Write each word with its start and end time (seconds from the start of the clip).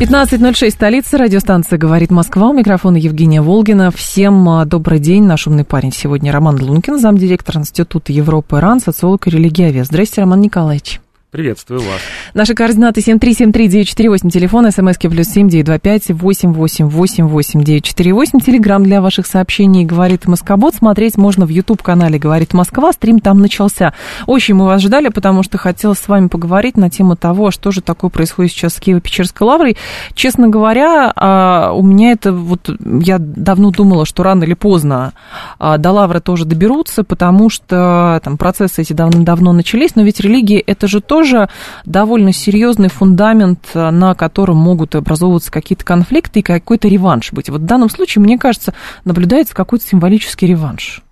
15.06, 0.00 0.70
столица, 0.70 1.18
радиостанция 1.18 1.78
«Говорит 1.78 2.10
Москва». 2.10 2.48
У 2.48 2.54
микрофона 2.54 2.96
Евгения 2.96 3.42
Волгина. 3.42 3.90
Всем 3.90 4.48
а, 4.48 4.64
добрый 4.64 4.98
день. 4.98 5.24
Наш 5.24 5.46
умный 5.46 5.66
парень 5.66 5.92
сегодня 5.92 6.32
Роман 6.32 6.58
Лункин, 6.58 6.98
замдиректор 6.98 7.58
Института 7.58 8.10
Европы 8.10 8.58
РАН, 8.58 8.80
социолог 8.80 9.26
и 9.26 9.30
религиовед. 9.30 9.84
Здрасте, 9.84 10.22
Роман 10.22 10.40
Николаевич. 10.40 11.02
Приветствую 11.30 11.80
вас. 11.80 12.00
Наши 12.34 12.54
координаты 12.54 13.00
7373948, 13.02 14.30
телефон, 14.30 14.68
смски 14.72 15.06
плюс 15.08 15.28
семь 15.28 15.48
девять 15.48 15.66
два 15.66 15.78
пять 15.78 16.10
восемь 16.10 16.52
восемь 16.52 16.86
восемь 16.86 17.26
восемь 17.26 17.62
девять 17.62 17.84
четыре 17.84 18.12
восемь. 18.12 18.40
Телеграмм 18.40 18.82
для 18.82 19.00
ваших 19.00 19.28
сообщений 19.28 19.84
«Говорит 19.84 20.26
Москобот». 20.26 20.74
Смотреть 20.74 21.16
можно 21.16 21.46
в 21.46 21.48
YouTube-канале 21.48 22.18
«Говорит 22.18 22.52
Москва». 22.52 22.92
Стрим 22.92 23.20
там 23.20 23.38
начался. 23.38 23.94
Очень 24.26 24.56
мы 24.56 24.66
вас 24.66 24.82
ждали, 24.82 25.06
потому 25.06 25.44
что 25.44 25.56
хотела 25.56 25.94
с 25.94 26.08
вами 26.08 26.26
поговорить 26.26 26.76
на 26.76 26.90
тему 26.90 27.14
того, 27.14 27.52
что 27.52 27.70
же 27.70 27.80
такое 27.80 28.10
происходит 28.10 28.50
сейчас 28.50 28.74
с 28.74 28.80
Киево-Печерской 28.80 29.44
лаврой. 29.46 29.76
Честно 30.14 30.48
говоря, 30.48 31.12
а, 31.14 31.70
у 31.74 31.84
меня 31.84 32.10
это 32.10 32.32
вот... 32.32 32.68
Я 33.02 33.18
давно 33.20 33.70
думала, 33.70 34.04
что 34.04 34.24
рано 34.24 34.42
или 34.42 34.54
поздно 34.54 35.12
а, 35.60 35.78
до 35.78 35.92
лавры 35.92 36.18
тоже 36.18 36.44
доберутся, 36.44 37.04
потому 37.04 37.50
что 37.50 38.20
там 38.24 38.36
процессы 38.36 38.82
эти 38.82 38.94
давно-давно 38.94 39.52
начались, 39.52 39.94
но 39.94 40.02
ведь 40.02 40.18
религия– 40.18 40.58
это 40.66 40.88
же 40.88 41.00
то, 41.00 41.19
тоже 41.20 41.50
довольно 41.84 42.32
серьезный 42.32 42.88
фундамент, 42.88 43.72
э, 43.74 43.90
на 43.90 44.14
котором 44.14 44.56
могут 44.56 44.94
образовываться 44.94 45.52
какие-то 45.52 45.84
конфликты 45.84 46.40
и 46.40 46.42
какой-то 46.42 46.88
реванш 46.88 47.32
быть. 47.32 47.50
Вот 47.50 47.60
в 47.60 47.64
данном 47.66 47.90
случае, 47.90 48.22
мне 48.22 48.38
кажется, 48.38 48.72
наблюдается 49.04 49.54
какой-то 49.54 49.86
символический 49.86 50.48
реванш. 50.48 51.02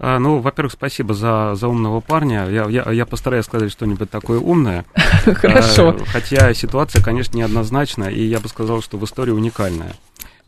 А, 0.00 0.18
ну, 0.18 0.40
во-первых, 0.40 0.72
спасибо 0.72 1.14
за, 1.14 1.54
за 1.54 1.68
умного 1.68 2.00
парня. 2.00 2.48
Я, 2.48 2.68
я, 2.68 2.90
я 2.90 3.06
постараюсь 3.06 3.44
сказать 3.44 3.70
что-нибудь 3.70 4.10
такое 4.10 4.40
умное. 4.40 4.84
Хорошо. 5.24 5.90
А, 5.90 6.04
хотя 6.06 6.52
ситуация, 6.52 7.00
конечно, 7.00 7.36
неоднозначна, 7.36 8.04
и 8.04 8.24
я 8.24 8.40
бы 8.40 8.48
сказал, 8.48 8.82
что 8.82 8.98
в 8.98 9.04
истории 9.04 9.30
уникальная. 9.30 9.94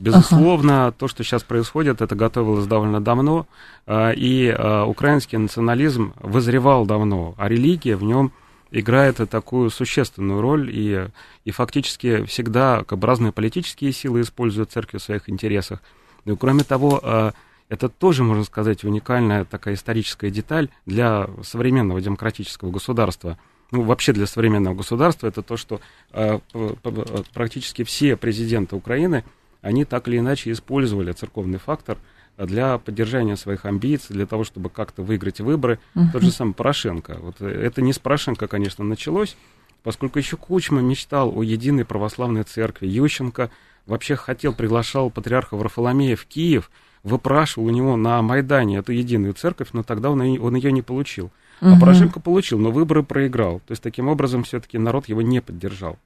Безусловно, 0.01 0.87
ага. 0.87 0.97
то, 0.99 1.07
что 1.07 1.23
сейчас 1.23 1.45
происходит, 1.45 2.01
это 2.01 2.17
готовилось 2.17 2.67
довольно 2.67 3.01
давно, 3.01 3.47
а, 3.87 4.11
и 4.11 4.53
украинский 4.53 5.39
национализм 5.39 6.13
вызревал 6.19 6.87
давно, 6.87 7.35
а 7.39 7.49
религия 7.49 7.95
в 7.95 8.03
нем 8.03 8.33
играет 8.71 9.17
такую 9.31 9.71
существенную 9.71 10.41
роль, 10.41 10.71
и, 10.73 11.07
и 11.45 11.51
фактически 11.51 12.25
всегда 12.25 12.85
как 12.85 12.99
бы, 12.99 13.07
разные 13.07 13.33
политические 13.33 13.93
силы 13.93 14.23
используют 14.23 14.71
церковь 14.71 15.03
в 15.03 15.05
своих 15.05 15.29
интересах. 15.29 15.83
Ну 16.25 16.37
кроме 16.37 16.65
того, 16.65 17.01
а, 17.03 17.33
это 17.69 17.89
тоже, 17.89 18.25
можно 18.25 18.45
сказать, 18.45 18.85
уникальная 18.85 19.45
такая 19.45 19.75
историческая 19.75 20.31
деталь 20.31 20.69
для 20.87 21.29
современного 21.43 22.01
демократического 22.01 22.71
государства. 22.71 23.39
Ну, 23.71 23.83
вообще 23.83 24.13
для 24.13 24.27
современного 24.27 24.75
государства 24.75 25.29
это 25.29 25.43
то, 25.43 25.57
что 25.57 25.81
а, 26.13 26.41
практически 27.33 27.85
все 27.85 28.17
президенты 28.17 28.77
Украины, 28.77 29.25
они 29.63 29.85
так 29.85 30.09
или 30.09 30.19
иначе 30.19 30.51
использовали 30.53 31.13
церковный 31.13 31.59
фактор– 31.59 31.99
для 32.47 32.79
поддержания 32.79 33.37
своих 33.37 33.65
амбиций, 33.65 34.15
для 34.15 34.27
того, 34.27 34.45
чтобы 34.45 34.71
как-то 34.71 35.03
выиграть 35.03 35.41
выборы. 35.41 35.79
Uh-huh. 35.95 36.13
Тот 36.13 36.23
же 36.23 36.31
самый 36.31 36.55
Порошенко. 36.55 37.19
Вот 37.21 37.41
это 37.41 37.83
не 37.83 37.93
с 37.93 37.99
Порошенко, 37.99 38.49
конечно, 38.49 38.85
началось, 38.85 39.37
поскольку 39.83 40.19
еще 40.19 40.37
Кучма 40.37 40.81
мечтал 40.81 41.33
о 41.37 41.43
единой 41.43 41.85
православной 41.85 42.45
церкви. 42.45 42.87
Ющенко 42.87 43.51
вообще 43.87 44.17
хотел, 44.17 44.55
приглашал 44.55 45.11
патриарха 45.11 45.57
Варфоломея 45.57 46.17
в 46.17 46.27
Киев, 46.27 46.71
выпрашивал 47.03 47.67
у 47.67 47.71
него 47.71 47.97
на 47.97 48.21
Майдане 48.23 48.79
эту 48.79 48.93
единую 48.93 49.35
церковь, 49.35 49.69
но 49.73 49.83
тогда 49.83 50.11
он, 50.11 50.21
он 50.21 50.55
ее 50.55 50.73
не 50.73 50.83
получил. 50.83 51.31
Uh-huh. 51.61 51.75
А 51.77 51.81
Порошенко 51.81 52.21
получил, 52.21 52.59
но 52.59 52.71
выборы 52.71 53.03
проиграл. 53.03 53.61
То 53.61 53.73
есть 53.73 53.83
таким 53.83 54.09
образом 54.09 54.45
все-таки 54.45 54.79
народ 54.79 55.09
его 55.09 55.21
не 55.21 55.41
поддержал. 55.41 55.99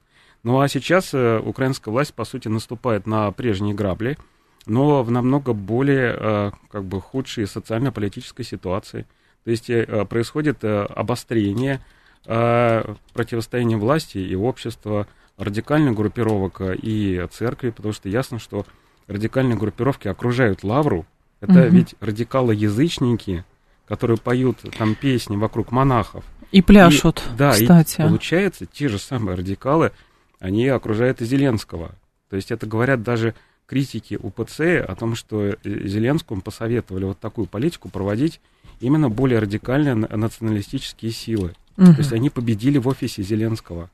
Ну 0.43 0.59
а 0.59 0.67
сейчас 0.67 1.13
э, 1.13 1.39
украинская 1.39 1.91
власть, 1.91 2.13
по 2.13 2.23
сути, 2.23 2.49
наступает 2.49 3.07
на 3.07 3.31
прежние 3.31 3.73
грабли– 3.73 4.17
но 4.65 5.03
в 5.03 5.11
намного 5.11 5.53
более 5.53 6.15
э, 6.17 6.51
как 6.69 6.85
бы 6.85 7.01
худшей 7.01 7.47
социально-политической 7.47 8.43
ситуации. 8.43 9.05
То 9.43 9.51
есть 9.51 9.69
э, 9.69 10.05
происходит 10.05 10.63
э, 10.63 10.83
обострение 10.83 11.81
противостояния 12.27 13.77
власти 13.77 14.17
и 14.17 14.33
общества, 14.33 15.05
радикальных 15.37 15.93
группировок 15.93 16.59
и 16.59 17.23
церкви, 17.29 17.69
потому 17.69 17.93
что 17.93 18.09
ясно, 18.09 18.39
что 18.39 18.65
радикальные 19.05 19.55
группировки 19.55 20.07
окружают 20.07 20.63
лавру. 20.63 21.05
Это 21.39 21.67
угу. 21.67 21.75
ведь 21.75 21.93
радикалы-язычники, 21.99 23.45
которые 23.87 24.17
поют 24.17 24.57
там 24.75 24.95
песни 24.95 25.35
вокруг 25.35 25.71
монахов. 25.71 26.25
И 26.51 26.63
пляшут, 26.63 27.19
и, 27.19 27.37
да, 27.37 27.51
кстати. 27.51 28.01
И 28.01 28.03
получается, 28.03 28.65
те 28.65 28.87
же 28.87 28.97
самые 28.97 29.37
радикалы, 29.37 29.91
они 30.39 30.67
окружают 30.67 31.21
и 31.21 31.25
Зеленского. 31.25 31.91
То 32.31 32.37
есть 32.37 32.49
это 32.49 32.65
говорят 32.65 33.03
даже 33.03 33.35
критики 33.65 34.17
УПЦ 34.21 34.83
о 34.87 34.95
том, 34.95 35.15
что 35.15 35.55
Зеленскому 35.63 36.41
посоветовали 36.41 37.05
вот 37.05 37.19
такую 37.19 37.47
политику 37.47 37.89
проводить 37.89 38.39
именно 38.79 39.09
более 39.09 39.39
радикальные 39.39 39.95
националистические 39.95 41.11
силы. 41.11 41.55
Угу. 41.77 41.93
То 41.93 41.97
есть 41.97 42.13
они 42.13 42.29
победили 42.29 42.77
в 42.77 42.87
офисе 42.87 43.23
Зеленского. 43.23 43.89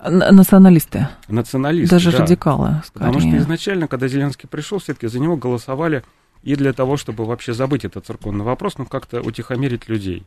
Националисты. 0.00 1.08
Националисты. 1.28 1.94
Даже 1.94 2.12
да. 2.12 2.18
радикалы. 2.18 2.82
Скорее. 2.84 3.06
Потому 3.06 3.20
что 3.20 3.36
изначально, 3.38 3.88
когда 3.88 4.08
Зеленский 4.08 4.48
пришел, 4.48 4.78
все-таки 4.78 5.06
за 5.06 5.18
него 5.18 5.36
голосовали 5.36 6.02
и 6.42 6.56
для 6.56 6.72
того, 6.72 6.96
чтобы 6.96 7.24
вообще 7.24 7.54
забыть 7.54 7.84
этот 7.84 8.06
церковный 8.06 8.44
вопрос, 8.44 8.76
ну 8.76 8.84
как-то 8.84 9.22
утихомирить 9.22 9.88
людей. 9.88 10.24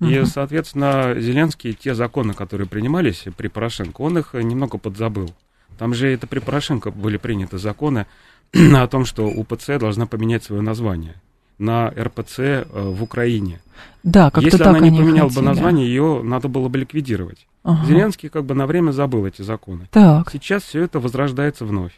Угу. 0.00 0.10
И, 0.10 0.24
соответственно, 0.26 1.14
Зеленский, 1.18 1.72
те 1.72 1.94
законы, 1.94 2.34
которые 2.34 2.68
принимались 2.68 3.24
при 3.36 3.48
Порошенко, 3.48 4.00
он 4.02 4.18
их 4.18 4.34
немного 4.34 4.78
подзабыл. 4.78 5.34
Там 5.78 5.94
же 5.94 6.08
это 6.08 6.26
при 6.26 6.38
Порошенко 6.38 6.90
были 6.90 7.16
приняты 7.16 7.58
законы 7.58 8.06
о 8.52 8.86
том, 8.86 9.04
что 9.04 9.26
УПЦ 9.26 9.78
должна 9.78 10.06
поменять 10.06 10.44
свое 10.44 10.62
название 10.62 11.14
на 11.58 11.88
РПЦ 11.90 12.38
э, 12.38 12.64
в 12.72 13.02
Украине. 13.02 13.60
Да, 14.02 14.30
как 14.30 14.44
Если 14.44 14.58
так 14.58 14.68
она 14.68 14.78
не 14.78 14.90
поменяла 14.90 15.28
хотели. 15.28 15.44
бы 15.44 15.48
название, 15.48 15.86
ее 15.86 16.22
надо 16.22 16.48
было 16.48 16.68
бы 16.68 16.78
ликвидировать. 16.78 17.46
Ага. 17.62 17.86
Зеленский 17.86 18.28
как 18.28 18.44
бы 18.44 18.54
на 18.54 18.66
время 18.66 18.92
забыл 18.92 19.26
эти 19.26 19.42
законы. 19.42 19.88
Так. 19.90 20.30
Сейчас 20.30 20.62
все 20.62 20.82
это 20.82 21.00
возрождается 21.00 21.64
вновь. 21.64 21.92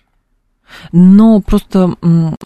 Но 0.92 1.40
просто, 1.40 1.94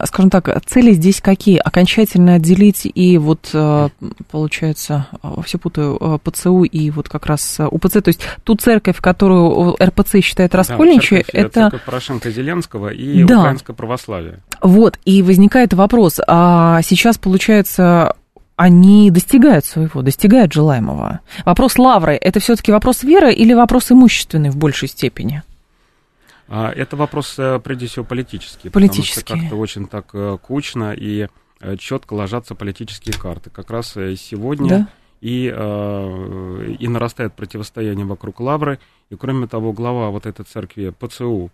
скажем 0.04 0.30
так, 0.30 0.64
цели 0.66 0.92
здесь 0.92 1.20
какие? 1.20 1.58
Окончательно 1.58 2.34
отделить 2.34 2.90
и 2.92 3.18
вот, 3.18 3.50
э, 3.52 3.88
получается, 4.30 5.06
э, 5.22 5.28
все 5.44 5.58
путаю, 5.58 5.96
э, 6.00 6.18
ПЦУ 6.22 6.64
и 6.64 6.90
вот 6.90 7.08
как 7.08 7.26
раз 7.26 7.58
УПЦ, 7.60 8.02
то 8.02 8.08
есть 8.08 8.20
ту 8.44 8.54
церковь, 8.54 9.00
которую 9.00 9.76
РПЦ 9.82 10.20
считает 10.22 10.54
раскольничей, 10.54 11.24
да, 11.32 11.38
это... 11.38 11.60
Церковь 11.70 11.84
Порошенко-Зеленского 11.84 12.88
и 12.88 13.24
да. 13.24 13.40
украинское 13.40 13.74
православие. 13.76 14.40
Вот, 14.60 14.98
и 15.04 15.22
возникает 15.22 15.72
вопрос, 15.74 16.20
а 16.26 16.82
сейчас, 16.82 17.18
получается, 17.18 18.14
они 18.56 19.10
достигают 19.10 19.64
своего, 19.64 20.02
достигают 20.02 20.52
желаемого. 20.52 21.20
Вопрос 21.44 21.78
лавры– 21.78 22.14
это 22.20 22.40
все-таки 22.40 22.70
вопрос 22.70 23.02
веры 23.02 23.32
или 23.32 23.54
вопрос 23.54 23.90
имущественный 23.90 24.50
в 24.50 24.56
большей 24.56 24.88
степени? 24.88 25.42
А, 26.54 26.70
это 26.70 26.96
вопрос, 26.96 27.38
э, 27.38 27.58
прежде 27.64 27.86
всего, 27.86 28.04
политический. 28.04 28.68
Политический. 28.68 29.20
Потому 29.22 29.40
что 29.40 29.48
как-то 29.48 29.56
очень 29.56 29.86
так 29.86 30.10
э, 30.12 30.36
кучно 30.36 30.92
и 30.92 31.28
э, 31.60 31.76
четко 31.78 32.12
ложатся 32.12 32.54
политические 32.54 33.14
карты. 33.18 33.48
Как 33.48 33.70
раз 33.70 33.92
сегодня 33.92 34.68
да? 34.68 34.88
и, 35.22 35.46
и 35.46 36.88
нарастает 36.88 37.32
противостояние 37.32 38.04
вокруг 38.04 38.40
Лавры. 38.40 38.80
И, 39.08 39.16
кроме 39.16 39.46
того, 39.46 39.72
глава 39.72 40.10
вот 40.10 40.26
этой 40.26 40.44
церкви 40.44 40.90
ПЦУ, 40.98 41.50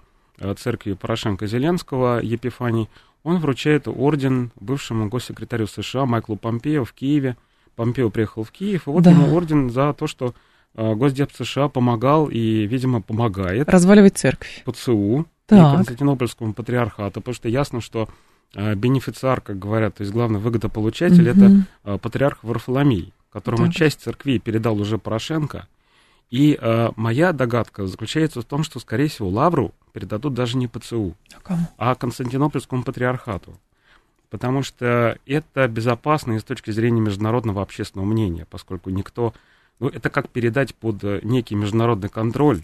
церкви 0.56 0.94
Порошенко-Зеленского, 0.94 2.20
Епифаний, 2.20 2.88
он 3.22 3.38
вручает 3.38 3.86
орден 3.86 4.50
бывшему 4.58 5.08
госсекретарю 5.08 5.68
США 5.68 6.06
Майклу 6.06 6.34
Помпео 6.34 6.84
в 6.84 6.92
Киеве. 6.92 7.36
Помпео 7.76 8.10
приехал 8.10 8.42
в 8.42 8.50
Киев, 8.50 8.88
и 8.88 8.90
вот 8.90 9.04
да. 9.04 9.12
ему 9.12 9.32
орден 9.32 9.70
за 9.70 9.92
то, 9.92 10.08
что 10.08 10.34
Госдеп 10.74 11.32
США 11.32 11.68
помогал 11.68 12.26
и, 12.26 12.66
видимо, 12.66 13.02
помогает. 13.02 13.68
Разваливать 13.68 14.16
церковь. 14.16 14.62
ПЦУ 14.64 15.26
так. 15.46 15.58
и 15.58 15.76
Константинопольскому 15.76 16.54
патриархату, 16.54 17.20
потому 17.20 17.34
что 17.34 17.48
ясно, 17.48 17.80
что 17.80 18.08
а, 18.54 18.74
бенефициар, 18.74 19.40
как 19.40 19.58
говорят, 19.58 19.96
то 19.96 20.02
есть 20.02 20.12
главный 20.12 20.40
выгодополучатель, 20.40 21.28
угу. 21.28 21.38
это 21.38 21.66
а, 21.84 21.98
патриарх 21.98 22.42
Варфоломей, 22.42 23.12
которому 23.30 23.66
так. 23.66 23.74
часть 23.74 24.00
церкви 24.00 24.38
передал 24.38 24.80
уже 24.80 24.98
Порошенко. 24.98 25.66
И 26.30 26.58
э, 26.60 26.90
моя 26.96 27.32
догадка 27.32 27.86
заключается 27.86 28.42
в 28.42 28.44
том, 28.44 28.62
что, 28.62 28.80
скорее 28.80 29.08
всего, 29.08 29.30
Лавру 29.30 29.72
передадут 29.92 30.34
даже 30.34 30.58
не 30.58 30.66
ПЦУ, 30.68 31.16
а, 31.46 31.58
а 31.78 31.94
Константинопольскому 31.94 32.82
патриархату. 32.82 33.58
потому 34.28 34.62
что 34.62 35.18
это 35.24 35.68
безопасно 35.68 36.32
и 36.32 36.38
с 36.38 36.44
точки 36.44 36.70
зрения 36.70 37.00
международного 37.00 37.62
общественного 37.62 38.06
мнения, 38.06 38.46
поскольку 38.50 38.90
никто... 38.90 39.32
Ну, 39.80 39.88
это 39.88 40.10
как 40.10 40.28
передать 40.28 40.75
под 40.75 41.02
некий 41.22 41.54
международный 41.54 42.08
контроль 42.08 42.62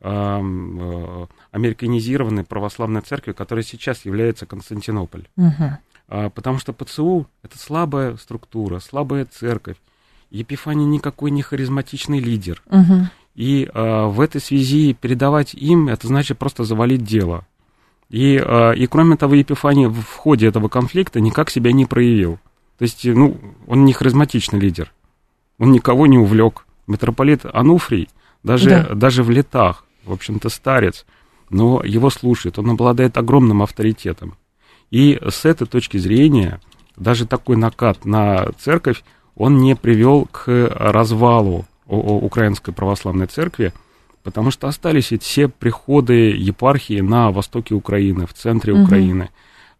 э, 0.00 1.26
американизированной 1.50 2.44
православной 2.44 3.00
церкви, 3.02 3.32
которая 3.32 3.62
сейчас 3.62 4.04
является 4.04 4.46
Константинополь. 4.46 5.28
Угу. 5.36 6.30
Потому 6.34 6.58
что 6.58 6.72
ПЦУ— 6.72 7.26
это 7.42 7.58
слабая 7.58 8.16
структура, 8.16 8.78
слабая 8.78 9.26
церковь. 9.26 9.76
Епифаний 10.30 10.86
никакой 10.86 11.30
не 11.30 11.42
харизматичный 11.42 12.18
лидер. 12.18 12.62
Угу. 12.66 13.08
И 13.34 13.70
э, 13.72 14.06
в 14.06 14.20
этой 14.20 14.40
связи 14.40 14.94
передавать 14.94 15.54
им, 15.54 15.88
это 15.88 16.08
значит 16.08 16.38
просто 16.38 16.64
завалить 16.64 17.04
дело. 17.04 17.46
И, 18.10 18.36
э, 18.36 18.74
и 18.74 18.86
кроме 18.86 19.16
того, 19.16 19.34
Епифаний 19.34 19.86
в 19.86 20.14
ходе 20.16 20.48
этого 20.48 20.68
конфликта 20.68 21.20
никак 21.20 21.50
себя 21.50 21.72
не 21.72 21.86
проявил. 21.86 22.38
То 22.78 22.82
есть, 22.82 23.04
ну, 23.04 23.36
он 23.66 23.84
не 23.84 23.92
харизматичный 23.92 24.58
лидер. 24.58 24.92
Он 25.58 25.72
никого 25.72 26.06
не 26.06 26.18
увлек. 26.18 26.64
Митрополит 26.86 27.42
Ануфрий, 27.44 28.08
даже, 28.42 28.70
да. 28.70 28.94
даже 28.94 29.22
в 29.22 29.30
летах, 29.30 29.84
в 30.04 30.12
общем-то, 30.12 30.48
старец, 30.48 31.04
но 31.50 31.82
его 31.84 32.08
слушает, 32.08 32.58
он 32.58 32.70
обладает 32.70 33.18
огромным 33.18 33.62
авторитетом. 33.62 34.36
И 34.90 35.20
с 35.28 35.44
этой 35.44 35.66
точки 35.66 35.98
зрения, 35.98 36.60
даже 36.96 37.26
такой 37.26 37.56
накат 37.56 38.04
на 38.04 38.52
церковь, 38.58 39.02
он 39.36 39.58
не 39.58 39.76
привел 39.76 40.26
к 40.30 40.48
развалу 40.74 41.66
Украинской 41.86 42.72
Православной 42.72 43.26
Церкви, 43.26 43.72
потому 44.22 44.50
что 44.50 44.66
остались 44.66 45.10
ведь 45.10 45.22
все 45.22 45.48
приходы 45.48 46.30
епархии 46.30 47.00
на 47.00 47.30
востоке 47.30 47.74
Украины, 47.74 48.26
в 48.26 48.34
центре 48.34 48.72
угу. 48.72 48.84
Украины. 48.84 49.30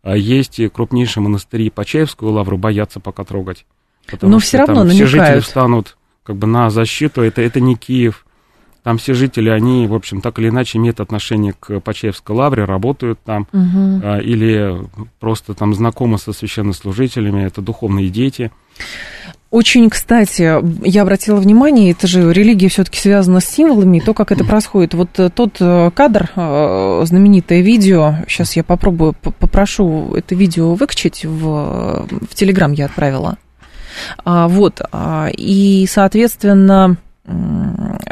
А 0.02 0.16
есть 0.16 0.60
крупнейшие 0.72 1.22
монастыри, 1.22 1.70
Почаевскую 1.70 2.32
лавру 2.32 2.56
боятся 2.56 3.00
пока 3.00 3.24
трогать. 3.24 3.66
Потому 4.10 4.32
Но 4.32 4.40
что 4.40 4.48
все 4.48 4.58
равно 4.58 4.84
намекают. 4.84 4.96
все 4.96 5.06
жители 5.06 5.40
встанут 5.40 5.96
как 6.22 6.36
бы 6.36 6.46
на 6.46 6.70
защиту, 6.70 7.22
это, 7.22 7.40
это 7.40 7.60
не 7.60 7.74
Киев. 7.74 8.26
Там 8.82 8.96
все 8.98 9.12
жители, 9.12 9.50
они, 9.50 9.86
в 9.86 9.94
общем, 9.94 10.20
так 10.20 10.38
или 10.38 10.48
иначе 10.48 10.78
имеют 10.78 11.00
отношение 11.00 11.54
к 11.58 11.80
Почаевской 11.80 12.34
лавре, 12.34 12.64
работают 12.64 13.18
там, 13.22 13.46
угу. 13.52 14.00
а, 14.02 14.18
или 14.18 14.78
просто 15.20 15.54
там 15.54 15.74
знакомы 15.74 16.18
со 16.18 16.32
священнослужителями, 16.32 17.44
это 17.44 17.60
духовные 17.60 18.08
дети. 18.08 18.50
Очень, 19.50 19.88
кстати, 19.88 20.60
я 20.86 21.02
обратила 21.02 21.36
внимание, 21.36 21.92
это 21.92 22.06
же 22.06 22.32
религия 22.32 22.68
все-таки 22.68 22.98
связана 22.98 23.40
с 23.40 23.46
символами, 23.46 23.98
то, 23.98 24.12
как 24.12 24.30
это 24.30 24.44
происходит. 24.46 24.92
Вот 24.92 25.18
э, 25.18 25.30
тот 25.30 25.56
э, 25.60 25.90
кадр, 25.94 26.30
э, 26.36 27.02
знаменитое 27.04 27.62
видео, 27.62 28.16
сейчас 28.28 28.56
я 28.56 28.64
попробую, 28.64 29.14
попрошу 29.14 30.14
это 30.14 30.34
видео 30.34 30.74
выкачать, 30.74 31.24
в, 31.24 32.06
в 32.06 32.34
Телеграм 32.34 32.72
я 32.72 32.86
отправила. 32.86 33.38
А, 34.24 34.48
вот, 34.48 34.80
а, 34.92 35.28
и, 35.32 35.86
соответственно, 35.88 36.96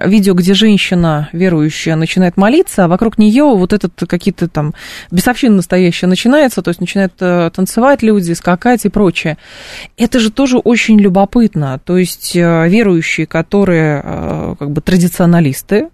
видео, 0.05 0.35
где 0.35 0.55
женщина 0.55 1.29
верующая 1.33 1.97
начинает 1.97 2.37
молиться, 2.37 2.85
а 2.85 2.89
вокруг 2.89 3.19
нее 3.19 3.45
вот 3.45 3.73
этот 3.73 3.93
какие-то 4.07 4.49
там 4.49 4.75
бесовщина 5.11 5.57
настоящая 5.57 6.07
начинается, 6.07 6.63
то 6.63 6.69
есть 6.69 6.81
начинают 6.81 7.15
э, 7.21 7.51
танцевать 7.55 8.03
люди, 8.03 8.33
скакать 8.33 8.85
и 8.85 8.89
прочее. 8.89 9.39
Это 9.97 10.21
же 10.21 10.31
тоже 10.31 10.59
очень 10.59 10.99
любопытно. 10.99 11.81
То 11.85 11.97
есть 11.97 12.37
э, 12.37 12.69
верующие, 12.69 13.27
которые 13.27 14.03
э, 14.05 14.55
как 14.59 14.71
бы 14.71 14.81
традиционалисты, 14.81 15.89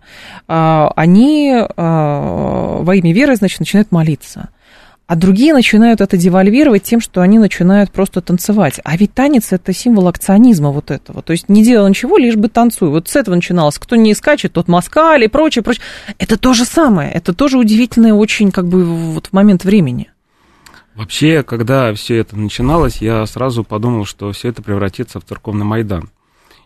они 0.47 1.55
во 1.67 2.95
имя 2.95 3.13
веры, 3.13 3.37
значит, 3.37 3.61
начинают 3.61 3.91
молиться 3.93 4.49
а 5.13 5.15
другие 5.15 5.53
начинают 5.53 6.01
это 6.01 6.17
девальвировать 6.17 6.85
тем, 6.85 6.99
что 6.99 7.21
они 7.21 7.39
начинают 7.39 7.91
просто 7.91 8.23
танцевать. 8.23 8.81
А 8.83 8.97
ведь 8.97 9.13
танец– 9.13 9.49
это 9.53 9.75
символ 9.75 10.09
акционизма 10.09 10.71
вот 10.71 10.91
этого. 10.91 11.21
То 11.21 11.33
есть 11.33 11.51
не 11.51 11.63
делал 11.63 11.87
ничего, 11.87 12.17
лишь 12.17 12.37
бы 12.37 12.49
танцуй. 12.49 12.89
Вот 12.89 13.09
с 13.09 13.17
этого 13.17 13.35
начиналось. 13.35 13.79
Кто 13.79 13.95
не 13.97 14.15
скачет, 14.15 14.55
тот 14.55 14.69
москаль 14.69 15.25
и 15.25 15.29
прочее, 15.29 15.63
прочее. 15.63 15.83
Это 16.17 16.39
то 16.39 16.55
же 16.55 16.65
самое. 16.65 17.11
Это 17.13 17.35
тоже 17.35 17.59
удивительное 17.59 18.15
очень 18.15 18.51
как 18.51 18.69
бы 18.69 18.87
вот 18.87 19.27
в 19.27 19.33
момент 19.35 19.65
времени. 19.65 20.11
Вообще, 20.95 21.43
когда 21.43 21.93
все 21.93 22.17
это 22.17 22.39
начиналось, 22.39 23.03
я 23.03 23.27
сразу 23.27 23.65
подумал, 23.65 24.07
что 24.07 24.33
все 24.33 24.49
это 24.49 24.63
превратится 24.63 25.21
в 25.21 25.25
церковный 25.25 25.67
Майдан. 25.67 26.09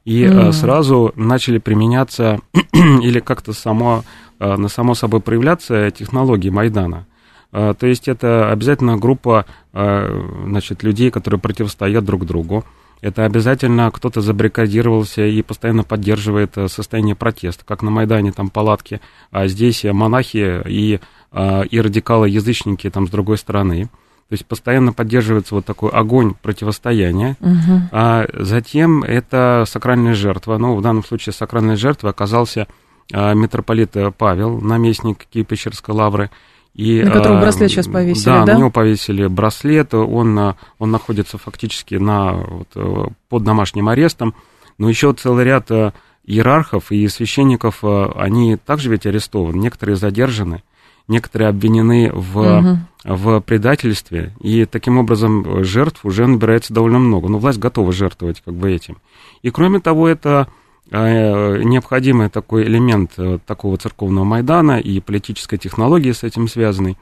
И 0.04 0.22
mm. 0.22 0.52
сразу 0.52 1.12
начали 1.16 1.58
применяться 1.58 2.38
или 2.72 3.19
как-то 3.19 3.52
само, 3.52 4.04
э, 4.38 4.56
на 4.56 4.69
само 4.69 4.94
собой 4.94 5.20
проявляться 5.20 5.90
технологии 5.90 6.50
Майдана. 6.50 7.06
А, 7.52 7.75
то 7.75 7.87
есть 7.87 8.08
это 8.08 8.50
обязательно 8.50 8.96
группа 8.96 9.46
а, 9.72 10.44
значит, 10.46 10.82
людей, 10.82 11.10
которые 11.10 11.40
противостоят 11.40 12.04
друг 12.04 12.26
другу. 12.26 12.64
Это 13.02 13.25
обязательно 13.25 13.90
кто-то 13.90 14.20
забаррикадировался 14.20 15.26
и 15.26 15.43
постоянно 15.43 15.84
поддерживает 15.84 16.56
э, 16.56 16.66
состояние 16.69 17.14
протеста, 17.14 17.62
как 17.64 17.82
на 17.82 17.90
Майдане 17.90 18.32
там 18.32 18.48
палатки, 18.48 19.00
а 19.31 19.46
здесь 19.48 19.84
монахи 19.84 20.62
и, 20.66 21.00
а, 21.31 21.62
и 21.62 21.78
радикалы-язычники 21.78 22.88
там 22.88 23.06
с 23.06 23.10
другой 23.10 23.37
стороны. 23.37 23.84
То 24.28 24.32
есть 24.32 24.46
постоянно 24.46 24.93
поддерживается 24.93 25.54
вот 25.54 25.66
такой 25.66 25.90
огонь 25.90 26.34
противостояния. 26.40 27.37
Угу. 27.40 27.81
А 27.93 28.26
затем 28.32 29.04
это 29.04 29.64
сакральная 29.69 30.14
жертва. 30.14 30.58
Ну, 30.58 30.75
в 30.75 30.82
данном 30.82 31.04
случае 31.04 31.32
сакральной 31.32 31.76
жертвой 31.76 32.10
оказался 32.10 32.66
митрополит 33.12 33.94
Павел, 34.19 34.60
наместник 34.60 35.28
Киево-Печерской 35.32 35.94
лавры. 35.94 36.31
И, 36.76 37.02
на 37.02 37.11
которого 37.11 37.40
браслет 37.40 37.70
сейчас 37.70 37.88
повесили, 37.88 38.26
да? 38.26 38.44
Да, 38.44 38.52
на 38.52 38.58
него 38.58 38.70
повесили 38.70 39.26
браслет, 39.26 39.94
он, 39.94 40.38
он 40.78 40.90
находится 40.90 41.38
фактически 41.38 41.94
на, 41.94 42.34
вот, 42.34 42.69
э, 42.75 43.05
под 43.31 43.44
домашним 43.44 43.88
арестом, 43.88 44.34
но 44.76 44.87
еще 44.90 45.14
целый 45.14 45.46
ряд 45.46 45.70
э, 45.70 45.93
иерархов 46.26 46.93
и 46.93 47.08
священников, 47.08 47.78
э, 47.82 48.08
они 48.17 48.56
также 48.56 48.90
ведь 48.90 49.06
арестованы, 49.06 49.56
некоторые 49.56 49.96
задержаны, 49.96 50.62
некоторые 51.08 51.49
обвинены 51.49 52.11
в, 52.12 52.58
угу. 52.58 52.79
в 53.05 53.40
предательстве, 53.40 54.34
и 54.40 54.67
таким 54.67 54.99
образом 54.99 55.64
жертв 55.64 56.05
уже 56.05 56.26
набирается 56.26 56.75
довольно 56.75 56.99
много, 56.99 57.29
но 57.29 57.38
власть 57.38 57.58
готова 57.58 57.90
жертвовать 57.90 58.43
как 58.44 58.52
бы 58.52 58.70
этим. 58.70 58.99
И 59.40 59.49
кроме 59.49 59.81
того, 59.81 60.08
это 60.08 60.49
необходимый 60.91 62.29
такой 62.29 62.65
элемент 62.65 63.12
э, 63.19 63.38
такого 63.44 63.77
церковного 63.77 64.25
Майдана 64.25 64.79
и 64.79 65.00
политической 65.00 65.56
технологии 65.56 66.12
с 66.12 66.23
этим 66.23 66.49
связанной. 66.49 66.97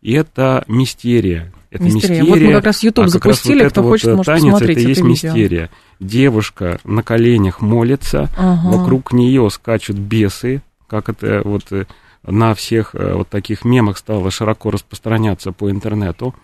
И 0.00 0.12
это 0.12 0.64
мистерия. 0.68 1.52
Это 1.70 1.84
мистерия. 1.84 2.22
мистерия. 2.22 2.24
Вот 2.24 2.40
мы 2.40 2.52
как 2.52 2.64
раз 2.64 2.82
YouTube 2.82 3.06
а 3.06 3.08
запустили, 3.08 3.62
вот 3.64 3.72
кто 3.72 3.82
вот 3.82 3.88
хочет, 3.90 4.14
может 4.14 4.26
танец, 4.26 4.52
посмотреть 4.52 4.78
это, 4.78 4.80
это 4.80 4.88
есть 4.88 5.00
видео. 5.02 5.10
мистерия. 5.10 5.70
Девушка 6.00 6.80
на 6.84 7.02
коленях 7.02 7.60
молится, 7.60 8.30
ага. 8.36 8.76
вокруг 8.76 9.12
нее 9.12 9.50
скачут 9.50 9.96
бесы, 9.96 10.62
как 10.86 11.08
это 11.08 11.42
вот 11.44 11.64
э, 11.72 11.86
на 12.22 12.54
всех 12.54 12.94
вот 12.94 13.28
таких 13.28 13.64
мемах 13.64 13.98
стало 13.98 14.30
широко 14.30 14.70
распространяться 14.70 15.52
по 15.52 15.70
интернету. 15.70 16.34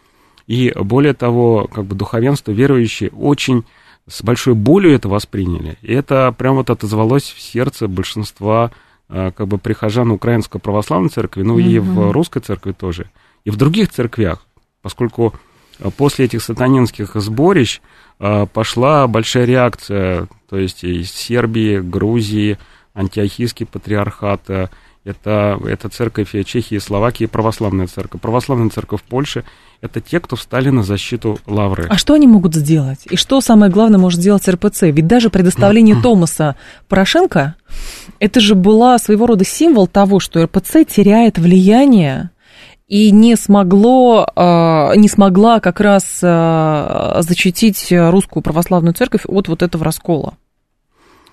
И 0.47 0.73
более 0.76 1.14
того, 1.14 1.69
как 1.73 1.87
бы 1.87 1.95
духовенство 1.97 2.52
верующие 2.52 3.11
очень 3.11 3.64
с 4.12 4.23
большой 4.23 4.54
болью 4.54 4.95
это 4.95 5.09
восприняли. 5.09 5.78
И 5.81 5.92
это 5.92 6.35
прям 6.37 6.57
вот 6.57 6.69
отозвалось 6.69 7.25
в 7.31 7.40
сердце 7.40 7.88
большинства 7.88 8.71
а, 9.09 9.31
как 9.31 9.49
бы 9.49 9.57
прихожан 9.57 10.11
Украинской 10.11 10.59
Православной 10.59 11.09
Церкви, 11.09 11.42
ну 11.42 11.59
mm-hmm. 11.59 11.71
и 11.71 11.78
в 11.78 12.12
Русской 12.12 12.40
Церкви 12.40 12.73
тоже, 12.73 13.11
и 13.45 13.50
в 13.50 13.57
других 13.57 13.90
церквях, 13.90 14.47
поскольку 14.83 15.33
а, 15.81 15.90
после 15.90 16.26
этих 16.26 16.42
сатанинских 16.42 17.12
сборищ 17.14 17.81
а, 18.19 18.45
пошла 18.45 19.07
большая 19.07 19.47
реакция, 19.47 20.28
то 20.49 20.59
есть 20.59 20.85
из 20.85 21.11
Сербии, 21.11 21.81
Грузии, 21.81 22.59
антиохийский 22.95 23.64
патриархат, 23.64 24.42
это, 25.04 25.59
это 25.64 25.88
церковь 25.88 26.30
Чехии, 26.47 26.78
Словакии, 26.78 27.26
православная 27.26 27.88
церковь. 27.88 28.21
Православная 28.21 28.71
церковь 28.71 29.00
в 29.00 29.04
Польше– 29.04 29.44
это 29.80 30.00
те, 30.00 30.21
кто 30.21 30.37
встали 30.37 30.71
на 30.71 30.85
защиту 30.85 31.40
Лавры. 31.47 31.88
А 31.90 31.99
что 31.99 32.14
они 32.14 32.28
могут 32.28 32.54
сделать? 32.54 33.00
И 33.11 33.16
что 33.16 33.40
самое 33.40 33.71
главное 33.71 33.99
может 33.99 34.21
сделать 34.21 34.49
РПЦ? 34.49 34.82
Ведь 34.82 35.09
даже 35.09 35.28
предоставление 35.28 35.97
Томаса 36.02 36.54
Порошенко, 36.88 37.56
это 38.21 38.40
же 38.40 38.54
была 38.54 38.97
своего 38.99 39.26
рода 39.26 39.44
символ 39.44 39.88
того, 39.88 40.21
что 40.21 40.44
РПЦ 40.44 40.85
теряет 40.88 41.37
влияние 41.37 42.30
и 42.87 43.11
не 43.11 43.35
смогло, 43.35 44.25
а, 44.37 44.92
не 44.94 45.09
смогла 45.09 45.59
как 45.59 45.80
раз 45.80 46.21
а, 46.23 47.23
защитить 47.23 47.88
русскую 47.90 48.40
православную 48.40 48.94
церковь 48.94 49.23
от 49.26 49.49
вот 49.49 49.62
этого 49.62 49.85
раскола. 49.85 50.35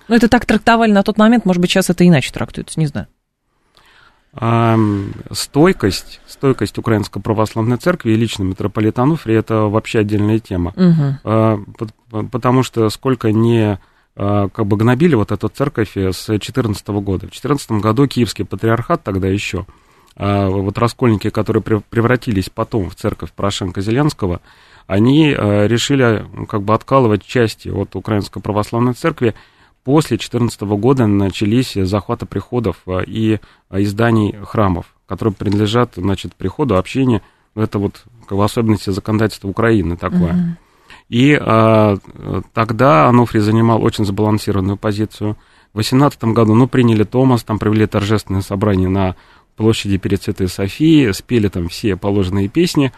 Ну, 0.08 0.16
это 0.16 0.28
так 0.28 0.44
трактовали 0.44 0.90
на 0.90 1.04
тот 1.04 1.18
момент, 1.18 1.44
может 1.44 1.62
быть, 1.62 1.70
сейчас 1.70 1.88
это 1.88 2.04
иначе 2.04 2.32
трактуется, 2.32 2.80
не 2.80 2.88
знаю 2.88 3.06
стойкость, 4.32 6.20
стойкость 6.26 6.78
Украинской 6.78 7.20
Православной 7.20 7.78
Церкви 7.78 8.12
и 8.12 8.16
лично 8.16 8.44
митрополита 8.44 9.02
Ануфрия 9.02 9.40
это 9.40 9.62
вообще 9.62 10.00
отдельная 10.00 10.38
тема. 10.38 10.72
Угу. 10.76 12.28
Потому 12.30 12.62
что 12.62 12.88
сколько 12.90 13.32
не 13.32 13.78
а, 14.16 14.48
как 14.48 14.66
бы 14.66 14.76
гнобили 14.76 15.14
вот 15.14 15.32
эту 15.32 15.48
церковь 15.48 15.96
с 15.96 16.26
2014 16.26 16.88
года. 16.88 17.26
В 17.26 17.30
2014 17.30 17.70
году 17.72 18.06
Киевский 18.06 18.44
патриархат 18.44 19.02
тогда 19.02 19.28
еще 19.28 19.66
а, 20.16 20.48
вот 20.48 20.76
раскольники, 20.78 21.30
которые 21.30 21.62
превратились 21.62 22.50
потом 22.50 22.90
в 22.90 22.96
церковь 22.96 23.32
Порошенко-Зеленского, 23.32 24.40
они 24.86 25.30
решили 25.30 26.26
как 26.48 26.62
бы 26.62 26.74
откалывать 26.74 27.24
части 27.24 27.68
от 27.68 27.94
Украинской 27.94 28.40
Православной 28.40 28.94
Церкви. 28.94 29.34
После 29.84 30.16
2014 30.16 30.60
года 30.60 31.06
начались 31.06 31.72
захваты 31.72 32.26
приходов 32.26 32.76
а, 32.86 33.00
и 33.00 33.38
изданий 33.70 34.36
храмов, 34.42 34.94
которые 35.06 35.32
принадлежат, 35.34 35.92
значит, 35.96 36.34
приходу, 36.34 36.76
общине. 36.76 37.22
Это 37.54 37.78
вот 37.78 38.04
бы, 38.28 38.44
особенности 38.44 38.90
законодательства 38.90 39.48
Украины 39.48 39.96
такое. 39.96 40.32
Mm-hmm. 40.32 40.56
И 41.08 41.38
а, 41.40 41.96
тогда 42.52 43.06
Ануфрий 43.06 43.40
занимал 43.40 43.82
очень 43.82 44.04
забалансированную 44.04 44.76
позицию. 44.76 45.36
В 45.72 45.76
2018 45.76 46.24
году, 46.24 46.54
ну, 46.54 46.68
приняли 46.68 47.04
Томас, 47.04 47.42
там 47.42 47.58
провели 47.58 47.86
торжественное 47.86 48.42
собрание 48.42 48.88
на 48.88 49.16
площади 49.56 49.96
перед 49.96 50.22
Святой 50.22 50.48
Софией, 50.48 51.14
спели 51.14 51.48
там 51.48 51.68
все 51.68 51.96
положенные 51.96 52.48
песни, 52.48 52.92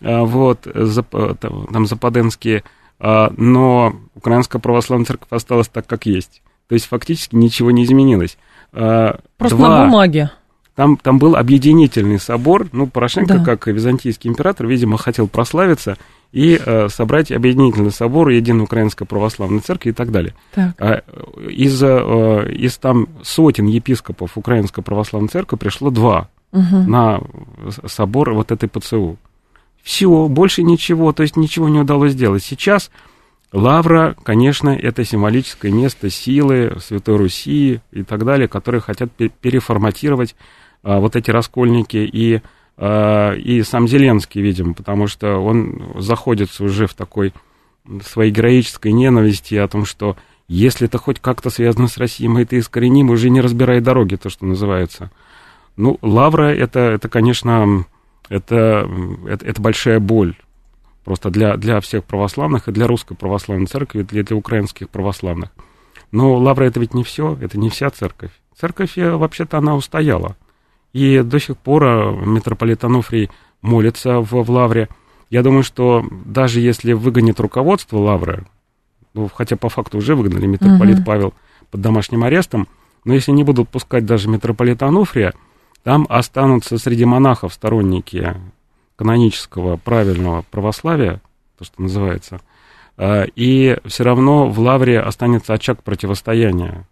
вот, 0.00 0.62
там 0.62 1.86
западенские, 1.86 2.60
а, 2.60 2.83
но 2.98 3.94
Украинская 4.14 4.60
Православная 4.60 5.06
Церковь 5.06 5.28
осталась 5.30 5.68
так, 5.68 5.86
как 5.86 6.06
есть. 6.06 6.42
То 6.68 6.74
есть 6.74 6.86
фактически 6.86 7.34
ничего 7.34 7.70
не 7.70 7.84
изменилось. 7.84 8.38
А, 8.72 9.18
Просто 9.36 9.56
Два, 9.56 9.68
на 9.68 9.84
бумаге. 9.86 10.30
Там, 10.74 10.96
там 10.96 11.18
был 11.18 11.36
объединительный 11.36 12.18
собор, 12.18 12.66
ну, 12.72 12.88
Порошенко, 12.88 13.38
да. 13.38 13.44
как 13.44 13.68
византийский 13.68 14.28
император, 14.28 14.66
видимо, 14.66 14.98
хотел 14.98 15.28
прославиться 15.28 15.96
и 16.32 16.60
э, 16.64 16.88
собрать 16.88 17.30
объединительный 17.30 17.92
собор 17.92 18.30
Единой 18.30 18.64
Украинской 18.64 19.04
Православной 19.04 19.60
Церкви 19.60 19.90
и 19.90 19.92
так 19.92 20.10
далее. 20.10 20.34
Так. 20.52 20.74
А, 20.80 21.02
из, 21.48 21.80
э, 21.80 22.52
из 22.52 22.76
там 22.78 23.06
сотен 23.22 23.66
епископов 23.66 24.36
Украинской 24.36 24.82
Православной 24.82 25.28
Церкви 25.28 25.56
пришло 25.56 25.90
два 25.90 26.28
угу. 26.50 26.76
на 26.78 27.20
собор 27.86 28.34
вот 28.34 28.50
этой 28.50 28.68
ПЦУ. 28.68 29.16
Все, 29.84 30.26
больше 30.26 30.64
ничего, 30.64 31.12
то 31.12 31.22
есть 31.22 31.36
ничего 31.36 31.68
не 31.68 31.78
удалось 31.78 32.12
сделать. 32.12 32.42
Сейчас 32.42 32.90
Лавра, 33.52 34.16
конечно, 34.24 34.70
это 34.70 35.04
символическое 35.04 35.70
место 35.70 36.10
силы 36.10 36.76
Святой 36.80 37.18
Руси 37.18 37.80
и 37.92 38.02
так 38.02 38.24
далее, 38.24 38.48
которые 38.48 38.80
хотят 38.80 39.12
переформатировать 39.12 40.34
а, 40.82 40.98
вот 40.98 41.14
эти 41.14 41.30
раскольники 41.30 41.98
и 41.98 42.42
Э, 42.76 43.36
и 43.36 43.62
сам 43.62 43.86
Зеленский, 43.86 44.40
видимо, 44.40 44.74
потому 44.74 45.06
что 45.06 45.38
он 45.38 45.94
заходится 45.96 46.64
уже 46.64 46.86
в 46.86 46.94
такой 46.94 47.32
своей 48.04 48.32
героической 48.32 48.92
ненависти 48.92 49.54
о 49.54 49.68
том, 49.68 49.84
что 49.84 50.16
если 50.48 50.86
это 50.86 50.98
хоть 50.98 51.20
как-то 51.20 51.50
связано 51.50 51.88
с 51.88 51.98
Россией, 51.98 52.28
мы 52.28 52.42
это 52.42 52.58
искореним, 52.58 53.10
уже 53.10 53.30
не 53.30 53.40
разбирая 53.40 53.80
дороги, 53.80 54.16
то, 54.16 54.28
что 54.28 54.46
называется. 54.46 55.10
Ну, 55.76 55.98
Лавра, 56.02 56.54
это, 56.54 56.80
это 56.80 57.08
конечно, 57.08 57.84
это, 58.28 58.88
это, 59.26 59.46
это 59.46 59.62
большая 59.62 60.00
боль 60.00 60.36
просто 61.04 61.30
для, 61.30 61.56
для 61.56 61.80
всех 61.80 62.04
православных, 62.04 62.68
и 62.68 62.72
для 62.72 62.86
русской 62.86 63.14
православной 63.14 63.66
церкви, 63.66 64.00
и 64.00 64.04
для, 64.04 64.22
для 64.22 64.36
украинских 64.36 64.88
православных. 64.88 65.50
Но 66.10 66.34
Лавра 66.34 66.64
это 66.64 66.80
ведь 66.80 66.94
не 66.94 67.04
все, 67.04 67.36
это 67.40 67.58
не 67.58 67.68
вся 67.68 67.90
церковь. 67.90 68.30
Церковь, 68.58 68.96
э, 68.96 69.10
вообще-то, 69.16 69.58
она 69.58 69.74
устояла. 69.74 70.36
И 70.92 71.20
до 71.22 71.38
сих 71.38 71.58
пор 71.58 71.84
э, 71.84 72.24
митрополит 72.24 72.84
Ануфрий 72.84 73.30
молится 73.62 74.20
в, 74.20 74.30
в 74.32 74.50
Лавре. 74.50 74.88
Я 75.28 75.42
думаю, 75.42 75.62
что 75.62 76.04
даже 76.24 76.60
если 76.60 76.92
выгонит 76.92 77.40
руководство 77.40 77.98
Лавры, 77.98 78.46
ну, 79.12 79.28
хотя 79.32 79.56
по 79.56 79.68
факту 79.68 79.98
уже 79.98 80.14
выгнали 80.14 80.46
митрополит 80.46 81.00
uh-huh. 81.00 81.04
Павел 81.04 81.34
под 81.70 81.80
домашним 81.80 82.24
арестом, 82.24 82.68
но 83.04 83.14
если 83.14 83.32
не 83.32 83.44
будут 83.44 83.68
пускать 83.68 84.06
даже 84.06 84.28
митрополита 84.28 84.86
Ануфрия, 84.86 85.34
там 85.84 86.06
останутся 86.08 86.78
среди 86.78 87.04
монахов 87.04 87.54
сторонники 87.54 88.34
канонического 88.96 89.76
правильного 89.76 90.44
православия, 90.50 91.20
то, 91.58 91.64
что 91.64 91.80
называется, 91.80 92.40
э, 92.96 93.26
и 93.36 93.78
все 93.84 94.02
равно 94.02 94.48
в 94.48 94.58
Лавре 94.58 94.98
останется 95.00 95.52
очаг 95.54 95.82
противостояния 95.84 96.86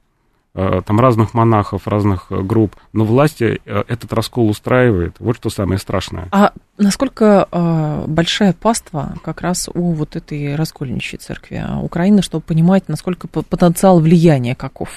Э, 0.54 0.82
там 0.84 1.00
разных 1.00 1.32
монахов, 1.32 1.88
разных 1.88 2.26
групп, 2.28 2.76
но 2.92 3.06
власти 3.06 3.62
э, 3.64 3.84
этот 3.88 4.12
раскол 4.12 4.50
устраивает. 4.50 5.16
Вот 5.18 5.36
что 5.36 5.48
самое 5.48 5.78
страшное. 5.78 6.28
А 6.30 6.52
насколько 6.76 7.48
э, 7.50 8.04
большая 8.06 8.52
паства 8.52 9.14
как 9.24 9.40
раз 9.40 9.70
у 9.72 9.92
вот 9.92 10.14
этой 10.14 10.54
раскольничьей 10.54 11.18
церкви 11.18 11.64
Украины, 11.80 12.20
чтобы 12.20 12.44
понимать, 12.44 12.86
насколько 12.88 13.28
потенциал 13.28 14.00
влияния 14.00 14.54
каков? 14.54 14.90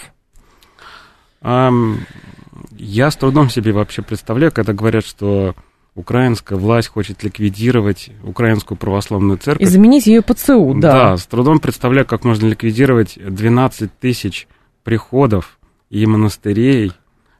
Я 2.71 3.11
с 3.11 3.15
трудом 3.15 3.49
себе 3.49 3.71
вообще 3.71 4.01
представляю, 4.01 4.51
когда 4.51 4.73
говорят, 4.73 5.05
что 5.05 5.55
украинская 5.95 6.57
власть 6.57 6.89
хочет 6.89 7.23
ликвидировать 7.23 8.11
украинскую 8.23 8.77
православную 8.77 9.37
церковь. 9.37 9.65
И 9.65 9.69
заменить 9.69 10.07
ее 10.07 10.21
ПЦУ, 10.21 10.73
да. 10.75 11.11
Да, 11.11 11.17
с 11.17 11.25
трудом 11.25 11.59
представляю, 11.59 12.05
как 12.05 12.23
можно 12.23 12.47
ликвидировать 12.47 13.17
12 13.17 13.97
тысяч 13.99 14.47
приходов 14.83 15.57
и 15.89 16.05
монастырей, 16.05 16.91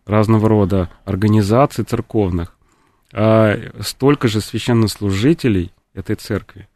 разного 0.06 0.48
рода 0.48 0.90
организаций 1.04 1.84
церковных, 1.84 2.56
а 3.14 3.58
столько 3.82 4.28
же 4.28 4.42
священнослужителей 4.42 5.74
этой 5.94 6.16
церкви. 6.16 6.68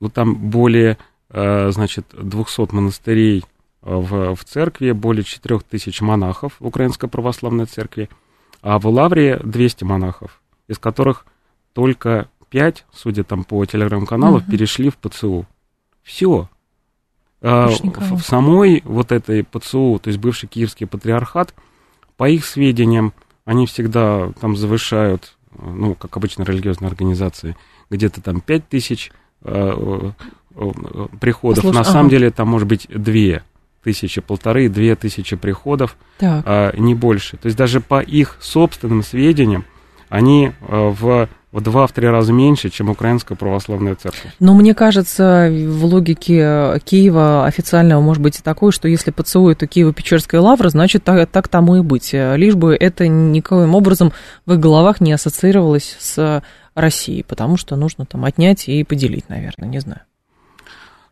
Ну, 0.00 0.08
там 0.08 0.34
более, 0.50 0.98
а, 1.30 1.70
значит, 1.70 2.06
200 2.12 2.74
монастырей 2.74 3.44
в, 3.86 4.34
в 4.34 4.44
церкви, 4.44 4.90
более 4.90 5.22
4000 5.22 6.02
монахов 6.02 6.54
в 6.58 6.66
Украинской 6.66 7.08
Православной 7.08 7.66
Церкви, 7.66 8.08
а 8.60 8.78
в 8.80 8.86
Лавре 8.88 9.38
200 9.42 9.84
монахов, 9.84 10.42
из 10.66 10.78
которых 10.78 11.24
только 11.72 12.28
5, 12.50 12.84
судя 12.92 13.22
там 13.22 13.44
по 13.44 13.64
телеграм-каналам, 13.64 14.42
угу. 14.42 14.50
перешли 14.50 14.90
в 14.90 14.96
ПЦУ. 14.96 15.46
Все. 16.02 16.48
А, 17.40 17.68
в 17.68 18.20
самой 18.22 18.82
вот 18.84 19.12
этой 19.12 19.44
ПЦУ, 19.44 20.00
то 20.02 20.08
есть 20.08 20.18
бывший 20.18 20.48
Киевский 20.48 20.86
патриархат, 20.86 21.54
по 22.16 22.28
их 22.28 22.44
сведениям, 22.44 23.12
они 23.44 23.66
всегда 23.66 24.32
там 24.40 24.56
завышают, 24.56 25.36
ну, 25.56 25.94
как 25.94 26.16
обычно 26.16 26.42
религиозные 26.42 26.88
организации, 26.88 27.56
где-то 27.88 28.20
там 28.20 28.40
5 28.40 28.68
тысяч 28.68 29.12
э, 29.42 29.52
э, 30.56 30.66
приходов. 31.20 31.58
Послушай, 31.58 31.74
На 31.74 31.80
ага. 31.82 31.90
самом 31.92 32.08
деле 32.08 32.30
там 32.32 32.48
может 32.48 32.66
быть 32.66 32.88
2 32.88 33.42
тысячи, 33.86 34.20
полторы, 34.20 34.68
две 34.68 34.96
тысячи 34.96 35.36
приходов, 35.36 35.96
а, 36.20 36.74
не 36.76 36.96
больше. 36.96 37.36
То 37.36 37.46
есть 37.46 37.56
даже 37.56 37.80
по 37.80 38.00
их 38.00 38.36
собственным 38.40 39.04
сведениям, 39.04 39.64
они 40.08 40.48
э, 40.48 40.94
в 41.00 41.28
в 41.52 41.62
два-три 41.62 42.06
раза 42.06 42.34
меньше, 42.34 42.68
чем 42.68 42.90
Украинская 42.90 43.38
православная 43.38 43.94
церковь. 43.94 44.30
Но 44.40 44.54
мне 44.54 44.74
кажется, 44.74 45.48
в 45.50 45.86
логике 45.86 46.78
Киева 46.84 47.46
официального 47.46 48.02
может 48.02 48.22
быть 48.22 48.38
и 48.38 48.42
такое, 48.42 48.72
что 48.72 48.88
если 48.88 49.10
поцелует 49.10 49.62
Киево-Печерская 49.62 50.40
лавра, 50.40 50.68
значит, 50.68 51.04
так, 51.04 51.30
так 51.30 51.48
тому 51.48 51.76
и 51.76 51.80
быть. 51.80 52.12
Лишь 52.12 52.56
бы 52.56 52.74
это 52.74 53.08
никоим 53.08 53.74
образом 53.74 54.12
в 54.44 54.52
их 54.52 54.60
головах 54.60 55.00
не 55.00 55.12
ассоциировалось 55.12 55.96
с 55.98 56.42
Россией, 56.74 57.22
потому 57.22 57.56
что 57.56 57.74
нужно 57.76 58.04
там 58.04 58.26
отнять 58.26 58.68
и 58.68 58.84
поделить, 58.84 59.30
наверное, 59.30 59.66
не 59.66 59.78
знаю. 59.78 60.02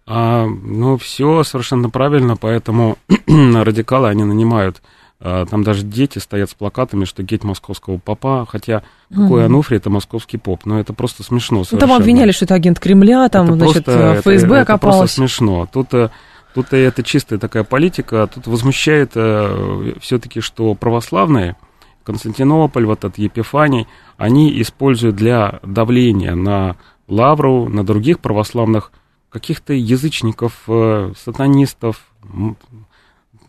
А, 0.07 0.47
ну, 0.47 0.99
все 0.99 1.43
совершенно 1.45 1.89
правильно, 1.91 2.37
поэтому 2.37 2.99
радикалы, 3.27 4.09
они 4.09 4.25
нанимают 4.25 4.83
а, 5.27 5.47
там 5.47 5.65
даже 5.65 5.85
дети 5.85 6.19
стоят 6.19 6.51
с 6.51 6.55
плакатами, 6.55 7.07
что 7.07 7.23
геть 7.23 7.45
московского 7.45 7.97
попа, 7.97 8.47
хотя 8.47 8.83
какой 9.09 9.43
mm 9.43 9.47
Ануфрий, 9.47 9.79
это 9.79 9.89
московский 9.89 10.37
поп, 10.37 10.67
но 10.67 10.79
это 10.79 10.93
просто 10.93 11.23
смешно 11.23 11.65
совершенно. 11.65 11.81
Ну, 11.81 11.89
там 11.95 12.03
обвиняли, 12.03 12.33
что 12.33 12.45
это 12.45 12.55
агент 12.55 12.79
Кремля, 12.79 13.29
там, 13.31 13.47
это 13.47 13.55
значит, 13.55 13.85
просто, 13.87 14.15
ФСБ 14.21 14.57
это, 14.57 14.61
окопалось. 14.61 14.67
Это 14.67 14.79
просто 14.79 15.09
смешно. 15.09 15.69
Тут, 15.73 15.95
э, 15.95 16.11
тут 16.53 16.73
это 16.75 17.03
чистая 17.03 17.39
такая 17.39 17.65
политика, 17.65 18.27
тут 18.27 18.47
возмущает 18.47 19.13
э, 19.15 19.95
все-таки, 20.01 20.41
что 20.41 20.75
православные, 20.75 21.57
Константинополь, 22.03 22.85
вот 22.85 23.07
от 23.07 23.17
Епифаний, 23.17 23.87
они 24.19 24.61
используют 24.61 25.17
для 25.17 25.61
давления 25.63 26.35
на 26.35 26.77
Лавру, 27.09 27.69
на 27.71 27.83
других 27.83 28.21
православных 28.21 28.93
каких-то 29.35 29.75
язычников, 29.75 30.63
э, 30.69 31.13
сатанистов, 31.17 32.11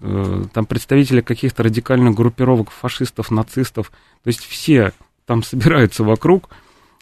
Э, 0.02 0.44
там 0.54 0.66
представители 0.66 1.22
каких-то 1.22 1.64
радикальных 1.64 2.14
группировок, 2.14 2.70
фашистов, 2.70 3.32
нацистов, 3.32 3.92
то 4.24 4.28
есть 4.28 4.46
все 4.46 4.94
там 5.26 5.42
собираются 5.44 6.04
вокруг, 6.04 6.50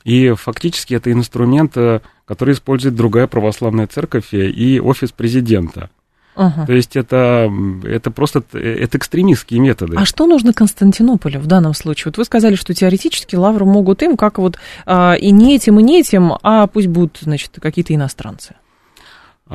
и 0.04 0.34
фактически 0.34 0.94
это 0.94 1.12
инструмент, 1.12 1.76
э, 1.76 2.02
который 2.26 2.54
использует 2.54 2.96
другая 2.96 3.28
православная 3.28 3.88
церковь 3.88 4.34
и 4.34 4.80
офис 4.80 5.12
президента. 5.12 5.90
Ага. 6.36 6.66
То 6.66 6.74
есть 6.74 6.96
это, 6.96 7.52
это 7.84 8.10
просто 8.10 8.44
это 8.54 8.98
экстремистские 8.98 9.60
методы. 9.60 9.98
А 9.98 10.06
что 10.06 10.26
нужно 10.26 10.52
Константинополю 10.52 11.40
в 11.40 11.46
данном 11.46 11.76
случае? 11.76 12.06
Вот 12.08 12.18
вы 12.18 12.26
сказали, 12.26 12.56
что 12.56 12.74
теоретически 12.74 13.36
лавру 13.36 13.68
могут 13.68 14.02
им, 14.02 14.18
как 14.18 14.40
вот 14.40 14.58
а, 14.88 15.14
и 15.14 15.30
не 15.30 15.56
этим, 15.56 15.80
и 15.80 15.84
не 15.84 16.00
этим, 16.00 16.34
а 16.42 16.66
пусть 16.66 16.88
будут, 16.88 17.20
значит, 17.22 17.52
какие-то 17.62 17.94
иностранцы. 17.94 18.56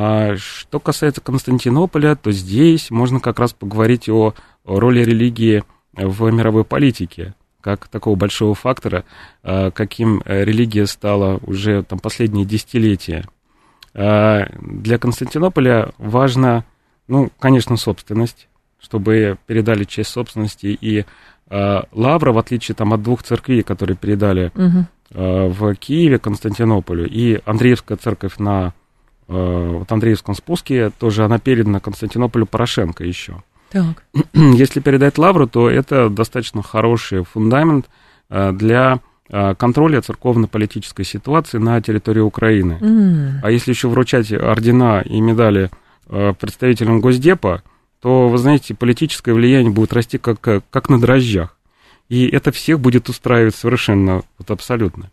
А 0.00 0.36
что 0.36 0.78
касается 0.78 1.20
Константинополя, 1.20 2.14
то 2.14 2.30
здесь 2.30 2.88
можно 2.92 3.18
как 3.18 3.40
раз 3.40 3.52
поговорить 3.52 4.08
о 4.08 4.32
роли 4.64 5.00
религии 5.02 5.64
в 5.92 6.30
мировой 6.30 6.62
политике. 6.62 7.34
как 7.60 7.88
такого 7.88 8.16
большого 8.16 8.54
фактора, 8.54 9.04
каким 9.42 10.22
религия 10.24 10.86
стала 10.86 11.38
уже 11.46 11.82
там, 11.82 11.98
последние 11.98 12.44
десятилетия. 12.44 13.26
Для 13.92 14.98
Константинополя 14.98 15.90
важно, 15.98 16.64
ну, 17.08 17.30
конечно, 17.38 17.76
собственность, 17.76 18.48
чтобы 18.80 19.38
передали 19.46 19.84
часть 19.84 20.10
собственности. 20.10 20.66
И 20.80 21.04
Лавра, 21.50 22.32
в 22.32 22.38
отличие 22.38 22.74
там, 22.74 22.92
от 22.92 23.02
двух 23.02 23.22
церквей, 23.22 23.62
которые 23.62 23.96
передали 23.96 24.52
угу. 24.54 24.86
в 25.10 25.74
Киеве, 25.74 26.18
Константинополю, 26.18 27.06
и 27.06 27.40
Андреевская 27.44 27.98
церковь 27.98 28.38
на 28.38 28.72
вот 29.28 29.92
Андреевском 29.92 30.35
спуске, 30.35 30.90
тоже 30.90 31.25
она 31.25 31.38
передана 31.38 31.80
Константинополю 31.80 32.47
Порошенко 32.47 33.04
еще. 33.04 33.42
Так. 33.70 34.02
Если 34.32 34.80
передать 34.80 35.18
Лавру, 35.18 35.47
то 35.47 35.68
это 35.68 36.08
достаточно 36.08 36.62
хороший 36.62 37.25
фундамент 37.25 37.87
для 38.28 39.00
контроля 39.30 40.00
церковно-политической 40.00 41.04
ситуации 41.04 41.58
на 41.58 41.80
территории 41.82 42.20
Украины. 42.20 42.78
Mm. 42.80 43.30
А 43.42 43.50
если 43.50 43.73
еще 43.73 43.88
вручать 43.88 44.32
ордена 44.32 45.02
и 45.02 45.20
медали 45.20 45.70
представителям 46.06 47.02
Госдепа, 47.02 47.62
то, 48.00 48.28
вы 48.28 48.38
знаете, 48.38 48.75
политическое 48.75 49.35
влияние 49.35 49.70
будет 49.70 49.92
расти 49.92 50.16
как, 50.16 50.40
как 50.40 50.88
на 50.88 50.99
дрожжах. 50.99 51.58
И 52.08 52.26
это 52.26 52.52
всех 52.52 52.80
будет 52.80 53.11
устраивать 53.11 53.54
совершенно, 53.54 54.23
вот 54.38 54.50
абсолютно. 54.50 55.11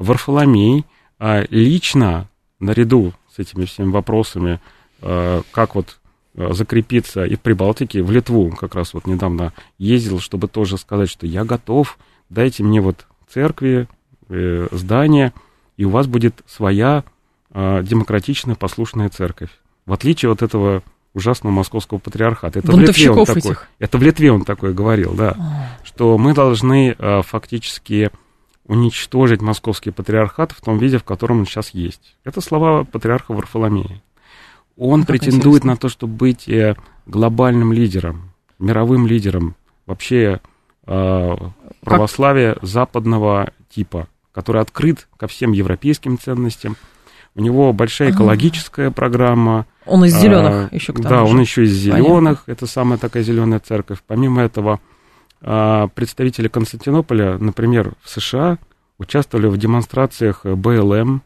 Варфоломей 0.00 0.84
лично, 1.20 2.28
наряду 2.58 3.12
с 3.34 3.38
этими 3.38 3.64
всеми 3.64 3.90
вопросами, 3.90 4.60
как 5.00 5.74
вот 5.74 5.98
закрепиться 6.34 7.24
и 7.24 7.36
в 7.36 7.40
Прибалтике, 7.40 8.02
в 8.02 8.10
Литву 8.10 8.54
как 8.58 8.74
раз 8.74 8.94
вот 8.94 9.06
недавно 9.06 9.52
ездил, 9.78 10.20
чтобы 10.20 10.48
тоже 10.48 10.78
сказать, 10.78 11.10
что 11.10 11.26
я 11.26 11.44
готов, 11.44 11.98
дайте 12.30 12.62
мне 12.62 12.80
вот 12.80 13.06
церкви, 13.28 13.88
э, 14.28 14.68
здания, 14.70 15.32
и 15.76 15.84
у 15.84 15.90
вас 15.90 16.06
будет 16.06 16.42
своя 16.46 17.04
э, 17.52 17.82
демократичная 17.82 18.54
послушная 18.54 19.08
церковь. 19.08 19.50
В 19.86 19.92
отличие 19.92 20.30
от 20.30 20.42
этого 20.42 20.82
ужасного 21.14 21.52
московского 21.52 21.98
патриархата. 21.98 22.60
Это 22.60 22.72
в 22.72 22.78
Литве 22.78 23.10
он 23.10 23.26
такой, 23.26 23.38
этих. 23.40 23.68
это 23.78 23.98
в 23.98 24.02
Литве 24.02 24.32
он 24.32 24.44
такой 24.44 24.72
говорил, 24.72 25.12
да, 25.14 25.36
а. 25.38 25.84
что 25.84 26.16
мы 26.16 26.34
должны 26.34 26.94
э, 26.98 27.22
фактически 27.22 28.10
уничтожить 28.66 29.42
московский 29.42 29.90
патриархат 29.90 30.52
в 30.52 30.60
том 30.60 30.78
виде, 30.78 30.98
в 30.98 31.04
котором 31.04 31.40
он 31.40 31.46
сейчас 31.46 31.70
есть. 31.70 32.16
Это 32.24 32.40
слова 32.40 32.84
патриарха 32.84 33.32
Варфоломея. 33.32 34.02
Он 34.76 35.00
ну, 35.00 35.06
претендует 35.06 35.62
интересно. 35.62 35.70
на 35.70 35.76
то, 35.76 35.88
чтобы 35.88 36.14
быть 36.14 36.48
э, 36.48 36.76
глобальным 37.06 37.72
лидером, 37.72 38.30
мировым 38.58 39.06
лидером 39.06 39.54
вообще 39.86 40.40
э, 40.86 41.36
православия 41.84 42.54
как? 42.54 42.64
западного 42.64 43.52
типа, 43.68 44.08
который 44.32 44.62
открыт 44.62 45.08
ко 45.16 45.26
всем 45.26 45.52
европейским 45.52 46.18
ценностям. 46.18 46.76
У 47.34 47.40
него 47.40 47.72
большая 47.72 48.10
экологическая 48.10 48.86
ага. 48.86 48.94
программа. 48.94 49.66
Он 49.86 50.04
из 50.04 50.14
зеленых 50.14 50.68
а, 50.70 50.74
еще 50.74 50.92
к 50.92 50.96
тому 50.96 51.08
Да, 51.08 51.26
же. 51.26 51.32
он 51.32 51.40
еще 51.40 51.64
из 51.64 51.72
зеленых. 51.72 52.44
Это 52.46 52.66
самая 52.66 52.98
такая 52.98 53.22
зеленая 53.22 53.58
церковь. 53.58 53.98
Помимо 54.06 54.42
этого, 54.42 54.80
представители 55.42 56.48
Константинополя, 56.48 57.36
например, 57.38 57.94
в 58.02 58.10
США 58.10 58.58
участвовали 58.98 59.48
в 59.48 59.56
демонстрациях 59.58 60.44
БЛМ 60.44 61.22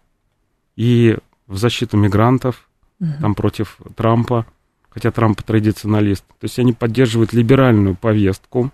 и 0.76 1.16
в 1.46 1.56
защиту 1.56 1.96
мигрантов 1.96 2.68
угу. 3.00 3.10
там 3.20 3.34
против 3.34 3.78
Трампа, 3.94 4.46
хотя 4.90 5.10
Трамп 5.10 5.42
традиционалист. 5.42 6.24
То 6.26 6.44
есть 6.44 6.58
они 6.58 6.72
поддерживают 6.72 7.32
либеральную 7.32 7.94
повестку, 7.94 8.70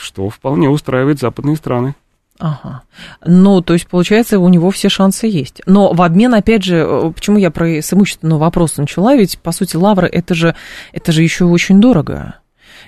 что 0.00 0.28
вполне 0.28 0.68
устраивает 0.68 1.18
западные 1.18 1.56
страны. 1.56 1.94
Ага. 2.38 2.82
Ну, 3.24 3.60
то 3.62 3.72
есть, 3.72 3.88
получается, 3.88 4.38
у 4.38 4.48
него 4.48 4.70
все 4.70 4.88
шансы 4.88 5.26
есть. 5.26 5.60
Но 5.66 5.92
в 5.92 6.00
обмен, 6.02 6.34
опять 6.34 6.62
же, 6.62 6.76
э, 6.76 7.12
почему 7.12 7.36
я 7.36 7.50
про 7.50 7.66
с 7.66 7.92
имущественного 7.92 8.38
вопроса 8.38 8.80
начала, 8.80 9.16
ведь, 9.16 9.40
по 9.40 9.50
сути, 9.50 9.76
лавры, 9.76 10.06
это 10.06 10.34
же, 10.34 10.54
это 10.92 11.10
же 11.10 11.22
еще 11.22 11.46
очень 11.46 11.80
дорого. 11.80 12.36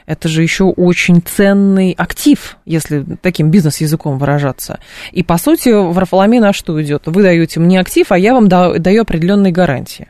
Это 0.07 0.29
же 0.29 0.43
еще 0.43 0.65
очень 0.65 1.21
ценный 1.23 1.93
актив, 1.93 2.57
если 2.65 3.05
таким 3.23 3.51
бизнес-языком 3.51 4.19
выражаться. 4.19 4.81
И, 5.13 5.23
по 5.23 5.39
сути, 5.39 5.69
в 5.69 5.97
Рафаламе 5.97 6.41
на 6.41 6.53
что 6.53 6.81
идет? 6.83 7.03
Вы 7.07 7.23
даете 7.23 7.61
мне 7.61 7.81
актив, 7.81 8.11
а 8.11 8.19
я 8.19 8.35
вам 8.35 8.49
даю 8.49 9.03
определенные 9.03 9.53
гарантии. 9.53 10.09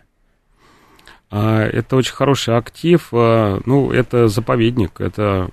А, 1.31 1.63
это 1.65 1.97
очень 1.97 2.15
хороший 2.15 2.57
актив, 2.57 3.09
а, 3.13 3.61
ну, 3.65 3.93
это 3.93 4.29
заповедник, 4.29 5.01
это, 5.01 5.51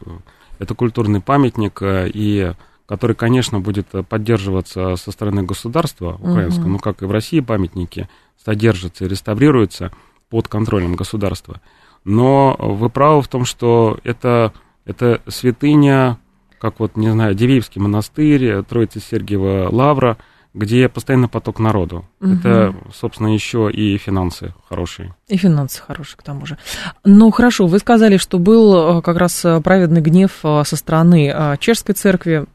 это 0.60 0.74
культурный 0.74 1.22
памятник, 1.22 1.82
а, 1.82 2.06
и 2.08 2.54
который, 2.88 3.16
конечно, 3.16 3.60
будет 3.60 3.88
поддерживаться 4.08 4.96
со 4.96 5.12
стороны 5.12 5.44
государства 5.44 6.14
украинского, 6.14 6.64
угу. 6.64 6.72
ну, 6.72 6.80
как 6.80 7.02
и 7.02 7.06
в 7.06 7.12
России 7.12 7.42
памятники 7.42 8.10
содержатся 8.44 9.06
и 9.06 9.10
реставрируются 9.10 9.92
под 10.30 10.48
контролем 10.48 10.96
государства. 10.96 11.62
Но 12.08 12.56
вы 12.58 12.90
правы 12.90 13.22
в 13.22 13.28
том, 13.28 13.46
что 13.46 14.00
это, 14.04 14.54
это 14.86 15.22
святыня, 15.28 16.18
как 16.60 16.80
вот, 16.80 16.96
не 16.96 17.10
знаю, 17.10 17.36
Дивеевский 17.36 17.82
монастырь, 17.82 18.64
Троица 18.64 19.00
Сергиева 19.00 19.70
Лавра– 19.72 20.18
где 20.58 20.90
постоянно 20.90 21.28
поток 21.28 21.60
народу. 21.60 22.06
Угу. 22.20 22.32
Это, 22.32 22.76
собственно, 22.94 23.28
еще 23.28 23.70
и 23.72 23.98
финансы 23.98 24.54
хорошие. 24.68 25.14
И 25.28 25.38
финансы 25.38 25.82
хорошие, 25.82 26.18
к 26.18 26.24
тому 26.24 26.46
же. 26.46 26.58
Ну, 27.04 27.30
хорошо, 27.32 27.68
вы 27.68 27.80
сказали, 27.80 28.18
что 28.18 28.40
был 28.40 29.00
э, 29.00 29.02
как 29.02 29.18
раз 29.18 29.46
э, 29.46 29.62
праведный 29.62 30.02
гнев 30.02 30.32
э, 30.44 30.64
со 30.66 30.76
стороны 30.76 31.58
чешской 31.60 31.94
церкви, 31.96 32.46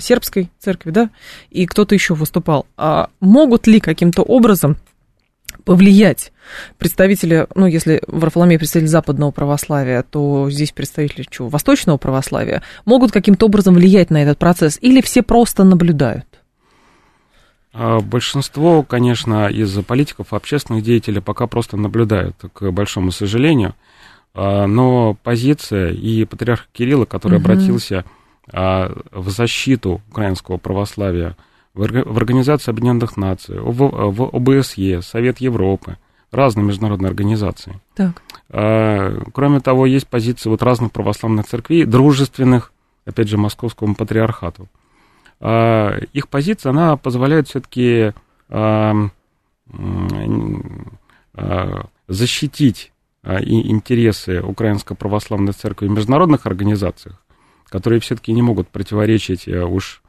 сербской 0.00 0.50
церкви, 0.58 0.90
да, 0.90 1.10
и 1.50 1.66
кто-то 1.66 1.94
еще 1.94 2.14
выступал. 2.14 2.66
А 2.76 3.08
могут 3.20 3.66
ли 3.66 3.80
каким-то 3.80 4.22
образом 4.22 4.76
повлиять 5.64 6.32
представители, 6.78 7.46
ну, 7.54 7.66
если 7.66 8.02
в 8.06 8.24
представитель 8.58 8.88
западного 8.88 9.30
православия, 9.30 10.02
то 10.02 10.50
здесь 10.50 10.72
представители 10.72 11.26
чего, 11.28 11.48
восточного 11.48 11.96
православия, 11.96 12.62
могут 12.84 13.12
каким-то 13.12 13.46
образом 13.46 13.74
влиять 13.74 14.10
на 14.10 14.22
этот 14.22 14.38
процесс 14.38 14.78
или 14.80 15.00
все 15.00 15.22
просто 15.22 15.64
наблюдают? 15.64 16.26
А 17.72 18.00
большинство, 18.00 18.82
конечно, 18.82 19.48
из 19.48 19.72
политиков, 19.84 20.34
общественных 20.34 20.82
деятелей 20.82 21.20
пока 21.20 21.46
просто 21.46 21.76
наблюдают, 21.76 22.36
к 22.52 22.70
большому 22.70 23.12
сожалению. 23.12 23.74
А, 24.34 24.66
но 24.66 25.16
позиция 25.22 25.90
и 25.90 26.24
патриарха 26.24 26.66
Кирилла, 26.72 27.06
который 27.06 27.38
угу. 27.38 27.44
обратился 27.44 28.04
а, 28.50 28.92
в 29.10 29.30
защиту 29.30 30.02
украинского 30.10 30.58
православия 30.58 31.36
в 31.74 32.16
Организацию 32.16 32.72
Объединенных 32.72 33.16
Наций, 33.16 33.58
в 33.58 34.30
ОБСЕ, 34.32 35.02
Совет 35.02 35.38
Европы, 35.38 35.96
разные 36.30 36.64
международные 36.64 37.08
организации. 37.08 37.80
Так. 37.94 38.22
Кроме 38.48 39.60
того, 39.60 39.86
есть 39.86 40.06
позиции 40.06 40.48
вот 40.48 40.62
разных 40.62 40.92
православных 40.92 41.46
церквей, 41.46 41.84
дружественных, 41.84 42.72
опять 43.06 43.28
же, 43.28 43.38
московскому 43.38 43.94
патриархату. 43.94 44.68
А, 45.44 45.98
их 46.12 46.28
позиция, 46.28 46.70
она 46.70 46.96
позволяет 46.96 47.48
все-таки 47.48 48.12
а, 48.48 48.94
а, 51.34 51.86
защитить 52.06 52.92
интересы 53.24 54.40
Украинской 54.40 54.94
Православной 54.94 55.52
Церкви 55.52 55.86
в 55.86 55.90
международных 55.90 56.46
организациях, 56.46 57.22
которые 57.68 58.00
все-таки 58.00 58.32
не 58.32 58.42
могут 58.42 58.68
противоречить 58.68 59.46
э, 59.46 59.62
уж, 59.62 60.02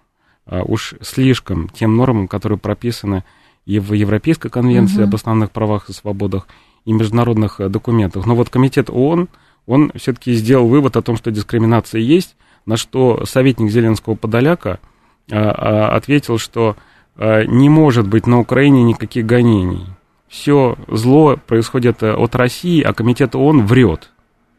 уж 0.50 0.96
слишком 1.02 1.70
тем 1.70 1.96
нормам, 1.96 2.28
которые 2.28 2.60
прописаны 2.60 3.24
и 3.66 3.80
в 3.80 3.94
Европейской 3.94 4.50
конвенции 4.50 4.98
угу. 4.98 5.04
об 5.04 5.16
основных 5.16 5.52
правах 5.52 5.90
и 5.90 5.94
свободах, 5.94 6.48
и 6.86 6.92
международных 6.92 7.62
э, 7.62 7.70
документах. 7.70 8.26
Но 8.26 8.36
вот 8.36 8.50
комитет 8.50 8.90
ООН, 8.90 9.30
он 9.66 9.92
все-таки 9.96 10.34
сделал 10.34 10.68
вывод 10.68 10.98
о 10.98 11.02
том, 11.02 11.16
что 11.16 11.32
дискриминация 11.32 12.02
есть, 12.02 12.36
на 12.66 12.76
что 12.76 13.26
советник 13.26 13.72
Зеленского 13.72 14.16
Подоляка– 14.16 14.80
а, 15.32 15.52
а, 15.92 15.96
ответил, 15.96 16.38
что 16.38 16.76
а, 17.16 17.44
не 17.46 17.70
может 17.70 18.08
быть 18.08 18.28
на 18.28 18.40
Украине 18.40 18.84
никаких 18.84 19.26
гонений. 19.26 19.86
Все 20.28 20.76
зло 20.88 21.38
происходит 21.38 22.02
э, 22.02 22.14
от 22.14 22.36
России, 22.36 22.82
а 22.82 22.94
комитет 22.94 23.36
ООН 23.36 23.68
врет. 23.68 24.10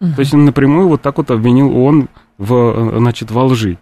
Угу. 0.00 0.12
То 0.14 0.20
есть 0.20 0.32
он 0.32 0.44
напрямую 0.44 0.88
вот 0.88 1.02
так 1.02 1.18
вот 1.18 1.30
обвинил 1.32 1.76
ООН 1.76 2.08
в, 2.38 2.54
э, 2.54 2.98
значит, 2.98 3.30
во 3.30 3.44
лжи. 3.44 3.78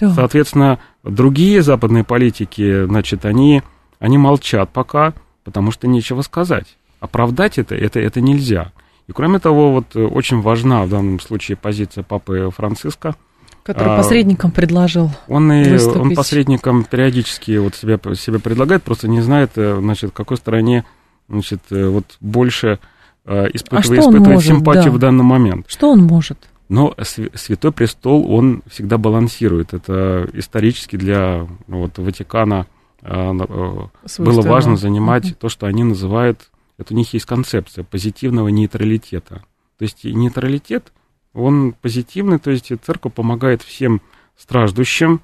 Да. 0.00 0.10
Соответственно, 0.10 0.80
другие 1.02 1.62
западные 1.62 2.04
политики, 2.04 2.84
значит, 2.86 3.24
они, 3.24 3.62
они 3.98 4.18
молчат 4.18 4.70
пока, 4.72 5.14
потому 5.44 5.70
что 5.70 5.86
нечего 5.86 6.22
сказать. 6.22 6.76
Оправдать 7.00 7.58
это, 7.58 7.74
это, 7.74 8.00
это 8.00 8.20
нельзя. 8.20 8.72
И 9.06 9.12
кроме 9.12 9.38
того, 9.38 9.72
вот 9.72 9.94
э, 9.94 10.04
очень 10.04 10.40
важна 10.40 10.84
в 10.84 10.90
данном 10.90 11.20
случае 11.20 11.56
позиция 11.56 12.02
папы 12.04 12.50
Франциска– 12.54 13.14
Который 13.68 13.92
а, 13.92 13.96
посредником 13.98 14.50
предложил 14.50 15.10
он, 15.26 15.52
и, 15.52 15.78
он 15.78 16.14
посредником 16.14 16.84
периодически 16.84 17.58
вот 17.58 17.74
себя, 17.74 17.98
себя 18.14 18.38
предлагает, 18.38 18.82
просто 18.82 19.08
не 19.08 19.20
знает, 19.20 19.50
э, 19.56 19.76
значит, 19.78 20.08
в 20.08 20.14
какой 20.14 20.38
стороне 20.38 20.86
значит, 21.28 21.60
э, 21.68 21.86
вот 21.86 22.16
больше 22.20 22.78
испытывает, 23.26 23.90
а 23.90 23.92
испытывает 23.92 24.26
может, 24.26 24.48
симпатию 24.48 24.84
да. 24.84 24.90
в 24.92 24.98
данный 24.98 25.24
момент. 25.24 25.66
Что 25.68 25.90
он 25.90 26.02
может? 26.02 26.47
Но 26.68 26.94
Святой 27.02 27.72
Престол, 27.72 28.30
он 28.30 28.62
всегда 28.66 28.98
балансирует. 28.98 29.72
Это 29.72 30.28
исторически 30.34 30.96
для 30.96 31.46
вот, 31.66 31.96
Ватикана 31.96 32.66
э, 33.00 33.32
было 34.18 34.42
важно 34.42 34.76
занимать 34.76 35.24
uh 35.24 35.36
то, 35.38 35.48
что 35.48 35.66
они 35.66 35.84
называют, 35.84 36.50
это 36.76 36.92
у 36.92 36.96
них 36.96 37.12
есть 37.14 37.24
концепция 37.24 37.84
позитивного 37.84 38.48
нейтралитета. 38.48 39.44
То 39.78 39.82
есть 39.82 40.04
нейтралитет, 40.04 40.92
он 41.32 41.74
позитивный, 41.80 42.38
то 42.38 42.50
есть 42.50 42.70
церковь 42.84 43.14
помогает 43.14 43.62
всем 43.62 44.02
страждущим, 44.36 45.20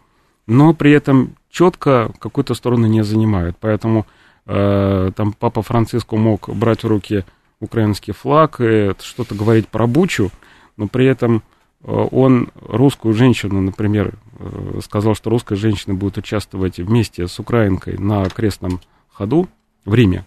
но 0.46 0.72
при 0.72 0.92
этом 0.92 1.36
четко 1.50 2.10
какую-то 2.18 2.54
сторону 2.54 2.86
не 2.86 3.04
занимает. 3.04 3.56
Поэтому 3.60 4.06
э, 4.46 5.10
там 5.14 5.32
папа 5.32 5.62
Франциско 5.62 6.16
мог 6.16 6.48
брать 6.48 6.84
в 6.84 6.88
руки 6.88 7.24
украинский 7.60 8.12
флаг 8.12 8.60
и 8.60 8.94
что-то 9.00 9.34
говорить 9.34 9.68
про 9.68 9.86
Бучу, 9.86 10.30
но 10.76 10.88
при 10.88 11.06
этом 11.06 11.42
э, 11.82 11.90
он 11.90 12.50
русскую 12.60 13.14
женщину, 13.14 13.60
например, 13.60 14.14
э, 14.38 14.80
сказал, 14.82 15.14
что 15.14 15.30
русская 15.30 15.56
женщина 15.56 15.94
будет 15.94 16.18
участвовать 16.18 16.78
вместе 16.78 17.26
с 17.26 17.38
украинкой 17.38 17.98
на 17.98 18.28
крестном 18.28 18.80
ходу 19.12 19.48
в 19.84 19.94
Риме. 19.94 20.24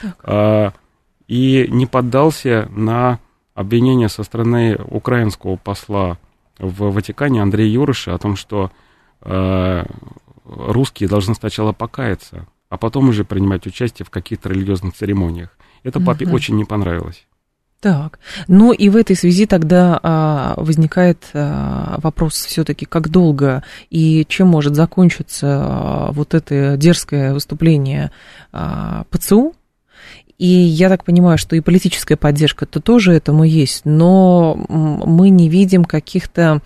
Так. 0.00 0.74
И 1.26 1.66
не 1.70 1.86
поддался 1.86 2.68
на 2.70 3.18
обвинение 3.54 4.08
со 4.08 4.22
стороны 4.22 4.76
украинского 4.76 5.56
посла 5.56 6.18
в 6.58 6.92
Ватикане 6.92 7.42
Андрея 7.42 7.68
Юрыша 7.68 8.14
о 8.14 8.18
том, 8.18 8.36
что 8.36 8.70
э, 9.22 9.84
русские 10.44 11.08
должны 11.08 11.34
сначала 11.34 11.72
покаяться, 11.72 12.46
а 12.68 12.76
потом 12.76 13.08
уже 13.08 13.24
принимать 13.24 13.66
участие 13.66 14.06
в 14.06 14.10
каких-то 14.10 14.50
религиозных 14.50 14.94
церемониях. 14.94 15.56
Это 15.82 16.00
папе 16.00 16.26
угу. 16.26 16.36
очень 16.36 16.56
не 16.56 16.64
понравилось. 16.64 17.26
Так, 17.86 18.18
ну 18.48 18.72
и 18.72 18.88
в 18.88 18.96
этой 18.96 19.14
связи 19.14 19.46
тогда 19.46 20.00
а, 20.02 20.54
возникает 20.56 21.22
а, 21.34 22.00
вопрос 22.02 22.34
все-таки, 22.34 22.84
как 22.84 23.10
долго 23.10 23.62
и 23.90 24.26
чем 24.28 24.48
может 24.48 24.74
закончиться 24.74 25.46
а, 25.46 26.10
вот 26.10 26.34
это 26.34 26.76
дерзкое 26.76 27.32
выступление 27.32 28.10
а, 28.50 29.04
ПЦУ, 29.10 29.54
и 30.36 30.48
я 30.48 30.88
так 30.88 31.04
понимаю, 31.04 31.38
что 31.38 31.54
и 31.54 31.60
политическая 31.60 32.16
поддержка-то 32.16 32.80
тоже 32.80 33.12
этому 33.12 33.44
есть, 33.44 33.82
но 33.84 34.56
мы 34.68 35.28
не 35.28 35.48
видим 35.48 35.84
каких-то 35.84 36.62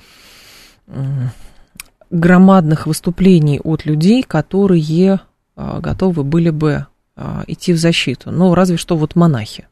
громадных 2.09 2.87
выступлений 2.87 3.61
от 3.63 3.85
людей, 3.85 4.23
которые 4.23 5.21
а, 5.55 5.81
готовы 5.81 6.25
были 6.25 6.49
бы 6.49 6.87
а, 7.15 7.45
идти 7.47 7.75
в 7.75 7.77
защиту. 7.77 8.31
Ну, 8.31 8.55
разве 8.55 8.79
что 8.79 8.97
вот 8.97 9.17
монахи. 9.17 9.67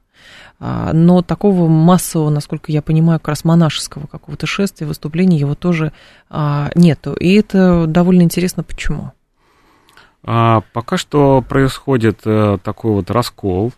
А, 0.60 0.92
но 0.92 1.22
такого 1.22 1.68
массового, 1.68 2.30
насколько 2.30 2.72
я 2.72 2.82
понимаю, 2.82 3.20
как 3.20 3.28
раз 3.28 3.44
монашеского 3.44 4.06
какого-то 4.06 4.46
шествия, 4.46 4.86
выступления 4.86 5.38
его 5.38 5.54
тоже 5.54 5.92
нету. 6.74 7.14
И 7.14 7.34
это 7.34 7.86
довольно 7.86 8.22
интересно, 8.22 8.62
почему. 8.62 9.12
Пока 10.22 10.96
что 10.96 11.42
происходит 11.48 12.20
э, 12.26 12.58
такой 12.62 12.90
вот 12.90 13.10
раскол 13.10 13.72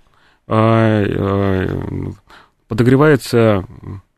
а, 0.52 1.04
э, 1.04 2.10
подогревается 2.66 3.38
э, 3.38 3.64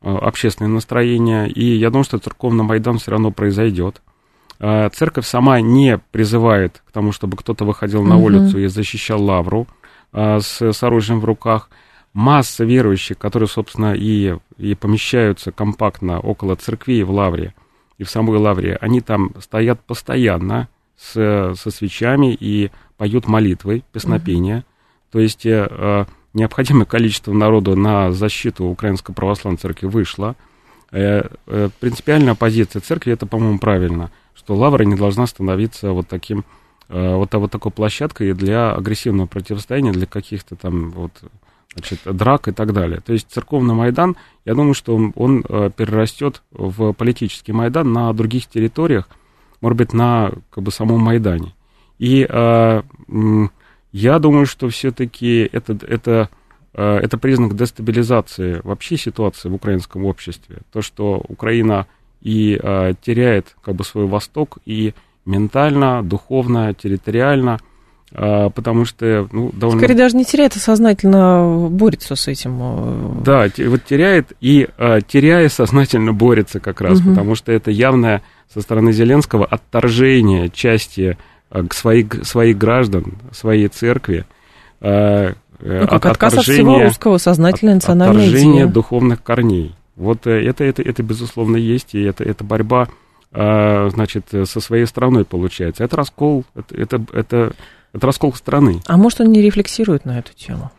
общественное 0.01 0.71
настроение, 0.71 1.51
и 1.51 1.77
я 1.77 1.91
думаю, 1.91 2.05
что 2.05 2.19
церковный 2.19 2.65
Майдан 2.65 2.97
все 2.97 3.11
равно 3.11 3.33
произойдет. 3.33 4.01
А, 4.59 4.89
церковь 4.91 5.27
сама 5.27 5.61
не 5.61 5.99
призывает 6.11 6.83
к 6.87 6.93
тому, 6.93 7.13
чтобы 7.13 7.37
кто-то 7.37 7.67
выходил 7.67 8.03
на 8.03 8.17
улицу 8.17 8.59
и 8.61 8.67
защищал 8.67 9.23
лавру 9.23 9.67
а, 10.13 10.41
с, 10.41 10.63
с 10.63 10.83
оружием 10.83 11.21
в 11.21 11.25
руках. 11.27 11.69
Масса 12.13 12.65
верующих, 12.65 13.17
которые, 13.17 13.49
собственно, 13.49 13.95
и, 13.95 14.37
и 14.59 14.75
помещаются 14.75 15.51
компактно 15.51 16.21
около 16.21 16.57
церкви 16.57 17.03
в 17.03 17.11
лавре, 17.11 17.55
и 17.99 18.05
в 18.05 18.11
самой 18.11 18.39
лавре, 18.39 18.77
они 18.81 19.01
там 19.01 19.33
стоят 19.41 19.81
постоянно 19.81 20.69
с, 20.97 21.55
со 21.57 21.71
свечами 21.71 22.37
и 22.39 22.71
поют 22.97 23.29
молитвы, 23.29 23.83
песнопения. 23.93 24.65
То 25.11 25.21
есть 25.21 25.47
э, 25.47 26.07
необходимое 26.35 26.85
количество 26.85 27.33
народу 27.33 27.77
на 27.77 28.13
защиту 28.13 28.65
Украинской 28.65 29.13
Православной 29.13 29.59
Церкви 29.59 29.87
вышло. 29.87 30.37
Э, 30.91 31.29
э, 31.47 31.69
принципиальная 31.81 32.35
позиция 32.35 32.81
церкви, 32.81 33.13
это, 33.13 33.27
по-моему, 33.27 33.59
правильно, 33.59 34.11
что 34.35 34.55
Лавра 34.55 34.85
не 34.85 34.95
должна 34.95 35.27
становиться 35.27 35.93
вот 35.93 36.09
таким, 36.09 36.45
э, 36.89 37.15
вот, 37.15 37.33
вот 37.35 37.51
такой 37.51 37.73
площадкой 37.73 38.35
для 38.35 38.73
агрессивного 38.73 39.27
противостояния, 39.27 39.93
для 39.93 40.07
каких-то 40.07 40.57
там 40.57 40.91
вот, 40.91 41.13
значит, 41.75 42.01
драк 42.05 42.49
и 42.49 42.53
так 42.53 42.73
далее. 42.73 43.01
То 43.01 43.13
есть 43.13 43.31
церковный 43.31 43.75
Майдан, 43.75 44.17
я 44.45 44.55
думаю, 44.55 44.75
что 44.75 44.95
он, 44.95 45.13
он 45.17 45.43
перерастет 45.43 46.43
в 46.51 46.93
политический 46.93 47.53
Майдан 47.53 47.93
на 47.93 48.13
других 48.13 48.47
территориях, 48.47 49.09
может 49.61 49.79
быть, 49.79 49.93
на 49.93 50.33
как 50.51 50.65
бы, 50.65 50.71
самом 50.71 51.01
Майдане. 51.01 51.55
И 51.99 52.27
я 53.93 54.19
думаю, 54.19 54.47
что 54.47 54.69
все-таки 54.71 55.49
это, 55.53 55.79
это, 55.87 56.31
э, 56.73 56.97
это 56.97 57.19
признак 57.19 57.55
дестабилизации 57.55 58.61
вообще 58.65 58.97
ситуации 58.97 59.51
в 59.51 59.55
украинском 59.55 60.07
обществе. 60.07 60.59
То, 60.73 60.81
что 60.81 61.23
Украина 61.29 61.87
и 62.23 62.59
э, 62.61 62.95
теряет 63.03 63.55
как 63.63 63.75
бы 63.75 63.85
свой 63.85 64.07
восток 64.07 64.59
и 64.65 64.95
ментально, 65.27 66.03
духовно, 66.03 66.73
территориально, 66.73 67.59
э, 67.59 67.72
потому 68.15 68.85
что 68.85 69.29
ну, 69.33 69.51
довольно... 69.53 69.81
Скорее 69.81 69.95
даже 69.95 70.17
не 70.17 70.25
теряет, 70.25 70.55
а 70.57 70.59
сознательно 70.59 71.69
борется 71.71 72.15
с 72.15 72.29
этим. 72.29 73.23
Да, 73.25 73.47
вот 73.59 73.85
теряет 73.85 74.33
и 74.41 74.69
теряя 75.09 75.49
сознательно 75.49 76.13
борется 76.13 76.61
как 76.61 76.81
раз, 76.81 77.01
угу. 77.01 77.11
потому 77.11 77.35
что 77.35 77.53
это 77.53 77.71
явное 77.71 78.23
со 78.53 78.61
стороны 78.61 78.93
Зеленского 78.93 79.47
отторжение 79.47 80.51
части 80.51 81.17
Э, 81.53 81.63
к 81.65 81.75
своих, 81.75 82.25
своих 82.27 82.57
граждан, 82.57 83.15
своей 83.31 83.69
церкви. 83.69 84.25
Э, 84.81 85.35
ну, 85.61 85.87
как 85.87 86.07
от, 86.07 86.13
отказ 86.13 86.35
от 86.35 86.45
всего 86.45 86.83
русского, 86.83 87.19
сознательная 87.19 87.75
национальная 87.75 88.25
отторжение 88.25 88.65
идея. 88.65 88.73
духовных 88.73 89.23
корней. 89.23 89.75
Вот 89.97 90.27
э, 90.27 90.45
это, 90.45 90.65
это, 90.65 90.83
это, 90.83 91.03
безусловно, 91.03 91.57
есть, 91.57 91.95
и 91.95 92.03
это, 92.03 92.25
это 92.25 92.43
борьба, 92.43 92.89
значит, 93.35 94.27
со 94.29 94.61
своей 94.61 94.85
страной 94.85 95.25
получается. 95.25 95.85
Это 95.85 95.97
раскол, 95.97 96.45
это, 96.55 96.77
это, 96.77 97.05
это, 97.15 97.53
это 97.93 98.07
раскол 98.07 98.35
страны. 98.35 98.81
А 98.87 98.97
может, 98.97 99.21
он 99.21 99.33
не 99.33 99.41
рефлексирует 99.41 100.05
на 100.05 100.19
эту 100.19 100.33
тему? 100.35 100.71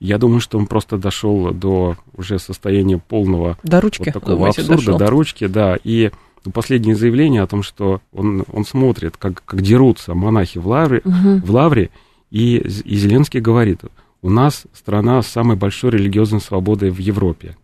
Я 0.00 0.18
думаю, 0.18 0.40
что 0.40 0.58
он 0.58 0.66
просто 0.66 0.98
дошел 0.98 1.52
до 1.52 1.96
уже 2.16 2.38
состояния 2.38 2.98
полного 2.98 3.58
до 3.62 3.80
ручки, 3.80 4.10
вот 4.12 4.12
такого 4.12 4.48
абсурда, 4.48 4.76
дошел. 4.76 4.98
до 4.98 5.06
ручки, 5.06 5.46
да, 5.46 5.78
и 5.82 6.10
последнее 6.52 6.94
заявление 6.94 7.42
о 7.42 7.46
том, 7.46 7.62
что 7.62 8.02
он, 8.12 8.44
он 8.52 8.66
смотрит, 8.66 9.16
как, 9.16 9.42
как 9.44 9.62
дерутся 9.62 10.14
монахи 10.14 10.58
в 10.58 10.68
лавре, 10.68 11.00
угу. 11.04 11.40
в 11.44 11.50
лавре 11.50 11.90
и, 12.30 12.56
и 12.58 12.96
Зеленский 12.96 13.40
говорит, 13.40 13.80
у 14.20 14.30
нас 14.30 14.64
страна 14.72 15.22
с 15.22 15.26
самой 15.28 15.56
большой 15.56 15.92
религиозной 15.92 16.40
свободой 16.40 16.90
в 16.90 16.98
Европе. 16.98 17.56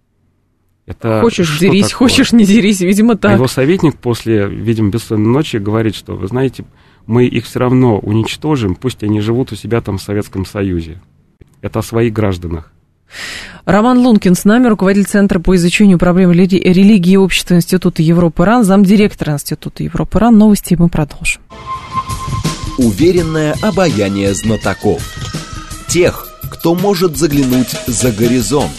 Это 0.86 1.20
хочешь 1.20 1.58
дерись, 1.58 1.90
такое? 1.90 2.08
хочешь 2.08 2.32
не 2.32 2.44
дерись, 2.44 2.80
видимо, 2.80 3.16
так. 3.16 3.32
А 3.32 3.34
его 3.34 3.48
советник 3.48 3.96
после, 3.96 4.46
видимо, 4.48 4.90
бессонной 4.90 5.28
ночи 5.28 5.56
говорит, 5.56 5.94
что, 5.94 6.16
вы 6.16 6.26
знаете, 6.26 6.64
мы 7.10 7.26
их 7.26 7.44
все 7.44 7.58
равно 7.58 7.98
уничтожим, 7.98 8.76
пусть 8.76 9.02
они 9.02 9.20
живут 9.20 9.50
у 9.50 9.56
себя 9.56 9.80
там 9.80 9.98
в 9.98 10.02
Советском 10.02 10.46
Союзе. 10.46 11.00
Это 11.60 11.80
о 11.80 11.82
своих 11.82 12.12
гражданах. 12.12 12.72
Роман 13.64 13.98
Лункин 13.98 14.36
с 14.36 14.44
нами, 14.44 14.68
руководитель 14.68 15.08
Центра 15.08 15.40
по 15.40 15.56
изучению 15.56 15.98
проблем 15.98 16.30
религии 16.30 17.12
и 17.12 17.16
общества 17.16 17.56
Института 17.56 18.00
Европы 18.02 18.44
РАН, 18.44 18.62
замдиректора 18.62 19.32
Института 19.32 19.82
Европы 19.82 20.20
РАН. 20.20 20.38
Новости 20.38 20.76
мы 20.78 20.88
продолжим. 20.88 21.42
Уверенное 22.78 23.56
обаяние 23.60 24.32
знатоков. 24.32 25.02
Тех, 25.88 26.28
кто 26.48 26.76
может 26.76 27.16
заглянуть 27.16 27.74
за 27.88 28.12
горизонт. 28.12 28.70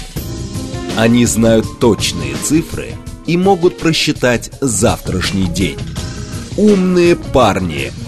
Они 0.97 1.25
знают 1.25 1.65
точные 1.81 2.35
цифры 2.35 2.93
и 3.27 3.35
могут 3.35 3.77
просчитать 3.77 4.51
завтрашний 4.61 5.47
день. 5.47 5.77
Умные 6.55 7.17
парни– 7.17 7.91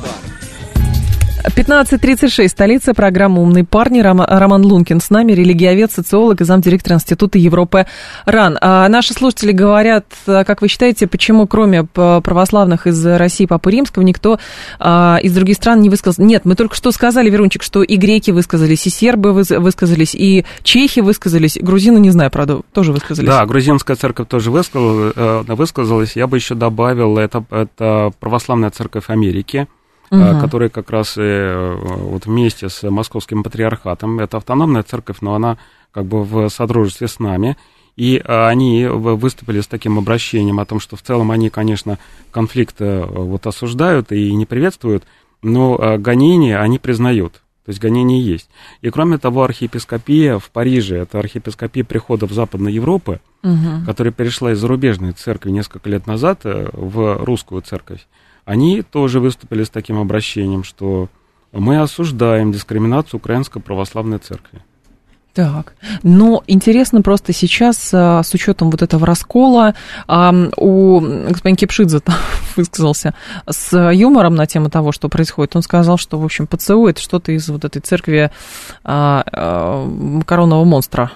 15.36, 1.45 2.47
столица, 2.47 2.93
программа 2.93 3.41
«Умные 3.41 3.65
парни». 3.65 3.99
Роман 3.99 4.65
Лункин 4.65 5.01
с 5.01 5.10
нами, 5.10 5.34
религиовед, 5.34 5.91
социолог 5.91 6.39
и 6.39 6.45
замдиректора 6.45 6.95
Института 6.95 7.38
Европы 7.38 7.86
РАН. 8.25 8.58
А 8.62 8.88
наши 8.88 9.13
слушатели 9.13 9.51
говорят, 9.51 10.06
а, 10.25 10.45
как 10.45 10.62
вы 10.62 10.69
считаете, 10.69 11.06
почему 11.06 11.45
кроме 11.45 11.84
православных 11.84 12.88
из 12.88 13.06
России, 13.06 13.45
Папы 13.45 13.71
Римского, 13.71 14.03
никто 14.03 14.39
а, 14.79 15.19
из 15.21 15.34
других 15.34 15.58
стран 15.58 15.82
не 15.82 15.89
высказался? 15.89 16.23
Нет, 16.23 16.45
мы 16.45 16.56
только 16.56 16.75
что 16.75 16.93
сказали, 16.93 17.29
Верунчик, 17.29 17.62
что 17.62 17.84
и 17.84 17.97
греки 17.97 18.32
высказались, 18.32 18.88
и 18.88 18.89
сербы 18.89 19.34
высказались, 19.34 20.15
и 20.15 20.45
чехи 20.63 21.01
высказались, 21.01 21.58
грузины, 21.60 21.99
не 21.99 22.12
знаю, 22.12 22.32
правда, 22.32 22.62
тоже 22.71 22.93
высказались. 22.93 23.27
Да, 23.27 23.45
грузинская 23.45 23.97
церковь 23.97 24.29
тоже 24.29 24.49
высказалась. 24.49 25.13
Э, 25.17 25.43
высказалась. 25.47 26.15
Я 26.15 26.27
бы 26.27 26.38
еще 26.38 26.56
добавил, 26.56 27.17
это, 27.17 27.43
это 27.51 28.13
православная 28.21 28.69
церковь 28.69 29.10
Америки– 29.10 29.67
угу. 30.13 30.39
которые 30.41 30.69
как 30.69 30.89
раз 30.89 31.15
э, 31.17 31.76
вот 31.82 32.26
вместе 32.26 32.69
с 32.69 32.89
московским 32.89 33.43
патриархатом, 33.43 34.19
это 34.19 34.38
автономная 34.38 34.84
церковь, 34.84 35.17
но 35.21 35.36
она 35.36 35.58
как 35.91 36.06
бы 36.06 36.23
в 36.23 36.49
содружестве 36.49 37.08
с 37.08 37.19
нами, 37.19 37.56
И 37.95 38.17
они 38.26 38.88
выступили 38.88 39.62
с 39.62 39.67
таким 39.67 39.99
обращением 39.99 40.60
о 40.60 40.65
том, 40.65 40.80
что 40.80 40.95
в 40.95 41.02
целом 41.04 41.30
они, 41.30 41.49
конечно, 41.49 41.99
конфликт 42.32 42.78
вот 42.80 43.45
осуждают 43.45 44.12
и 44.12 44.34
не 44.34 44.47
приветствуют, 44.47 45.04
но 45.43 45.97
гонения 45.99 46.60
они 46.60 46.80
признают. 46.80 47.43
То 47.65 47.69
есть 47.69 47.80
гонения 47.80 48.19
есть. 48.19 48.49
И 48.82 48.89
кроме 48.89 49.17
того, 49.17 49.43
архиепископия 49.43 50.38
в 50.38 50.49
Париже, 50.49 50.97
это 50.97 51.19
архиепископия 51.19 51.86
приходов 51.86 52.32
Западной 52.32 52.73
Европы, 52.73 53.21
угу. 53.41 53.86
которая 53.86 54.12
перешла 54.12 54.52
из 54.52 54.60
зарубежной 54.60 55.13
церкви 55.13 55.52
несколько 55.52 55.89
лет 55.89 56.06
назад 56.06 56.41
э, 56.43 56.69
в 56.73 57.23
русскую 57.23 57.62
церковь, 57.62 58.06
они 58.45 58.82
тоже 58.82 59.19
выступили 59.19 59.63
с 59.63 59.69
таким 59.69 59.99
обращением, 59.99 60.63
что 60.63 61.10
мы 61.51 61.79
осуждаем 61.79 62.51
дискриминацию 62.51 63.19
Украинской 63.19 63.60
Православной 63.60 64.17
Церкви. 64.17 64.62
Так, 65.34 65.73
но 66.03 66.43
интересно 66.45 67.01
просто 67.01 67.34
сейчас, 67.34 67.89
а, 67.91 68.21
с 68.21 68.32
учетом 68.36 68.69
вот 68.69 68.84
этого 68.84 69.08
раскола, 69.08 69.73
у 70.08 70.99
господин 70.99 71.56
Кипшидзе 71.56 72.01
высказался 72.56 73.15
с 73.49 73.75
юмором 73.91 74.36
на 74.36 74.45
тему 74.45 74.69
того, 74.69 74.91
что 74.91 75.10
происходит. 75.10 75.56
Он 75.56 75.63
сказал, 75.63 75.97
что, 75.97 76.19
в 76.19 76.23
общем, 76.25 76.45
ПЦУ 76.45 76.86
это 76.86 77.01
что-то 77.01 77.32
из 77.32 77.49
вот 77.49 77.65
этой 77.65 77.79
церкви 77.79 78.29
а, 78.84 79.23
а, 79.25 80.21
коронного 80.23 80.65
монстра 80.65 81.12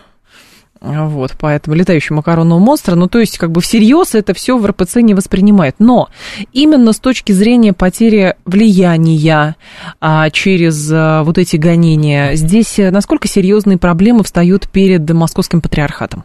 вот, 0.82 1.36
поэтому 1.40 1.76
летающий 1.76 2.16
макаронного 2.16 2.60
монстра, 2.60 2.96
ну, 2.96 3.08
то 3.08 3.20
есть, 3.20 3.38
как 3.38 3.52
бы 3.52 3.62
всерьез 3.62 4.16
это 4.16 4.34
все 4.34 4.58
в 4.58 4.66
РПЦ 4.66 4.98
не 4.98 5.14
воспринимает. 5.14 5.76
Но 5.80 6.10
именно 6.54 6.94
с 6.94 7.00
точки 7.00 7.32
зрения 7.32 7.74
потери 7.74 8.36
влияния 8.46 9.56
а, 10.00 10.30
через 10.30 10.90
а, 10.92 11.24
вот 11.24 11.38
эти 11.38 11.56
гонения, 11.58 12.36
здесь 12.36 12.80
э, 12.80 12.92
насколько 12.92 13.28
серьезные 13.28 13.78
проблемы 13.78 14.24
встают 14.24 14.70
перед 14.70 15.10
московским 15.12 15.62
патриархатом? 15.62 16.24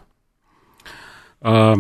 А, 1.40 1.74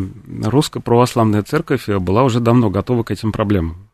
Русская 0.44 0.80
православная 0.80 1.42
церковь 1.42 1.88
была 1.88 2.24
уже 2.24 2.40
давно 2.40 2.70
готова 2.70 3.02
к 3.02 3.10
этим 3.10 3.32
проблемам. 3.32 3.88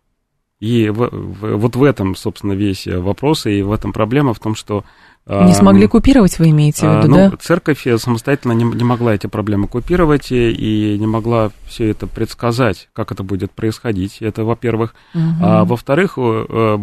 И 0.60 0.88
в, 0.88 1.08
в, 1.10 1.56
вот 1.56 1.76
в 1.76 1.82
этом, 1.84 2.16
собственно, 2.16 2.52
весь 2.52 2.86
вопрос, 2.86 3.46
и 3.46 3.62
в 3.62 3.70
этом 3.70 3.92
проблема 3.92 4.34
в 4.34 4.40
том, 4.40 4.54
что 4.56 4.84
не 5.28 5.52
смогли 5.52 5.86
купировать, 5.86 6.38
вы 6.38 6.50
имеете 6.50 6.88
в 6.88 6.96
виду, 6.98 7.08
ну, 7.08 7.30
да? 7.30 7.36
Церковь 7.36 7.86
самостоятельно 7.98 8.52
не, 8.52 8.64
не 8.64 8.84
могла 8.84 9.14
эти 9.14 9.26
проблемы 9.26 9.68
купировать 9.68 10.32
и 10.32 10.96
не 10.98 11.06
могла 11.06 11.50
все 11.66 11.90
это 11.90 12.06
предсказать, 12.06 12.88
как 12.94 13.12
это 13.12 13.22
будет 13.22 13.50
происходить. 13.52 14.22
Это, 14.22 14.44
во-первых. 14.44 14.94
Угу. 15.14 15.22
А 15.42 15.64
во-вторых, 15.64 16.14
э, 16.16 16.78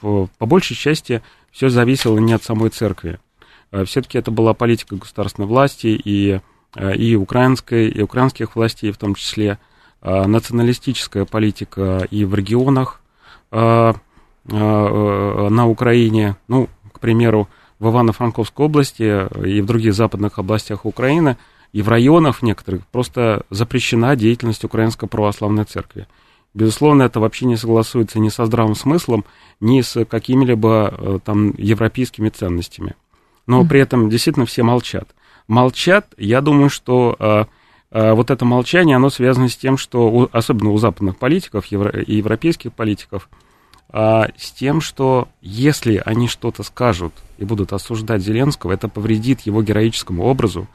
по 0.00 0.46
большей 0.46 0.76
части 0.76 1.20
все 1.50 1.68
зависело 1.68 2.18
не 2.18 2.32
от 2.32 2.44
самой 2.44 2.70
церкви. 2.70 3.18
А 3.72 3.84
Все-таки 3.84 4.18
это 4.18 4.30
была 4.30 4.54
политика 4.54 4.94
государственной 4.94 5.48
власти 5.48 5.88
и, 5.88 6.40
э, 6.76 6.94
и 6.94 7.16
украинской, 7.16 7.88
и 7.88 8.00
украинских 8.02 8.54
властей 8.54 8.92
в 8.92 8.98
том 8.98 9.16
числе, 9.16 9.58
а 10.00 10.28
националистическая 10.28 11.24
политика 11.24 12.06
и 12.10 12.24
в 12.24 12.36
регионах 12.36 13.00
на 13.50 13.96
Украине, 15.66 16.36
ну, 16.46 16.68
к 16.92 17.00
примеру, 17.00 17.48
в 17.80 17.88
Ивано-Франковской 17.88 18.66
области 18.66 19.26
и 19.44 19.60
в 19.60 19.66
других 19.66 19.94
западных 19.94 20.38
областях 20.38 20.84
Украины 20.84 21.36
и 21.72 21.82
в 21.82 21.88
районах 21.88 22.42
некоторых 22.42 22.86
просто 22.86 23.44
запрещена 23.50 24.14
деятельность 24.14 24.64
Украинской 24.64 25.08
Православной 25.08 25.64
Церкви. 25.64 26.06
Безусловно, 26.52 27.04
это 27.04 27.20
вообще 27.20 27.46
не 27.46 27.56
согласуется 27.56 28.18
ни 28.18 28.28
со 28.28 28.44
здравым 28.44 28.74
смыслом, 28.74 29.24
ни 29.60 29.80
с 29.80 30.04
какими-либо 30.04 30.94
э, 30.96 31.18
там 31.24 31.54
европейскими 31.56 32.28
ценностями. 32.28 32.94
Но 33.46 33.64
при 33.64 33.80
этом 33.80 34.10
действительно 34.10 34.46
все 34.46 34.62
молчат. 34.62 35.08
Молчат, 35.46 36.12
я 36.16 36.40
думаю, 36.40 36.68
что 36.68 37.16
э, 37.18 37.44
э, 37.92 38.12
вот 38.12 38.30
это 38.30 38.44
молчание, 38.44 38.96
оно 38.96 39.10
связано 39.10 39.48
с 39.48 39.56
тем, 39.56 39.76
что, 39.76 40.28
особенно 40.32 40.70
у 40.70 40.78
западных 40.78 41.18
политиков 41.18 41.66
евро, 41.66 42.00
и 42.00 42.16
европейских 42.16 42.72
политиков, 42.72 43.28
а, 43.92 44.28
с 44.36 44.52
тем, 44.52 44.80
что 44.80 45.28
если 45.40 46.00
они 46.04 46.28
что-то 46.28 46.62
скажут 46.62 47.12
и 47.38 47.44
будут 47.44 47.72
осуждать 47.72 48.22
Зеленского, 48.22 48.72
это 48.72 48.88
повредит 48.88 49.40
его 49.40 49.62
героическому 49.62 50.24
образу. 50.24 50.68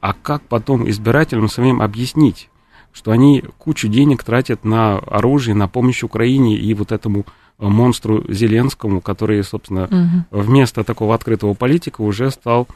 А 0.00 0.12
как 0.14 0.42
потом 0.42 0.88
избирателям 0.88 1.48
своим 1.48 1.80
объяснить, 1.80 2.50
что 2.92 3.12
они 3.12 3.44
кучу 3.58 3.88
денег 3.88 4.24
тратят 4.24 4.64
на 4.64 4.98
оружие, 4.98 5.54
на 5.54 5.68
помощь 5.68 6.02
Украине 6.02 6.56
и 6.56 6.74
вот 6.74 6.92
этому 6.92 7.20
э, 7.20 7.66
монстру 7.66 8.24
Зеленскому, 8.32 9.00
который, 9.00 9.42
собственно, 9.44 9.84
угу. 9.84 10.42
вместо 10.42 10.82
такого 10.82 11.14
открытого 11.14 11.54
политика 11.54 12.00
уже 12.00 12.30
стал 12.30 12.66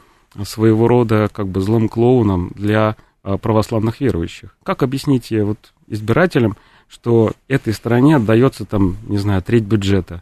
своего 0.43 0.87
рода 0.87 1.29
как 1.31 1.47
бы 1.47 1.59
злым 1.59 1.89
клоуном 1.89 2.51
для 2.55 2.95
э, 3.23 3.37
православных 3.37 3.99
верующих. 3.99 4.55
Как 4.63 4.83
объяснить 4.83 5.31
э, 5.31 5.43
вот 5.43 5.73
избирателям, 5.87 6.55
что 6.91 7.31
этой 7.47 7.73
стране 7.73 8.17
отдается 8.17 8.65
там, 8.65 8.97
не 9.07 9.17
знаю, 9.17 9.41
треть 9.41 9.63
бюджета. 9.63 10.21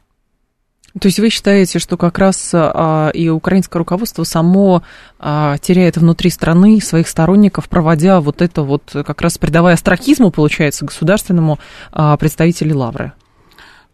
То 0.99 1.07
есть 1.07 1.19
вы 1.19 1.29
считаете, 1.29 1.79
что 1.79 1.97
как 1.97 2.17
раз 2.17 2.51
а, 2.53 3.09
и 3.13 3.29
украинское 3.29 3.79
руководство 3.79 4.23
само 4.23 4.83
а, 5.19 5.57
теряет 5.59 5.97
внутри 5.97 6.29
страны 6.29 6.81
своих 6.81 7.07
сторонников, 7.07 7.69
проводя 7.69 8.21
вот 8.21 8.41
это 8.41 8.63
вот, 8.63 8.83
как 8.93 9.21
раз 9.21 9.37
придавая 9.37 9.75
страхизму, 9.75 10.31
получается, 10.31 10.85
государственному 10.85 11.59
а, 11.91 12.17
представителю 12.17 12.77
Лавры? 12.77 13.13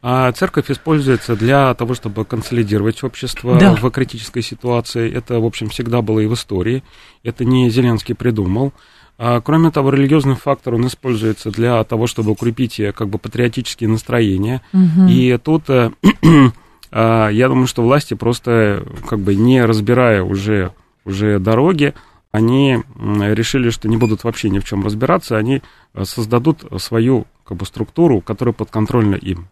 А 0.01 0.31
церковь 0.33 0.69
используется 0.69 1.35
для 1.35 1.73
того, 1.73 1.95
чтобы 1.95 2.25
консолидировать 2.25 3.03
общество 3.03 3.57
да. 3.57 3.73
в 3.73 3.89
критической 3.89 4.43
ситуации. 4.43 5.11
Это, 5.11 5.39
в 5.39 5.45
общем, 5.45 5.69
всегда 5.69 6.01
было 6.01 6.19
и 6.19 6.27
в 6.27 6.33
истории. 6.35 6.83
Это 7.23 7.43
не 7.43 7.69
Зеленский 7.71 8.13
придумал. 8.13 8.71
А, 9.17 9.39
кроме 9.41 9.71
того, 9.71 9.91
религиозный 9.91 10.35
фактор, 10.35 10.75
он 10.75 10.87
используется 10.87 11.49
для 11.49 11.83
того, 11.83 12.07
чтобы 12.07 12.31
укрепить 12.31 12.79
э, 12.79 12.91
как 12.91 13.09
бы 13.09 13.17
патриотические 13.17 13.89
настроения. 13.89 14.61
Угу. 14.73 15.07
И 15.09 15.37
тут 15.37 15.69
э, 15.69 15.91
а, 16.91 17.29
я 17.29 17.47
думаю, 17.47 17.67
что 17.67 17.83
власти 17.83 18.13
просто 18.13 18.85
как 19.07 19.19
бы 19.19 19.35
не 19.35 19.63
разбирая 19.63 20.23
уже, 20.23 20.73
уже 21.05 21.39
дороги, 21.39 21.93
они 22.35 22.83
решили, 22.99 23.69
что 23.69 23.87
не 23.87 23.95
будут 23.95 24.25
вообще 24.25 24.49
ни 24.49 24.59
в 24.59 24.65
чем 24.65 24.83
разбираться, 24.83 25.37
они 25.37 25.61
э, 25.93 26.03
создадут 26.03 26.65
свою 26.81 27.27
как 27.45 27.57
бы, 27.57 27.65
структуру, 27.65 28.19
которая 28.19 28.51
подконтрольна 28.51 29.15
им. 29.15 29.47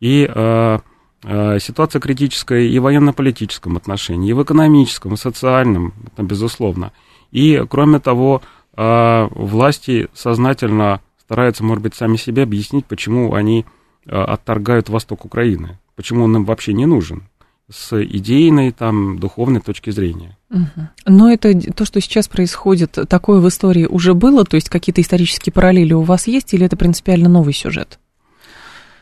И 0.00 0.28
э, 0.28 0.78
э, 1.24 1.58
ситуация 1.58 2.00
критическая 2.00 2.66
и 2.66 2.78
в 2.78 2.82
военно-политическом 2.82 3.78
отношении, 3.78 4.28
и 4.28 4.34
в 4.34 4.42
экономическом, 4.42 5.14
и 5.14 5.16
социальном, 5.16 5.94
это 6.12 6.22
безусловно. 6.22 6.92
И, 7.32 7.64
кроме 7.68 7.98
того, 7.98 8.42
а 8.80 9.28
власти 9.32 10.06
сознательно 10.14 11.00
стараются, 11.20 11.64
может 11.64 11.82
быть, 11.82 11.96
сами 11.96 12.16
себе 12.16 12.44
объяснить, 12.44 12.86
почему 12.86 13.34
они 13.34 13.66
а, 14.06 14.22
отторгают 14.26 14.88
восток 14.88 15.24
Украины, 15.24 15.80
почему 15.96 16.22
он 16.22 16.36
им 16.36 16.44
вообще 16.44 16.72
не 16.72 16.86
нужен 16.86 17.24
с 17.68 18.00
идейной, 18.00 18.70
там, 18.70 19.18
духовной 19.18 19.60
точки 19.60 19.90
зрения. 19.90 20.38
Но 21.04 21.28
это 21.28 21.60
то, 21.72 21.84
что 21.84 22.00
сейчас 22.00 22.28
происходит, 22.28 22.96
такое 23.08 23.40
в 23.40 23.48
истории 23.48 23.84
уже 23.84 24.14
было, 24.14 24.44
то 24.44 24.54
есть 24.54 24.70
какие-то 24.70 25.00
исторические 25.00 25.52
параллели 25.52 25.92
у 25.92 26.02
вас 26.02 26.28
есть, 26.28 26.54
или 26.54 26.64
это 26.64 26.76
принципиально 26.76 27.28
новый 27.28 27.54
сюжет? 27.54 27.98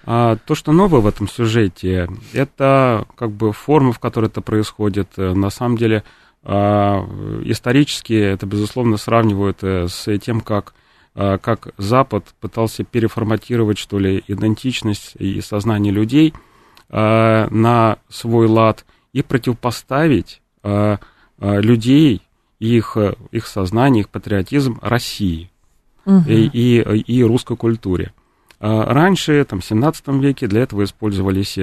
А, 0.07 0.39
то, 0.47 0.55
что 0.55 0.73
новое 0.73 1.01
в 1.01 1.07
этом 1.07 1.29
сюжете, 1.29 2.09
это 2.33 3.07
как 3.15 3.31
бы 3.31 3.53
форма, 3.53 3.93
в 3.93 3.99
которой 3.99 4.27
это 4.27 4.41
происходит. 4.41 5.19
На 5.19 5.51
самом 5.51 5.77
деле, 5.77 6.03
исторически 6.47 8.13
это, 8.13 8.47
безусловно, 8.47 8.97
сравнивают 8.97 9.59
э, 9.63 9.89
с 9.89 10.19
тем, 10.19 10.41
как, 10.41 10.75
а, 11.15 11.39
как 11.39 11.69
Запад 11.77 12.25
пытался 12.41 12.85
переформатировать, 12.85 13.79
что 13.79 13.99
ли, 13.99 14.23
идентичность 14.29 15.17
и 15.19 15.41
сознание 15.41 15.93
людей 15.93 16.35
а, 16.89 17.49
на 17.51 17.99
свой 18.09 18.47
лад 18.47 18.85
и 19.13 19.23
противопоставить 19.23 20.43
людей, 21.39 22.23
их, 22.59 22.97
их 23.31 23.47
сознание, 23.47 24.01
их 24.01 24.09
патриотизм 24.09 24.81
России 24.83 25.51
угу. 26.05 26.25
и, 26.27 26.49
и, 26.53 26.81
и 26.81 27.23
русской 27.23 27.57
культуре. 27.57 28.13
Раньше, 28.59 29.45
там, 29.45 29.61
в 29.61 29.65
17 29.65 30.09
веке 30.09 30.49
для 30.49 30.63
этого 30.63 30.83
использовались 30.83 31.57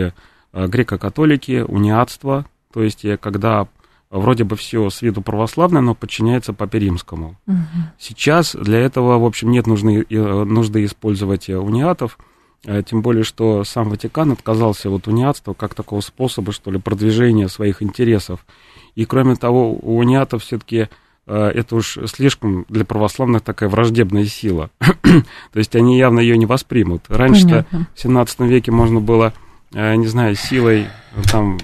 э, 0.54 0.68
греко-католики, 0.68 1.66
униатство, 1.68 2.46
то 2.72 2.84
есть 2.84 3.04
э, 3.04 3.18
когда 3.18 3.68
вроде 4.14 4.44
бы 4.44 4.56
все 4.56 4.90
с 4.90 5.02
виду 5.02 5.22
православное, 5.22 5.82
но 5.82 5.96
подчиняется 5.96 6.54
Папе 6.54 6.80
Римскому. 6.80 7.36
Угу. 7.48 7.58
Сейчас 7.98 8.56
для 8.56 8.80
этого, 8.80 9.18
в 9.18 9.26
общем, 9.26 9.50
нет 9.52 9.66
нужны, 9.66 10.06
э, 10.08 10.44
нужды 10.44 10.86
использовать 10.86 11.50
э, 11.50 11.58
униатов, 11.58 12.20
э, 12.66 12.84
тем 12.84 13.02
более, 13.02 13.24
что 13.24 13.64
сам 13.64 13.90
Ватикан 13.90 14.32
отказался 14.32 14.92
от 14.92 15.08
униатства 15.08 15.54
как 15.54 15.74
такого 15.74 16.02
способа, 16.02 16.52
что 16.52 16.70
ли, 16.70 16.80
продвижения 16.80 17.50
своих 17.50 17.82
интересов. 17.82 18.46
И, 18.94 19.06
кроме 19.06 19.36
того, 19.36 19.74
у 19.74 19.98
униатов 19.98 20.44
все-таки 20.44 20.90
это 21.26 21.78
уж 21.78 21.98
слишком 22.08 22.66
для 22.68 22.84
православных 22.84 23.44
такая 23.44 23.70
враждебная 23.70 24.26
сила. 24.26 24.70
То 24.80 25.24
есть 25.58 25.74
они 25.74 25.98
явно 25.98 26.20
ее 26.20 26.38
не 26.38 26.46
воспримут. 26.46 27.06
Раньше-то 27.08 27.66
в 27.96 28.00
17 28.00 28.42
веке 28.42 28.72
можно 28.72 29.00
было, 29.00 29.34
не 29.72 30.06
знаю, 30.08 30.36
силой 30.36 30.90
там 31.32 31.60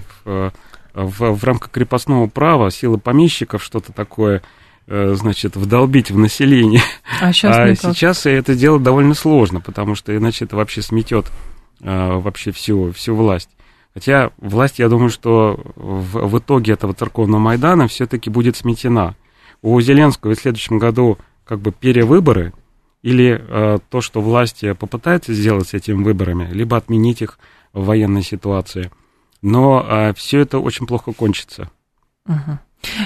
в 0.94 1.32
в, 1.32 1.44
рамках 1.44 1.70
крепостного 1.70 2.26
права, 2.26 2.70
силы 2.70 2.98
помещиков, 2.98 3.62
что-то 3.62 3.92
такое, 3.92 4.42
значит, 4.86 5.56
вдолбить 5.56 6.10
в 6.10 6.18
население. 6.18 6.82
А 7.20 7.32
сейчас, 7.32 7.56
а 7.56 7.74
сейчас 7.76 8.26
это 8.26 8.54
делать 8.54 8.82
довольно 8.82 9.14
сложно, 9.14 9.60
потому 9.60 9.94
что 9.94 10.16
иначе 10.16 10.44
это 10.44 10.56
вообще 10.56 10.82
сметет 10.82 11.26
вообще 11.80 12.52
всю, 12.52 12.92
всю 12.92 13.14
власть. 13.14 13.50
Хотя 13.94 14.30
власть, 14.38 14.78
я 14.78 14.88
думаю, 14.88 15.10
что 15.10 15.60
в, 15.74 16.26
в 16.28 16.38
итоге 16.38 16.74
этого 16.74 16.94
церковного 16.94 17.40
Майдана 17.40 17.88
все-таки 17.88 18.30
будет 18.30 18.56
сметена. 18.56 19.16
У 19.62 19.80
Зеленского 19.80 20.34
в 20.34 20.38
следующем 20.38 20.78
году 20.78 21.18
как 21.44 21.60
бы 21.60 21.72
перевыборы, 21.72 22.52
или 23.02 23.40
э, 23.40 23.78
то, 23.88 24.00
что 24.00 24.20
власть 24.20 24.62
попытается 24.78 25.32
сделать 25.34 25.68
с 25.68 25.74
этими 25.74 26.02
выборами, 26.02 26.48
либо 26.52 26.76
отменить 26.76 27.22
их 27.22 27.38
в 27.72 27.86
военной 27.86 28.22
ситуации. 28.22 28.90
Но 29.42 29.84
э, 29.88 30.14
все 30.14 30.40
это 30.40 30.58
очень 30.58 30.86
плохо 30.86 31.12
кончится. 31.12 31.70
Угу. 32.26 32.58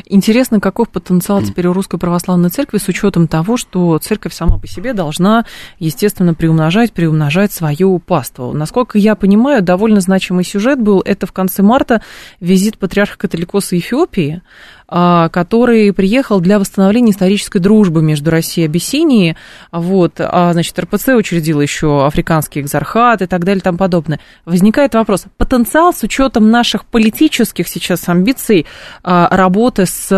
Интересно, 0.06 0.60
каков 0.60 0.88
потенциал 0.88 1.42
теперь 1.42 1.66
у 1.66 1.72
Русской 1.72 1.98
Православной 1.98 2.50
Церкви 2.50 2.78
с 2.78 2.86
учетом 2.86 3.26
того, 3.26 3.56
что 3.56 3.98
церковь 3.98 4.32
сама 4.32 4.58
по 4.58 4.68
себе 4.68 4.92
должна, 4.92 5.46
естественно, 5.78 6.32
приумножать, 6.34 6.92
приумножать 6.92 7.52
свое 7.52 7.98
паство. 7.98 8.52
Насколько 8.52 8.98
я 8.98 9.16
понимаю, 9.16 9.62
довольно 9.62 10.00
значимый 10.00 10.44
сюжет 10.44 10.80
был, 10.80 11.00
это 11.04 11.26
в 11.26 11.32
конце 11.32 11.62
марта 11.62 12.02
визит 12.38 12.78
патриарха 12.78 13.18
католикоса 13.18 13.76
Эфиопии, 13.76 14.42
а, 14.83 14.83
который 14.86 15.92
приехал 15.92 16.40
для 16.40 16.58
восстановления 16.58 17.12
исторической 17.12 17.58
дружбы 17.58 18.02
между 18.02 18.30
Россией 18.30 18.66
и 18.66 18.68
Абиссинией. 18.68 19.36
Вот, 19.72 20.14
а, 20.18 20.52
значит, 20.52 20.78
РПЦ 20.78 21.08
учредил 21.16 21.60
еще 21.60 22.06
африканский 22.06 22.60
экзархат 22.60 23.22
и 23.22 23.26
так 23.26 23.44
далее 23.44 23.60
и 23.60 23.62
тому 23.62 23.78
подобное. 23.78 24.20
Возникает 24.44 24.94
вопрос, 24.94 25.24
потенциал 25.36 25.92
с 25.92 26.02
учетом 26.02 26.50
наших 26.50 26.84
политических 26.84 27.68
сейчас 27.68 28.08
амбиций 28.08 28.66
а, 29.02 29.28
работы 29.34 29.86
с 29.86 30.08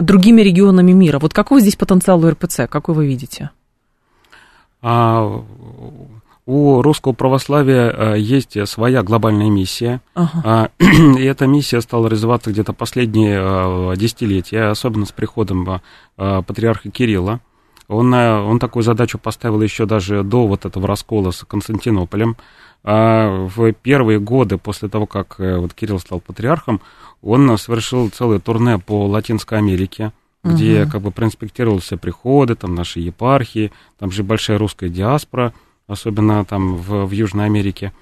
другими 0.00 0.42
регионами 0.42 0.92
мира, 0.92 1.18
вот 1.18 1.32
какой 1.32 1.60
здесь 1.60 1.76
потенциал 1.76 2.24
у 2.24 2.30
РПЦ, 2.30 2.62
какой 2.68 2.94
вы 2.94 3.06
видите? 3.06 3.50
А, 4.82 5.42
у 6.46 6.80
русского 6.80 7.12
православия 7.12 7.90
э, 7.90 8.18
есть 8.18 8.56
своя 8.68 9.02
глобальная 9.02 9.50
миссия, 9.50 10.00
ага. 10.14 10.42
А, 10.44 10.70
и 11.18 11.24
эта 11.24 11.46
миссия 11.48 11.80
стала 11.80 12.08
развиваться 12.08 12.52
где-то 12.52 12.72
последние 12.72 13.40
э, 13.40 13.96
десятилетия, 13.96 14.70
особенно 14.70 15.06
с 15.06 15.12
приходом 15.12 15.68
э, 15.68 16.42
патриарха 16.46 16.88
Кирилла. 16.90 17.40
Он, 17.88 18.12
он 18.12 18.58
такую 18.58 18.82
задачу 18.82 19.18
поставил 19.18 19.60
еще 19.62 19.86
даже 19.86 20.24
до 20.24 20.46
вот 20.46 20.64
этого 20.64 20.88
раскола 20.88 21.30
с 21.30 21.44
Константинополем. 21.44 22.36
А 22.82 23.46
в 23.46 23.72
первые 23.74 24.18
годы 24.18 24.58
после 24.58 24.88
того, 24.88 25.06
как 25.06 25.36
вот 25.38 25.72
Кирилл 25.72 26.00
стал 26.00 26.18
патриархом, 26.18 26.80
он 27.22 27.56
совершил 27.58 28.08
целое 28.10 28.40
турне 28.40 28.80
по 28.80 29.06
Латинской 29.06 29.58
Америке, 29.58 30.12
где 30.42 30.82
угу. 30.82 30.90
как 30.90 31.02
бы 31.02 31.10
проинспектировал 31.12 31.78
все 31.78 31.96
приходы, 31.96 32.56
там 32.56 32.74
наши 32.74 32.98
епархии, 32.98 33.70
там 34.00 34.10
же 34.10 34.24
большая 34.24 34.58
русская 34.58 34.88
диаспора– 34.88 35.52
особенно 35.86 36.44
там 36.44 36.76
в, 36.76 37.06
в 37.06 37.10
Южной 37.10 37.46
Америке. 37.46 37.92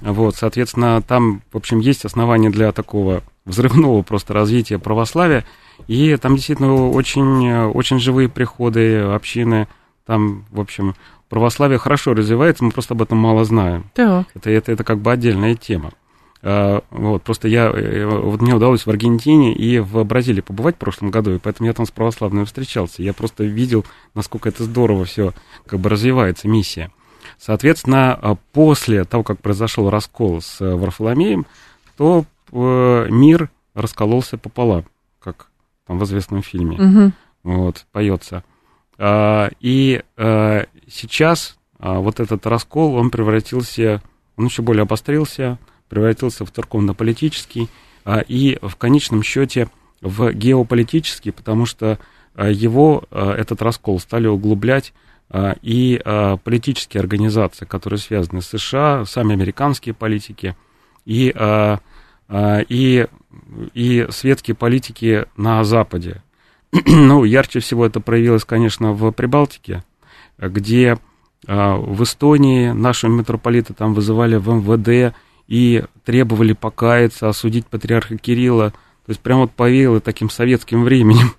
Вот, 0.00 0.36
соответственно, 0.36 1.02
там, 1.02 1.42
в 1.52 1.56
общем, 1.56 1.80
есть 1.80 2.04
основания 2.04 2.50
для 2.50 2.72
такого 2.72 3.22
взрывного 3.44 4.02
просто 4.02 4.32
развития 4.32 4.78
православия, 4.78 5.44
и 5.86 6.16
там 6.16 6.36
действительно 6.36 6.90
очень, 6.90 7.52
очень 7.68 7.98
живые 7.98 8.28
приходы, 8.28 8.98
общины, 8.98 9.68
там, 10.06 10.44
в 10.50 10.60
общем, 10.60 10.94
православие 11.28 11.78
хорошо 11.78 12.14
развивается, 12.14 12.64
мы 12.64 12.70
просто 12.70 12.94
об 12.94 13.02
этом 13.02 13.18
мало 13.18 13.44
знаем. 13.44 13.90
Так. 13.94 14.26
Это, 14.34 14.50
это, 14.50 14.72
это 14.72 14.84
как 14.84 14.98
бы 14.98 15.12
отдельная 15.12 15.54
тема. 15.54 15.92
А, 16.42 16.82
вот, 16.90 17.22
просто 17.22 17.48
я, 17.48 17.70
э, 17.70 18.06
вот 18.06 18.40
мне 18.40 18.54
удалось 18.54 18.86
в 18.86 18.90
Аргентине 18.90 19.54
и 19.54 19.78
в 19.78 20.02
Бразилии 20.04 20.40
побывать 20.40 20.76
в 20.76 20.78
прошлом 20.78 21.10
году, 21.10 21.34
и 21.34 21.38
поэтому 21.38 21.66
я 21.66 21.74
там 21.74 21.86
с 21.86 21.90
православными 21.90 22.44
встречался. 22.44 23.02
Я 23.02 23.12
просто 23.12 23.44
видел, 23.44 23.84
насколько 24.14 24.48
это 24.48 24.64
здорово 24.64 25.04
все 25.04 25.34
как 25.66 25.80
бы 25.80 25.90
развивается, 25.90 26.48
миссия. 26.48 26.90
Соответственно, 27.40 28.12
а, 28.12 28.36
после 28.52 29.04
того, 29.04 29.22
как 29.22 29.40
произошел 29.40 29.88
раскол 29.88 30.42
с 30.42 30.60
э, 30.60 30.74
Варфоломеем, 30.74 31.46
то 31.96 32.26
э, 32.52 33.06
мир 33.08 33.48
раскололся 33.72 34.36
пополам, 34.36 34.84
как 35.20 35.46
там 35.86 35.98
в 35.98 36.04
известном 36.04 36.42
фильме 36.42 36.76
угу. 36.76 37.12
вот, 37.42 37.86
поется. 37.92 38.44
А, 38.98 39.48
и 39.58 40.02
э, 40.18 40.64
сейчас 40.86 41.56
а, 41.78 42.00
вот 42.00 42.20
этот 42.20 42.46
раскол, 42.46 42.96
он 42.96 43.08
превратился, 43.08 44.02
он 44.36 44.44
еще 44.44 44.60
более 44.60 44.82
обострился, 44.82 45.58
превратился 45.88 46.44
в 46.44 46.50
церковно-политический 46.52 47.68
и 48.28 48.58
в 48.60 48.76
конечном 48.76 49.22
счете 49.22 49.68
в 50.00 50.32
геополитический, 50.32 51.32
потому 51.32 51.66
что 51.66 51.98
его, 52.36 53.04
этот 53.10 53.60
раскол, 53.60 53.98
стали 53.98 54.26
углублять 54.26 54.94
и 55.62 56.00
а, 56.04 56.36
политические 56.38 57.00
организации, 57.00 57.64
которые 57.64 57.98
связаны 57.98 58.42
с 58.42 58.48
США, 58.48 59.04
сами 59.04 59.32
американские 59.32 59.94
политики 59.94 60.56
и, 61.04 61.32
а, 61.36 61.78
и, 62.68 63.06
и 63.74 64.06
светские 64.10 64.56
политики 64.56 65.26
на 65.36 65.62
Западе. 65.62 66.22
ну, 66.86 67.24
ярче 67.24 67.60
всего 67.60 67.86
это 67.86 68.00
проявилось, 68.00 68.44
конечно, 68.44 68.92
в 68.92 69.10
Прибалтике, 69.12 69.84
где 70.38 70.98
в 71.46 72.02
Эстонии 72.02 72.70
нашего 72.70 73.10
митрополита 73.10 73.72
там 73.72 73.94
вызывали 73.94 74.36
в 74.36 74.48
МВД 74.48 75.14
и 75.48 75.84
требовали 76.04 76.52
покаяться, 76.52 77.28
осудить 77.28 77.66
патриарха 77.66 78.18
Кирилла. 78.18 78.70
То 79.06 79.10
есть 79.10 79.20
прямо 79.20 79.42
вот 79.42 79.52
повеяло 79.52 80.00
таким 80.00 80.28
советским 80.28 80.84
временем. 80.84 81.34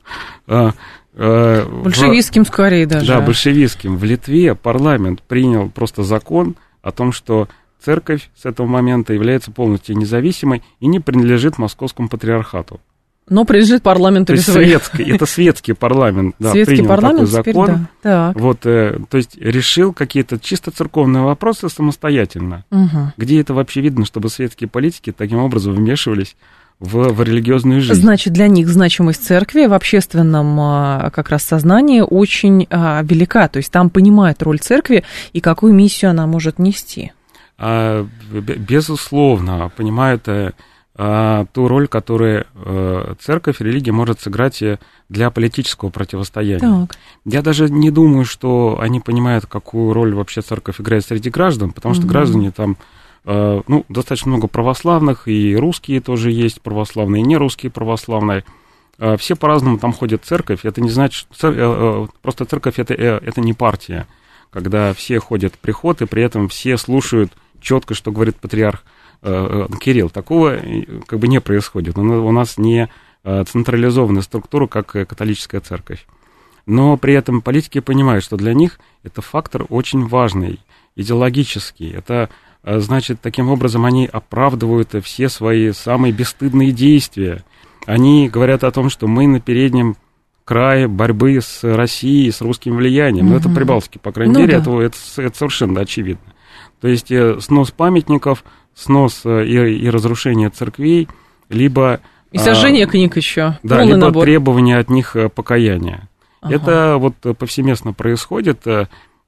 Э, 1.13 1.65
большевистским 1.65 2.43
в, 2.43 2.47
скорее 2.47 2.85
даже. 2.85 3.07
Да, 3.07 3.21
большевистским. 3.21 3.97
В 3.97 4.03
Литве 4.03 4.55
парламент 4.55 5.21
принял 5.21 5.69
просто 5.69 6.03
закон 6.03 6.55
о 6.81 6.91
том, 6.91 7.11
что 7.11 7.47
церковь 7.83 8.29
с 8.35 8.45
этого 8.45 8.67
момента 8.67 9.13
является 9.13 9.51
полностью 9.51 9.97
независимой 9.97 10.63
и 10.79 10.87
не 10.87 10.99
принадлежит 10.99 11.57
московскому 11.57 12.07
патриархату. 12.07 12.79
Но 13.29 13.45
принадлежит 13.45 13.83
парламенту 13.83 14.35
то 14.35 14.41
светский, 14.41 15.03
Это 15.11 15.25
светский 15.25 15.73
парламент, 15.73 16.35
да, 16.39 16.51
светский 16.51 16.75
принял 16.75 16.89
парламент 16.89 17.31
такой 17.31 17.53
закон. 17.53 17.67
Теперь, 17.67 17.87
да. 18.03 18.27
Так. 18.33 18.41
Вот, 18.41 18.65
э, 18.65 18.99
то 19.09 19.17
есть 19.17 19.37
решил 19.37 19.93
какие-то 19.93 20.39
чисто 20.39 20.71
церковные 20.71 21.23
вопросы 21.23 21.69
самостоятельно. 21.69 22.65
Угу. 22.71 23.13
Где 23.17 23.39
это 23.39 23.53
вообще 23.53 23.81
видно, 23.81 24.05
чтобы 24.05 24.29
светские 24.29 24.69
политики 24.69 25.11
таким 25.11 25.37
образом 25.37 25.73
вмешивались 25.73 26.35
в, 26.81 27.13
в 27.13 27.21
религиозную 27.21 27.79
жизнь. 27.79 28.01
Значит, 28.01 28.33
для 28.33 28.47
них 28.47 28.67
значимость 28.67 29.23
церкви 29.23 29.67
в 29.67 29.73
общественном 29.73 30.59
а, 30.59 31.11
как 31.11 31.29
раз 31.29 31.43
сознании 31.43 32.01
очень 32.01 32.67
а, 32.71 33.01
велика. 33.03 33.47
То 33.47 33.57
есть 33.57 33.71
там 33.71 33.91
понимают 33.91 34.41
роль 34.41 34.59
церкви 34.59 35.03
и 35.31 35.39
какую 35.41 35.73
миссию 35.73 36.09
она 36.09 36.25
может 36.25 36.57
нести. 36.57 37.13
А, 37.59 38.07
безусловно, 38.31 39.71
понимают 39.77 40.27
э, 40.27 40.51
ту 41.53 41.67
роль, 41.67 41.87
которую 41.87 42.47
а, 42.55 43.13
церковь, 43.19 43.61
религия 43.61 43.91
может 43.91 44.19
сыграть 44.19 44.63
э, 44.63 44.79
для 45.07 45.29
политического 45.29 45.91
противостояния. 45.91 46.87
Так. 46.87 46.97
Я 47.25 47.43
даже 47.43 47.69
не 47.69 47.91
думаю, 47.91 48.25
что 48.25 48.79
они 48.81 48.99
понимают, 48.99 49.45
какую 49.45 49.93
роль 49.93 50.15
вообще 50.15 50.41
церковь 50.41 50.81
играет 50.81 51.05
среди 51.05 51.29
граждан, 51.29 51.73
потому 51.73 51.93
что 51.93 52.05
угу. 52.05 52.11
граждане 52.11 52.49
там 52.49 52.71
Э, 52.73 52.79
ну, 53.23 53.85
достаточно 53.87 54.31
много 54.31 54.47
православных, 54.47 55.27
и 55.27 55.55
русские 55.55 56.01
тоже 56.01 56.31
есть 56.31 56.61
православные, 56.61 57.21
и 57.21 57.25
не 57.25 57.37
русские 57.37 57.71
православные. 57.71 58.43
Э, 58.97 59.17
все 59.17 59.35
по-разному 59.35 59.77
там 59.77 59.93
ходят 59.93 60.23
в 60.23 60.27
церковь. 60.27 60.63
Это 60.63 60.81
не 60.81 60.89
значит, 60.89 61.27
э, 61.43 62.07
просто 62.21 62.45
церковь 62.45 62.79
это, 62.79 62.93
это 62.93 63.41
не 63.41 63.53
партия, 63.53 64.07
когда 64.49 64.93
все 64.93 65.19
ходят 65.19 65.55
в 65.55 65.57
приход, 65.57 66.01
и 66.01 66.05
при 66.05 66.23
этом 66.23 66.49
все 66.49 66.77
слушают 66.77 67.31
четко, 67.59 67.93
что 67.93 68.11
говорит 68.11 68.37
патриарх 68.37 68.83
Кирилл. 69.21 70.09
Такого 70.09 70.57
как 71.05 71.19
бы 71.19 71.27
не 71.27 71.39
происходит. 71.39 71.95
У 71.95 72.31
нас 72.31 72.57
не 72.57 72.89
централизованная 73.23 74.23
структура, 74.23 74.65
как 74.65 74.87
католическая 74.87 75.61
церковь. 75.61 76.07
Но 76.65 76.97
при 76.97 77.13
этом 77.13 77.41
политики 77.41 77.81
понимают, 77.81 78.23
что 78.23 78.35
для 78.35 78.55
них 78.55 78.79
это 79.03 79.21
фактор 79.21 79.67
очень 79.69 80.07
важный, 80.07 80.59
идеологический. 80.95 81.91
Это 81.91 82.31
значит, 82.63 83.19
таким 83.21 83.49
образом 83.49 83.85
они 83.85 84.07
оправдывают 84.11 84.95
все 85.03 85.29
свои 85.29 85.71
самые 85.71 86.11
бесстыдные 86.11 86.71
действия. 86.71 87.43
Они 87.85 88.29
говорят 88.29 88.63
о 88.63 88.71
том, 88.71 88.89
что 88.89 89.07
мы 89.07 89.27
на 89.27 89.39
переднем 89.39 89.95
крае 90.45 90.87
борьбы 90.87 91.39
с 91.41 91.63
Россией, 91.63 92.31
с 92.31 92.41
русским 92.41 92.75
влиянием. 92.75 93.27
Угу. 93.27 93.33
Ну, 93.33 93.39
это 93.39 93.49
Прибалтики, 93.49 93.97
по 93.97 94.11
крайней 94.11 94.33
ну, 94.33 94.39
мере, 94.41 94.53
да. 94.53 94.59
это, 94.59 94.81
это, 94.81 94.97
это 95.21 95.37
совершенно 95.37 95.81
очевидно. 95.81 96.33
То 96.81 96.87
есть 96.87 97.11
э, 97.11 97.39
снос 97.39 97.71
памятников, 97.71 98.43
снос 98.73 99.21
э, 99.23 99.45
и, 99.45 99.77
и 99.77 99.89
разрушение 99.89 100.49
церквей, 100.49 101.07
либо... 101.49 102.01
И 102.31 102.37
сожжение 102.37 102.85
а, 102.85 102.87
книг 102.87 103.17
еще. 103.17 103.59
Да, 103.63 103.77
Полный 103.77 103.93
либо 103.93 104.05
набор. 104.07 104.23
требование 104.23 104.77
от 104.77 104.89
них 104.89 105.15
э, 105.15 105.29
покаяния. 105.29 106.09
Ага. 106.41 106.55
Это 106.55 106.95
вот 106.97 107.15
повсеместно 107.37 107.93
происходит. 107.93 108.65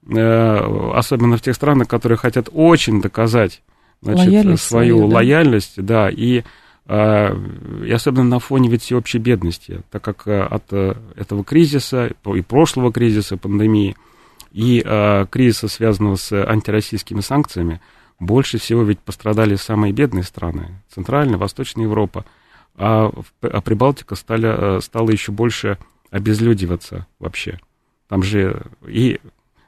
Э, 0.06 0.92
особенно 0.94 1.36
в 1.36 1.42
тех 1.42 1.54
странах, 1.54 1.88
которые 1.88 2.18
хотят 2.18 2.48
очень 2.52 3.00
доказать 3.00 3.62
значит, 4.02 4.26
лояльность 4.26 4.62
свою, 4.64 4.96
свою 4.96 5.08
да? 5.08 5.14
лояльность, 5.16 5.82
да, 5.82 6.10
и 6.10 6.42
и 6.86 7.90
особенно 7.94 8.24
на 8.24 8.38
фоне 8.38 8.68
ведь 8.68 8.82
всеобщей 8.82 9.16
бедности, 9.16 9.80
так 9.90 10.02
как 10.02 10.26
от 10.26 10.70
этого 10.70 11.42
кризиса 11.42 12.12
и 12.26 12.42
прошлого 12.42 12.92
кризиса, 12.92 13.38
пандемии, 13.38 13.96
и 14.52 14.82
кризиса, 15.30 15.68
связанного 15.68 16.16
с 16.16 16.30
антироссийскими 16.30 17.20
санкциями, 17.20 17.80
больше 18.20 18.58
всего 18.58 18.82
ведь 18.82 19.00
пострадали 19.00 19.54
самые 19.54 19.94
бедные 19.94 20.24
страны, 20.24 20.82
Центральная, 20.94 21.38
Восточная 21.38 21.84
Европа, 21.84 22.26
а, 22.76 23.10
а 23.40 23.60
Прибалтика 23.62 24.14
стали, 24.14 24.80
стала 24.80 25.10
еще 25.10 25.32
больше 25.32 25.78
обезлюдиваться 26.10 27.06
вообще. 27.18 27.60
Там 28.08 28.22
же 28.22 28.62
и 28.86 29.20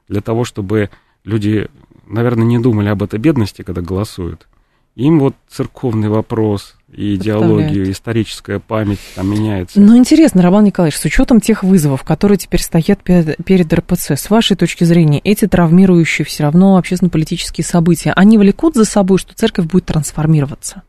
для 0.09 0.21
того, 0.21 0.45
чтобы 0.45 0.91
люди, 1.25 1.69
наверное, 2.07 2.45
не 2.45 2.59
думали 2.59 2.89
об 2.89 3.03
этой 3.03 3.19
бедности, 3.19 3.63
когда 3.63 3.81
голосуют, 3.81 4.47
им 4.95 5.21
вот 5.21 5.35
церковный 5.49 6.09
вопрос 6.09 6.75
и 6.91 7.17
идеологию, 7.17 7.91
историческая 7.91 8.61
память 8.61 8.99
там 9.15 9.31
меняется. 9.31 9.79
Ну, 9.79 9.95
интересно, 9.95 10.41
Роман 10.41 10.65
Николаевич, 10.65 10.99
с 10.99 11.05
учетом 11.05 11.41
тех 11.41 11.63
вызовов, 11.63 12.03
которые 12.03 12.39
теперь 12.39 12.63
стоят 12.63 13.03
перед, 13.03 13.73
РПЦ, 13.75 14.13
с 14.13 14.31
вашей 14.31 14.57
точки 14.57 14.85
зрения, 14.85 15.19
эти 15.19 15.47
травмирующие 15.47 16.25
все 16.25 16.45
равно 16.45 16.79
общественно-политические 16.79 17.65
события, 17.65 18.13
они 18.13 18.39
влекут 18.39 18.75
за 18.75 18.87
собой, 18.87 19.19
что 19.19 19.35
церковь 19.35 19.67
будет 19.67 19.85
трансформироваться? 19.85 20.83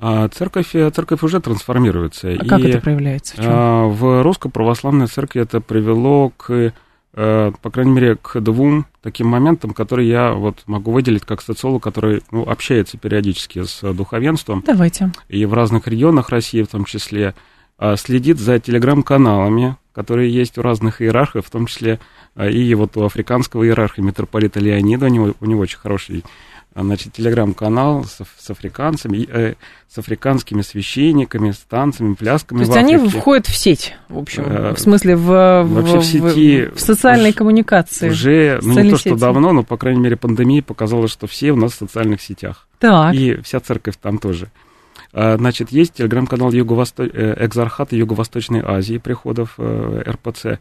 А 0.00 0.26
церковь, 0.28 0.72
церковь 0.72 1.22
уже 1.22 1.40
трансформируется. 1.40 2.28
А 2.28 2.32
и, 2.32 2.38
как 2.38 2.60
это 2.62 2.80
проявляется? 2.80 3.36
В, 3.36 3.40
а, 3.42 3.86
в 3.86 4.22
русской 4.24 4.50
православной 4.50 5.06
церкви 5.06 5.42
это 5.42 5.60
привело 5.60 6.32
к 6.36 6.50
Э, 6.50 6.70
по 7.12 7.70
крайней 7.72 7.92
мере, 7.92 8.16
к 8.16 8.40
двум 8.40 8.86
таким 9.02 9.26
моментам, 9.26 9.72
которые 9.72 10.08
я 10.08 10.32
вот 10.32 10.62
могу 10.66 10.92
выделить 10.92 11.24
как 11.24 11.42
социолог, 11.42 11.82
который 11.82 12.22
ну, 12.30 12.42
общается 12.42 12.98
периодически 12.98 13.64
с 13.64 13.80
духовенством. 13.92 14.62
Давайте. 14.66 15.12
И 15.28 15.44
в 15.44 15.54
разных 15.54 15.88
регионах 15.88 16.28
России 16.28 16.62
в 16.62 16.68
том 16.68 16.84
числе 16.84 17.34
а, 17.78 17.96
следит 17.96 18.38
за 18.38 18.58
телеграм-каналами, 18.58 19.76
которые 19.92 20.32
есть 20.32 20.58
у 20.58 20.62
разных 20.62 21.00
иерархов, 21.00 21.46
в 21.46 21.50
том 21.50 21.66
числе 21.66 21.98
а, 22.34 22.46
и 22.48 22.74
вот 22.74 22.96
у 22.96 23.04
африканского 23.04 23.64
иерарха 23.64 24.02
митрополита 24.02 24.60
Леонида, 24.60 25.06
у 25.06 25.08
него, 25.08 25.34
у 25.40 25.46
него 25.46 25.62
очень 25.62 25.78
хороший 25.78 26.22
значит, 26.74 27.12
телеграм-канал 27.12 28.04
с, 28.04 28.20
с 28.38 28.50
африканцами, 28.50 29.26
э, 29.28 29.54
с 29.88 29.98
африканскими 29.98 30.62
священниками, 30.62 31.50
с 31.50 31.58
танцами, 31.58 32.14
плясками. 32.14 32.64
То 32.64 32.64
есть 32.64 32.76
они 32.76 32.96
входят 33.08 33.46
в 33.46 33.56
сеть, 33.56 33.96
в 34.08 34.18
общем, 34.18 34.44
э, 34.46 34.74
в 34.74 34.78
смысле 34.78 35.16
в, 35.16 35.62
вообще 35.64 35.98
в, 35.98 36.02
в 36.02 36.04
сети, 36.04 36.66
в, 36.66 36.76
в 36.76 36.80
социальной 36.80 37.32
коммуникации. 37.32 38.10
Уже, 38.10 38.60
ну 38.62 38.80
не 38.80 38.90
то, 38.90 38.98
что 38.98 39.16
давно, 39.16 39.52
но, 39.52 39.62
по 39.62 39.76
крайней 39.76 40.00
мере, 40.00 40.16
пандемия 40.16 40.62
показала, 40.62 41.08
что 41.08 41.26
все 41.26 41.52
у 41.52 41.56
нас 41.56 41.72
в 41.72 41.76
социальных 41.76 42.20
сетях. 42.20 42.68
Так. 42.78 43.14
И 43.14 43.36
вся 43.42 43.60
церковь 43.60 43.96
там 44.00 44.18
тоже. 44.18 44.48
А, 45.12 45.36
значит, 45.36 45.70
есть 45.70 45.94
телеграм-канал 45.94 46.52
Юго-Восто... 46.52 47.04
Э, 47.04 47.44
Экзархата 47.46 47.96
Юго-Восточной 47.96 48.62
Азии 48.64 48.98
приходов 48.98 49.54
э, 49.58 50.02
РПЦ. 50.06 50.60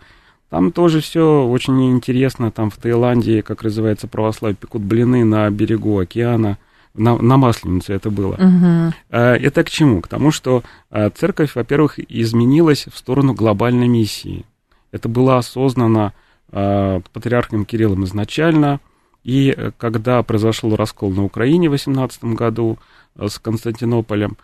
Там 0.50 0.72
тоже 0.72 1.00
все 1.00 1.46
очень 1.46 1.92
интересно. 1.92 2.52
Там 2.52 2.72
в 2.72 2.78
Таиланде, 2.78 3.44
как 3.44 3.64
называется 3.64 4.08
православие, 4.08 4.56
пекут 4.56 4.82
блины 4.82 5.24
на 5.24 5.50
берегу 5.50 6.00
океана. 6.00 6.58
На, 6.96 7.16
на 7.18 7.38
Масленице 7.38 7.94
это 7.94 8.10
было. 8.10 8.34
Угу. 8.34 8.94
Это 9.16 9.64
к 9.64 9.70
чему? 9.70 10.02
К 10.02 10.08
тому, 10.08 10.32
что 10.32 10.64
а, 10.90 11.12
церковь, 11.12 11.54
во-первых, 11.54 12.00
изменилась 12.00 12.88
в 12.92 12.98
сторону 12.98 13.36
глобальной 13.36 13.88
миссии. 13.88 14.44
Это 14.92 15.08
было 15.08 15.38
осознанно 15.38 16.14
а, 16.52 17.02
патриархом 17.14 17.64
Кириллом 17.66 18.06
изначально. 18.06 18.80
И 19.24 19.54
э, 19.56 19.72
когда 19.78 20.24
произошел 20.24 20.76
раскол 20.78 21.12
на 21.12 21.26
Украине 21.26 21.68
в 21.68 21.74
18 21.74 22.24
году 22.24 22.80
э, 23.16 23.28
с 23.28 23.38
Константинополем, 23.38 24.38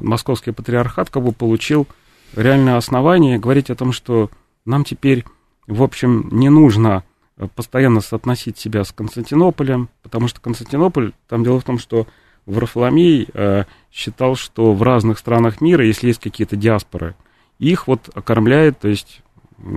московский 0.00 0.50
патриархат 0.50 1.10
как 1.10 1.22
бы 1.22 1.32
получил 1.32 1.86
реальное 2.34 2.76
основание 2.76 3.38
говорить 3.38 3.70
о 3.70 3.76
том, 3.76 3.92
что 3.92 4.30
нам 4.70 4.84
теперь, 4.84 5.24
в 5.66 5.82
общем, 5.82 6.28
не 6.32 6.48
нужно 6.48 7.04
э, 7.36 7.46
постоянно 7.54 8.00
соотносить 8.00 8.56
себя 8.56 8.84
с 8.84 8.92
Константинополем, 8.92 9.90
потому 10.02 10.28
что 10.28 10.40
Константинополь, 10.40 11.12
там 11.28 11.44
дело 11.44 11.60
в 11.60 11.64
том, 11.64 11.78
что 11.78 12.06
Варфоломей 12.46 13.28
э, 13.34 13.64
считал, 13.92 14.36
что 14.36 14.72
в 14.72 14.82
разных 14.82 15.18
странах 15.18 15.60
мира, 15.60 15.84
если 15.84 16.08
есть 16.08 16.20
какие-то 16.20 16.56
диаспоры, 16.56 17.14
их 17.58 17.86
вот 17.86 18.08
окормляет, 18.14 18.78
то 18.78 18.88
есть 18.88 19.22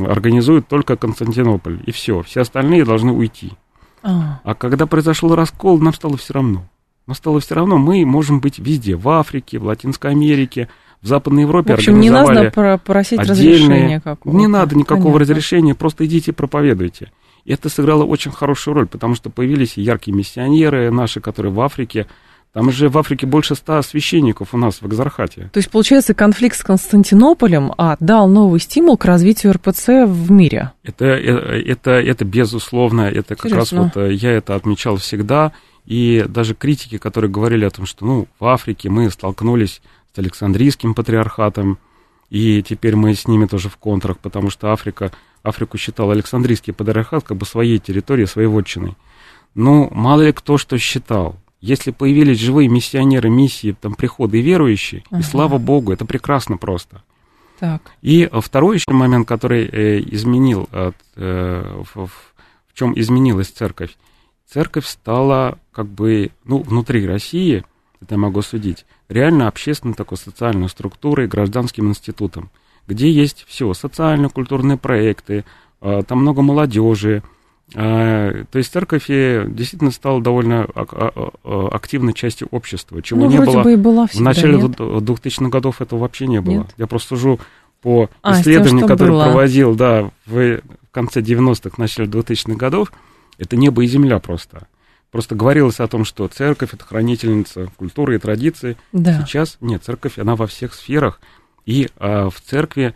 организует 0.07 0.67
только 0.67 0.95
Константинополь, 0.95 1.81
и 1.85 1.91
все, 1.91 2.21
все 2.21 2.41
остальные 2.41 2.85
должны 2.85 3.11
уйти. 3.11 3.51
А, 4.01 4.39
а 4.43 4.55
когда 4.55 4.85
произошел 4.85 5.35
раскол, 5.35 5.79
нам 5.79 5.93
стало 5.93 6.17
все 6.17 6.33
равно. 6.33 6.67
Нам 7.05 7.15
стало 7.15 7.39
все 7.41 7.55
равно, 7.55 7.77
мы 7.77 8.05
можем 8.05 8.39
быть 8.39 8.59
везде, 8.59 8.95
в 8.95 9.09
Африке, 9.09 9.59
в 9.59 9.65
Латинской 9.65 10.11
Америке, 10.11 10.69
в 11.03 11.07
Западной 11.07 11.43
Европе 11.43 11.73
в 11.73 11.77
общем, 11.77 11.99
не 11.99 12.09
надо 12.09 12.49
просить 12.83 13.19
отдельные... 13.19 13.29
разрешения 13.29 14.01
какого-то. 14.01 14.39
Не 14.39 14.47
надо 14.47 14.75
никакого 14.75 15.03
Понятно. 15.03 15.19
разрешения, 15.19 15.75
просто 15.75 16.05
идите 16.05 16.31
проповедуйте. 16.31 17.11
И 17.43 17.51
это 17.51 17.67
сыграло 17.67 18.05
очень 18.05 18.31
хорошую 18.31 18.75
роль, 18.75 18.87
потому 18.87 19.13
что 19.15 19.29
появились 19.29 19.75
яркие 19.75 20.15
миссионеры 20.15 20.89
наши, 20.91 21.19
которые 21.19 21.51
в 21.51 21.59
Африке, 21.59 22.07
там 22.53 22.71
же 22.71 22.87
в 22.87 22.97
Африке 22.97 23.25
больше 23.25 23.55
ста 23.55 23.81
священников 23.81 24.53
у 24.53 24.57
нас 24.57 24.81
в 24.81 24.87
Экзархате. 24.87 25.49
То 25.51 25.57
есть, 25.57 25.69
получается, 25.69 26.13
конфликт 26.13 26.57
с 26.57 26.63
Константинополем 26.63 27.73
а, 27.77 27.97
дал 27.99 28.29
новый 28.29 28.61
стимул 28.61 28.95
к 28.95 29.03
развитию 29.03 29.51
РПЦ 29.51 30.05
в 30.05 30.31
мире? 30.31 30.71
Это, 30.83 31.03
это, 31.05 31.49
это, 31.49 31.91
это 31.91 32.23
безусловно, 32.23 33.01
это 33.01 33.35
как 33.35 33.47
Интересно. 33.47 33.83
раз 33.83 33.95
вот 33.95 34.03
э, 34.03 34.13
я 34.13 34.31
это 34.31 34.55
отмечал 34.55 34.95
всегда. 34.95 35.51
И 35.85 36.23
даже 36.29 36.55
критики, 36.55 36.97
которые 36.97 37.29
говорили 37.29 37.65
о 37.65 37.69
том, 37.69 37.85
что 37.85 38.05
ну, 38.05 38.27
в 38.39 38.45
Африке 38.45 38.89
мы 38.89 39.09
столкнулись 39.09 39.81
с 40.13 40.19
Александрийским 40.19 40.93
патриархатом, 40.93 41.79
и 42.29 42.63
теперь 42.63 42.95
мы 42.95 43.13
с 43.13 43.27
ними 43.27 43.45
тоже 43.45 43.69
в 43.69 43.77
контрах, 43.77 44.19
потому 44.19 44.49
что 44.49 44.71
Африка, 44.71 45.11
Африку 45.43 45.77
считал 45.77 46.11
Александрийский 46.11 46.73
патриархат 46.73 47.23
как 47.23 47.37
бы 47.37 47.45
своей 47.45 47.79
территорией, 47.79 48.27
своей 48.27 48.47
вотчиной. 48.47 48.95
Ну, 49.55 49.89
мало 49.91 50.21
ли 50.21 50.31
кто 50.31 50.57
что 50.57 50.77
считал. 50.77 51.35
Если 51.61 51.91
появились 51.91 52.39
живые 52.39 52.69
миссионеры, 52.69 53.29
миссии, 53.29 53.75
там, 53.79 53.95
приходы 53.95 54.39
и 54.39 54.41
верующие, 54.41 55.03
uh-huh. 55.09 55.19
и 55.19 55.23
слава 55.23 55.57
Богу, 55.57 55.93
это 55.93 56.05
прекрасно 56.05 56.57
просто. 56.57 57.03
Так. 57.59 57.81
И 58.01 58.29
второй 58.41 58.75
еще 58.75 58.91
момент, 58.91 59.27
который 59.27 59.65
э, 59.65 59.99
изменил, 59.99 60.67
э, 60.71 60.91
в, 61.15 61.85
в, 61.93 62.07
в 62.07 62.73
чем 62.73 62.99
изменилась 62.99 63.47
церковь. 63.47 63.95
Церковь 64.51 64.85
стала 64.85 65.57
как 65.71 65.87
бы, 65.87 66.31
ну, 66.43 66.59
внутри 66.59 67.07
России, 67.07 67.63
это 68.03 68.15
я 68.15 68.19
могу 68.19 68.41
судить, 68.41 68.85
реально 69.09 69.47
общественной 69.47 69.93
такой 69.93 70.17
социальной 70.17 70.69
структурой, 70.69 71.27
гражданским 71.27 71.89
институтом, 71.89 72.49
где 72.87 73.09
есть 73.09 73.45
все, 73.47 73.73
социально-культурные 73.73 74.77
проекты, 74.77 75.45
а, 75.81 76.03
там 76.03 76.19
много 76.19 76.41
молодежи. 76.41 77.23
А, 77.75 78.43
то 78.51 78.57
есть 78.57 78.71
церковь 78.71 79.07
действительно 79.07 79.91
стала 79.91 80.21
довольно 80.21 80.67
а, 80.75 81.69
активной 81.71 82.13
частью 82.13 82.49
общества, 82.51 83.01
чего 83.01 83.21
ну, 83.21 83.31
не 83.31 83.39
было 83.39 83.63
бы 83.63 83.73
и 83.73 83.75
была 83.77 84.07
всегда, 84.07 84.19
в 84.19 84.23
начале 84.35 84.57
нет? 84.57 84.79
2000-х 84.79 85.49
годов 85.49 85.81
этого 85.81 85.99
вообще 85.99 86.27
не 86.27 86.41
было. 86.41 86.53
Нет? 86.53 86.67
Я 86.77 86.87
просто 86.87 87.15
сужу 87.15 87.39
по 87.81 88.09
а, 88.21 88.39
исследованию, 88.39 88.87
которое 88.87 89.11
было. 89.11 89.23
проводил 89.25 89.75
да, 89.75 90.11
в 90.25 90.61
конце 90.91 91.21
90-х, 91.21 91.75
начале 91.77 92.07
2000-х 92.09 92.55
годов, 92.55 92.91
это 93.37 93.55
небо 93.55 93.83
и 93.83 93.87
земля 93.87 94.19
просто. 94.19 94.67
Просто 95.13 95.35
говорилось 95.35 95.79
о 95.79 95.87
том, 95.87 96.05
что 96.05 96.27
церковь 96.27 96.73
это 96.73 96.83
хранительница 96.85 97.67
культуры 97.77 98.15
и 98.15 98.17
традиции. 98.17 98.77
Да. 98.93 99.21
Сейчас 99.21 99.57
нет, 99.61 99.83
церковь 99.83 100.17
она 100.17 100.35
во 100.35 100.47
всех 100.47 100.73
сферах, 100.73 101.21
и 101.67 101.87
э, 101.99 102.29
в 102.29 102.41
церкви 102.41 102.95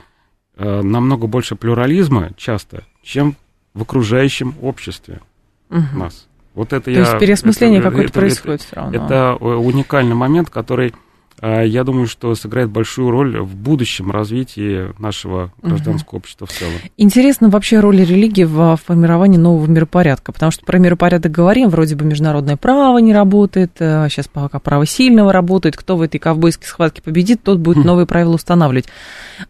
э, 0.55 0.82
намного 0.82 1.28
больше 1.28 1.55
плюрализма 1.55 2.32
часто, 2.36 2.86
чем 3.03 3.36
в 3.76 3.84
окружающем 3.84 4.55
обществе 4.63 5.22
угу. 5.70 5.80
нас. 5.93 6.28
Вот 6.55 6.74
это 6.74 6.86
То 6.86 6.91
я. 6.91 7.01
есть 7.01 7.20
переосмысление 7.20 7.84
какое-то 7.84 8.13
происходит 8.13 8.61
это, 8.61 8.68
все 8.68 8.76
равно. 8.78 9.05
Это 9.05 9.36
уникальный 9.36 10.15
момент, 10.15 10.49
который 10.49 10.95
я 11.41 11.83
думаю, 11.83 12.07
что 12.07 12.33
сыграет 12.33 12.71
большую 12.71 13.11
роль 13.11 13.39
в 13.39 13.55
будущем 13.55 14.09
развитии 14.09 14.91
нашего 14.99 15.53
гражданского 15.61 16.15
угу. 16.15 16.17
общества 16.17 16.47
в 16.47 16.51
целом. 16.51 16.73
Интересно 16.97 17.49
вообще 17.49 17.79
роль 17.79 17.97
религии 17.97 18.43
в 18.43 18.79
формировании 18.83 19.38
нового 19.38 19.67
миропорядка, 19.67 20.31
потому 20.31 20.51
что 20.51 20.65
про 20.65 20.79
миропорядок 20.79 21.31
говорим, 21.31 21.69
вроде 21.69 21.95
бы 21.95 22.05
международное 22.05 22.57
право 22.57 22.97
не 22.97 23.13
работает, 23.13 23.73
сейчас 23.77 24.25
э, 24.25 24.29
пока 24.33 24.59
право 24.59 24.88
сильного 24.88 25.31
работает, 25.31 25.77
кто 25.77 25.95
в 25.95 26.01
этой 26.01 26.17
ковбойской 26.17 26.67
схватке 26.67 27.03
победит, 27.03 27.43
тот 27.43 27.59
будет 27.59 27.77
хм. 27.77 27.85
новые 27.85 28.07
правила 28.07 28.33
устанавливать. 28.33 28.88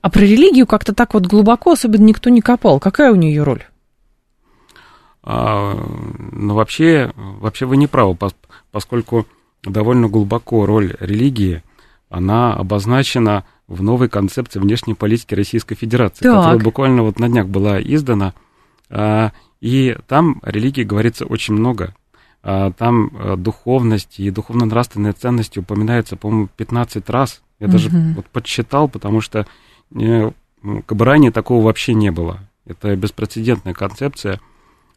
А 0.01 0.09
про 0.09 0.21
религию 0.21 0.67
как-то 0.67 0.93
так 0.93 1.13
вот 1.13 1.25
глубоко 1.25 1.71
особенно 1.71 2.03
никто 2.03 2.29
не 2.29 2.41
копал. 2.41 2.81
Какая 2.81 3.13
у 3.13 3.15
нее 3.15 3.43
роль? 3.43 3.63
А, 5.23 5.73
ну, 6.33 6.53
вообще, 6.53 7.13
вообще 7.15 7.65
вы 7.65 7.77
не 7.77 7.87
правы, 7.87 8.17
поскольку 8.71 9.25
довольно 9.63 10.09
глубоко 10.09 10.65
роль 10.65 10.93
религии– 10.99 11.63
она 12.09 12.53
обозначена 12.53 13.43
в 13.67 13.83
новой 13.83 14.09
концепции 14.09 14.59
внешней 14.59 14.93
политики 14.93 15.35
Российской 15.35 15.75
Федерации, 15.75 16.23
так. 16.23 16.35
которая 16.35 16.59
буквально 16.59 17.03
вот 17.03 17.19
на 17.19 17.27
днях 17.27 17.47
была 17.47 17.81
издана. 17.81 18.33
А, 18.89 19.31
и 19.59 19.97
там 20.07 20.39
о 20.43 20.51
религии 20.51 20.83
говорится 20.83 21.25
очень 21.25 21.53
много. 21.53 21.93
там 22.41 23.11
духовность 23.37 24.19
и 24.19 24.29
духовно-нравственные 24.31 25.13
ценности 25.13 25.59
упоминаются, 25.59 26.15
по-моему, 26.15 26.47
15 26.55 27.09
раз. 27.09 27.41
Я 27.59 27.67
даже 27.67 27.89
вот 27.89 28.27
подсчитал, 28.27 28.87
потому 28.87 29.19
что 29.19 29.45
как 29.91 30.97
бы 30.97 31.05
ранее 31.05 31.31
такого 31.31 31.65
вообще 31.65 31.93
не 31.93 32.11
было. 32.11 32.39
Это 32.65 32.95
беспрецедентная 32.95 33.73
концепция. 33.73 34.39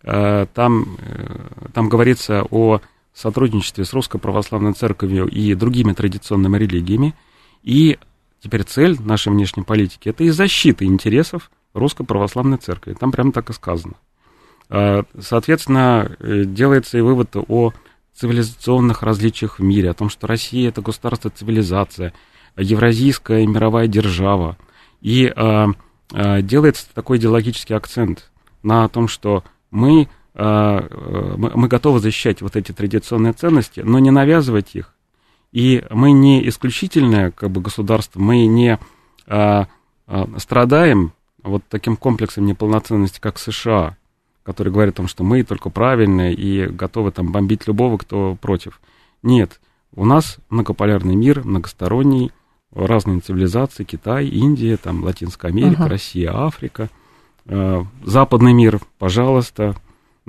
Там, 0.03 0.99
там 1.73 1.89
говорится 1.89 2.45
о 2.51 2.81
сотрудничестве 3.15 3.85
с 3.85 3.93
Русской 3.93 4.19
Православной 4.19 4.73
Церковью 4.73 5.27
и 5.27 5.55
другими 5.55 5.93
традиционными 5.93 6.57
религиями. 6.57 7.15
И 7.63 7.99
теперь 8.43 8.63
цель 8.65 9.01
нашей 9.01 9.33
внешней 9.33 9.63
политики– 9.63 10.09
это 10.11 10.25
и 10.25 10.31
защита 10.31 10.85
интересов 10.85 11.51
Русской 11.75 12.05
Православной 12.05 12.59
Церкви. 12.59 12.95
Там 12.99 13.13
прямо 13.13 13.33
так 13.33 13.51
и 13.51 13.53
сказано. 13.53 13.95
А, 14.69 15.05
соответственно, 15.19 16.17
э, 16.19 16.45
делается 16.45 16.99
и 16.99 17.03
вывод 17.03 17.37
о 17.37 17.73
цивилизационных 18.15 19.03
различиях 19.03 19.59
в 19.59 19.63
мире, 19.63 19.91
о 19.91 19.95
том, 19.95 20.09
что 20.09 20.27
Россия– 20.27 20.69
это 20.71 20.83
государство 20.83 21.31
цивилизация, 21.31 22.13
евразийская 22.57 23.47
мировая 23.47 23.87
держава. 23.87 24.57
И 25.01 25.27
а, 25.35 25.69
а, 26.13 26.43
делается 26.43 26.87
такой 26.95 27.19
идеологический 27.19 27.75
акцент 27.75 28.31
на 28.63 28.89
том, 28.89 29.09
что 29.09 29.45
мы 29.71 30.09
мы 30.33 31.69
готовы 31.69 31.99
защищать 31.99 32.41
вот 32.41 32.55
эти 32.55 32.73
традиционные 32.73 33.33
ценности, 33.33 33.81
но 33.81 33.99
не 33.99 34.11
навязывать 34.11 34.75
их. 34.75 34.95
И 35.53 35.85
мы 35.91 36.13
не 36.13 36.49
исключительное 36.49 37.33
как 37.33 37.51
бы, 37.51 37.61
государство, 37.61 38.21
мы 38.21 38.47
не 38.47 38.79
а, 39.27 39.67
а, 40.07 40.29
страдаем 40.39 41.13
вот 41.43 41.63
таким 41.69 41.97
комплексом 41.97 42.47
неполноценности, 42.47 43.21
как 43.21 43.39
США, 43.39 43.97
который 44.43 44.73
говорит 44.73 44.95
о 44.95 44.97
том, 44.99 45.09
что 45.09 45.25
мы 45.25 45.43
только 45.43 45.71
правильные 45.71 46.35
и 46.35 46.67
готовы 46.67 47.11
там 47.11 47.33
бомбить 47.33 47.67
любого, 47.67 47.99
кто 47.99 48.37
против. 48.41 48.81
Нет, 49.23 49.61
у 49.95 50.05
нас 50.05 50.39
многополярный 50.51 51.17
мир, 51.17 51.45
многосторонний, 51.45 52.31
разные 52.73 53.21
цивилизации, 53.21 53.85
Китай, 53.85 54.27
Индия, 54.27 54.77
там, 54.77 55.03
Латинская 55.03 55.49
Америка, 55.49 55.83
uh-huh. 55.83 55.89
Россия, 55.89 56.33
Африка, 56.33 56.89
э, 57.47 57.85
западный 58.05 58.53
мир, 58.53 58.81
пожалуйста, 58.99 59.75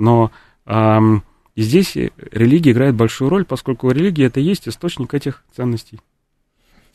но 0.02 0.32
эм, 0.66 1.22
здесь 1.54 1.94
религия 1.94 2.72
играет 2.72 2.96
большую 2.96 3.30
роль, 3.30 3.44
поскольку 3.44 3.90
религия 3.90 4.24
это 4.24 4.40
и 4.40 4.42
есть 4.42 4.66
источник 4.68 5.14
этих 5.14 5.44
ценностей. 5.54 6.00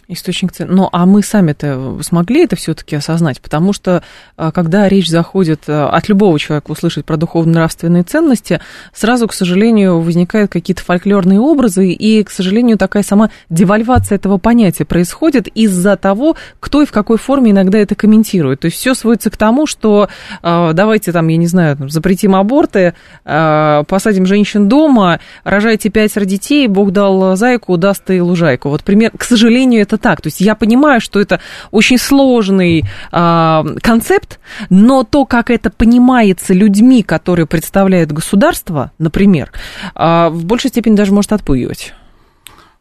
Источник 0.10 0.54
цен. 0.54 0.70
Ну, 0.72 0.88
а 0.94 1.06
мы 1.06 1.22
сами-то 1.22 2.00
смогли 2.02 2.46
это 2.46 2.56
все-таки 2.56 2.96
осознать, 2.96 3.42
потому 3.42 3.74
что 3.74 4.04
а, 4.38 4.54
когда 4.54 4.88
речь 4.88 5.10
заходит 5.10 5.64
а, 5.68 5.90
от 5.90 6.08
любого 6.08 6.40
человека 6.40 6.72
услышать 6.72 7.04
про 7.04 7.18
духовно-нравственные 7.18 8.04
ценности, 8.04 8.62
сразу, 8.94 9.28
к 9.28 9.34
сожалению, 9.34 10.00
возникают 10.00 10.50
какие-то 10.50 10.82
фольклорные 10.82 11.42
образы, 11.42 11.92
и, 11.92 12.24
к 12.24 12.30
сожалению, 12.30 12.78
такая 12.78 13.04
сама 13.04 13.32
девальвация 13.50 14.16
этого 14.16 14.38
понятия 14.38 14.86
происходит 14.86 15.50
из-за 15.50 15.98
того, 15.98 16.38
кто 16.62 16.84
и 16.84 16.86
в 16.86 16.94
какой 16.94 17.18
форме 17.18 17.52
иногда 17.52 17.78
это 17.78 17.94
комментирует. 17.96 18.62
То 18.62 18.68
есть 18.68 18.78
все 18.78 18.94
сводится 18.94 19.30
к 19.30 19.36
тому, 19.36 19.68
что 19.68 20.08
а, 20.42 20.72
давайте 20.72 21.12
там, 21.12 21.28
я 21.28 21.36
не 21.36 21.48
знаю, 21.48 21.78
запретим 21.90 22.34
аборты, 22.34 22.94
посадим 23.26 24.26
женщин 24.26 24.70
дома, 24.70 25.20
рожайте 25.44 25.90
пятеро 25.90 26.24
детей, 26.24 26.68
Бог 26.68 26.92
дал 26.92 27.36
зайку, 27.36 27.76
даст 27.76 28.10
и 28.10 28.22
лужайку. 28.22 28.70
Вот 28.70 28.86
пример, 28.86 29.12
к 29.12 29.24
сожалению, 29.24 29.82
это 29.82 29.97
так. 29.98 30.22
То 30.22 30.28
есть 30.28 30.42
я 30.42 30.56
понимаю, 30.56 31.02
что 31.02 31.20
это 31.20 31.40
очень 31.72 31.98
сложный 31.98 32.84
э, 33.12 33.64
концепт, 33.82 34.40
но 34.70 35.04
то, 35.04 35.26
как 35.26 35.50
это 35.50 35.70
понимается 35.70 36.54
людьми, 36.54 37.04
которые 37.04 37.46
представляют 37.46 38.12
государство, 38.12 38.92
например, 38.98 39.52
э, 39.96 40.30
в 40.30 40.46
большей 40.46 40.70
степени 40.70 40.96
даже 40.96 41.14
может 41.14 41.34
отпугивать. 41.34 41.94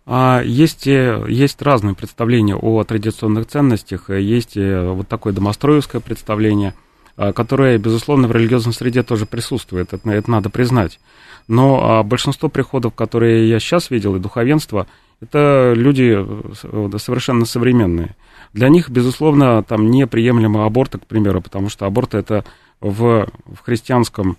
А, 0.06 0.40
есть, 0.44 0.86
э, 0.86 1.24
есть 1.28 1.60
разные 1.62 1.94
представления 1.94 2.54
о 2.54 2.84
традиционных 2.84 3.46
ценностях. 3.46 4.10
Есть 4.10 4.56
э, 4.56 4.90
вот 4.90 5.08
такое 5.08 5.32
домостроевское 5.32 6.00
представление, 6.00 6.74
которое, 7.16 7.78
безусловно, 7.78 8.28
в 8.28 8.32
религиозной 8.32 8.74
среде 8.74 9.02
тоже 9.02 9.24
присутствует. 9.24 9.94
Это, 9.94 10.10
это 10.10 10.30
надо 10.30 10.50
признать. 10.50 11.00
Но 11.48 12.04
большинство 12.04 12.50
приходов, 12.50 12.94
которые 12.94 13.48
я 13.48 13.58
сейчас 13.58 13.90
видел, 13.90 14.16
и 14.16 14.20
духовенство– 14.20 14.86
это 15.20 15.72
люди 15.74 16.14
э, 16.16 16.98
совершенно 16.98 17.44
современные. 17.46 18.14
Для 18.52 18.68
них, 18.68 18.90
безусловно, 18.90 19.62
там 19.62 19.90
неприемлемо 19.90 20.64
аборты, 20.64 20.98
к 20.98 21.06
примеру, 21.06 21.40
потому 21.40 21.68
что 21.68 21.86
аборт 21.86 22.14
это 22.14 22.44
в, 22.80 23.26
в 23.46 23.60
христианском 23.62 24.36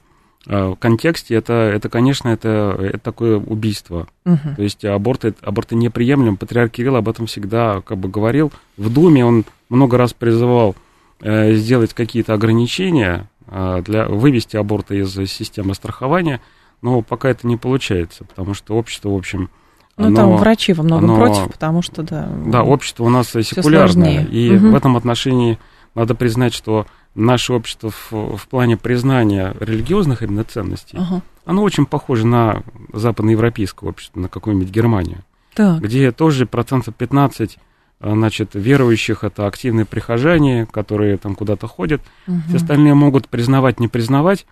э, 0.47 0.75
контексте, 0.79 1.35
это, 1.35 1.53
это 1.53 1.89
конечно, 1.89 2.29
это, 2.29 2.75
это 2.79 2.99
такое 2.99 3.37
убийство. 3.37 4.07
Угу. 4.25 4.55
То 4.55 4.61
есть 4.61 4.85
аборты, 4.85 5.33
аборты 5.41 5.75
неприемлем. 5.75 6.37
Патриарх 6.37 6.71
Кирилл 6.71 6.95
об 6.95 7.09
этом 7.09 7.25
всегда 7.25 7.81
как 7.81 7.97
бы 7.97 8.09
говорил. 8.09 8.51
В 8.77 8.91
Думе 8.93 9.25
он 9.25 9.45
много 9.69 9.97
раз 9.97 10.13
призывал 10.13 10.75
э, 11.21 11.53
сделать 11.55 11.93
какие-то 11.93 12.33
ограничения, 12.33 13.29
э, 13.47 13.81
для, 13.83 14.07
вывести 14.07 14.57
аборты 14.57 14.99
из 14.99 15.13
системы 15.29 15.73
страхования, 15.73 16.41
но 16.81 17.01
пока 17.01 17.29
это 17.29 17.47
не 17.47 17.57
получается, 17.57 18.23
потому 18.23 18.53
что 18.53 18.75
общество, 18.75 19.09
в 19.09 19.15
общем, 19.15 19.49
ну, 19.97 20.15
там 20.15 20.37
врачи 20.37 20.73
во 20.73 20.83
многом 20.83 21.11
оно, 21.11 21.19
против, 21.19 21.51
потому 21.51 21.81
что, 21.81 22.03
да... 22.03 22.29
Да, 22.45 22.63
общество 22.63 23.03
у 23.03 23.09
нас 23.09 23.29
секулярное, 23.29 24.23
и 24.23 24.55
угу. 24.55 24.69
в 24.69 24.75
этом 24.75 24.95
отношении 24.95 25.57
надо 25.95 26.13
признать, 26.13 26.53
что 26.53 26.85
наше 27.15 27.53
общество 27.53 27.89
в, 27.89 28.37
в 28.37 28.47
плане 28.47 28.77
признания 28.77 29.55
религиозных 29.59 30.21
именно 30.21 30.43
ценностей, 30.43 30.99
угу. 30.99 31.21
оно 31.45 31.63
очень 31.63 31.87
похоже 31.87 32.27
на 32.27 32.61
западноевропейское 32.93 33.89
общество, 33.89 34.19
на 34.19 34.29
какую-нибудь 34.29 34.69
Германию, 34.69 35.23
так. 35.55 35.81
где 35.81 36.11
тоже 36.11 36.45
процентов 36.45 36.93
15 36.93 37.57
э, 37.99 38.13
значит, 38.13 38.51
верующих 38.53 39.23
это 39.23 39.47
активные 39.47 39.85
прихожане, 39.85 40.67
которые 40.67 41.17
там 41.17 41.33
куда-то 41.33 41.67
ходят, 41.67 42.01
угу. 42.27 42.37
все 42.47 42.57
остальные 42.57 42.93
могут 42.93 43.27
признавать, 43.27 43.79
не 43.79 43.87
признавать, 43.87 44.45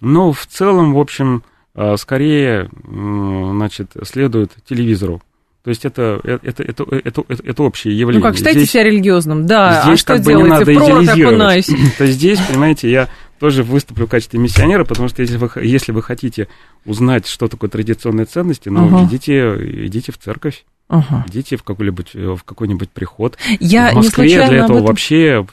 но 0.00 0.32
в 0.32 0.46
целом, 0.46 0.94
в 0.94 0.98
общем, 0.98 1.42
а, 1.44 1.55
скорее, 1.96 2.70
значит, 2.84 3.92
следует 4.04 4.52
телевизору. 4.68 5.22
То 5.66 5.70
есть 5.70 5.84
это, 5.84 6.20
это, 6.22 6.62
это, 6.62 6.62
это, 6.62 6.86
это, 7.04 7.24
это 7.28 7.62
общее 7.64 7.98
явление. 7.98 8.22
Ну 8.22 8.28
как, 8.28 8.36
считайте 8.36 8.60
здесь, 8.60 8.70
себя 8.70 8.84
религиозным, 8.84 9.46
да, 9.48 9.80
а 9.80 9.82
здесь 9.82 9.94
а 9.94 9.96
что 9.96 10.12
как 10.14 10.22
делаете? 10.22 10.64
бы 10.64 10.72
не 10.72 10.78
надо 10.78 11.02
идеализировать. 11.02 11.96
То 11.98 12.06
здесь, 12.06 12.38
понимаете, 12.38 12.88
я 12.88 13.08
тоже 13.40 13.64
выступлю 13.64 14.06
в 14.06 14.08
качестве 14.08 14.38
миссионера, 14.38 14.84
потому 14.84 15.08
что 15.08 15.22
если 15.22 15.38
вы, 15.38 15.50
если 15.62 15.90
вы 15.90 16.02
хотите 16.02 16.46
узнать, 16.84 17.26
что 17.26 17.48
такое 17.48 17.68
традиционные 17.68 18.26
ценности, 18.26 18.68
ну, 18.68 18.88
uh 18.88 19.06
идите, 19.06 19.86
идите 19.86 20.12
в 20.12 20.18
церковь. 20.18 20.64
uh 20.88 21.02
Идите 21.26 21.56
в 21.56 21.64
какой-нибудь, 21.64 22.14
в 22.14 22.44
какой-нибудь 22.44 22.90
приход. 22.90 23.36
Я 23.58 23.90
в 23.90 23.96
Москве 23.96 24.28
для 24.28 24.58
этого 24.58 24.76
этом... 24.76 24.84
вообще 24.86 25.44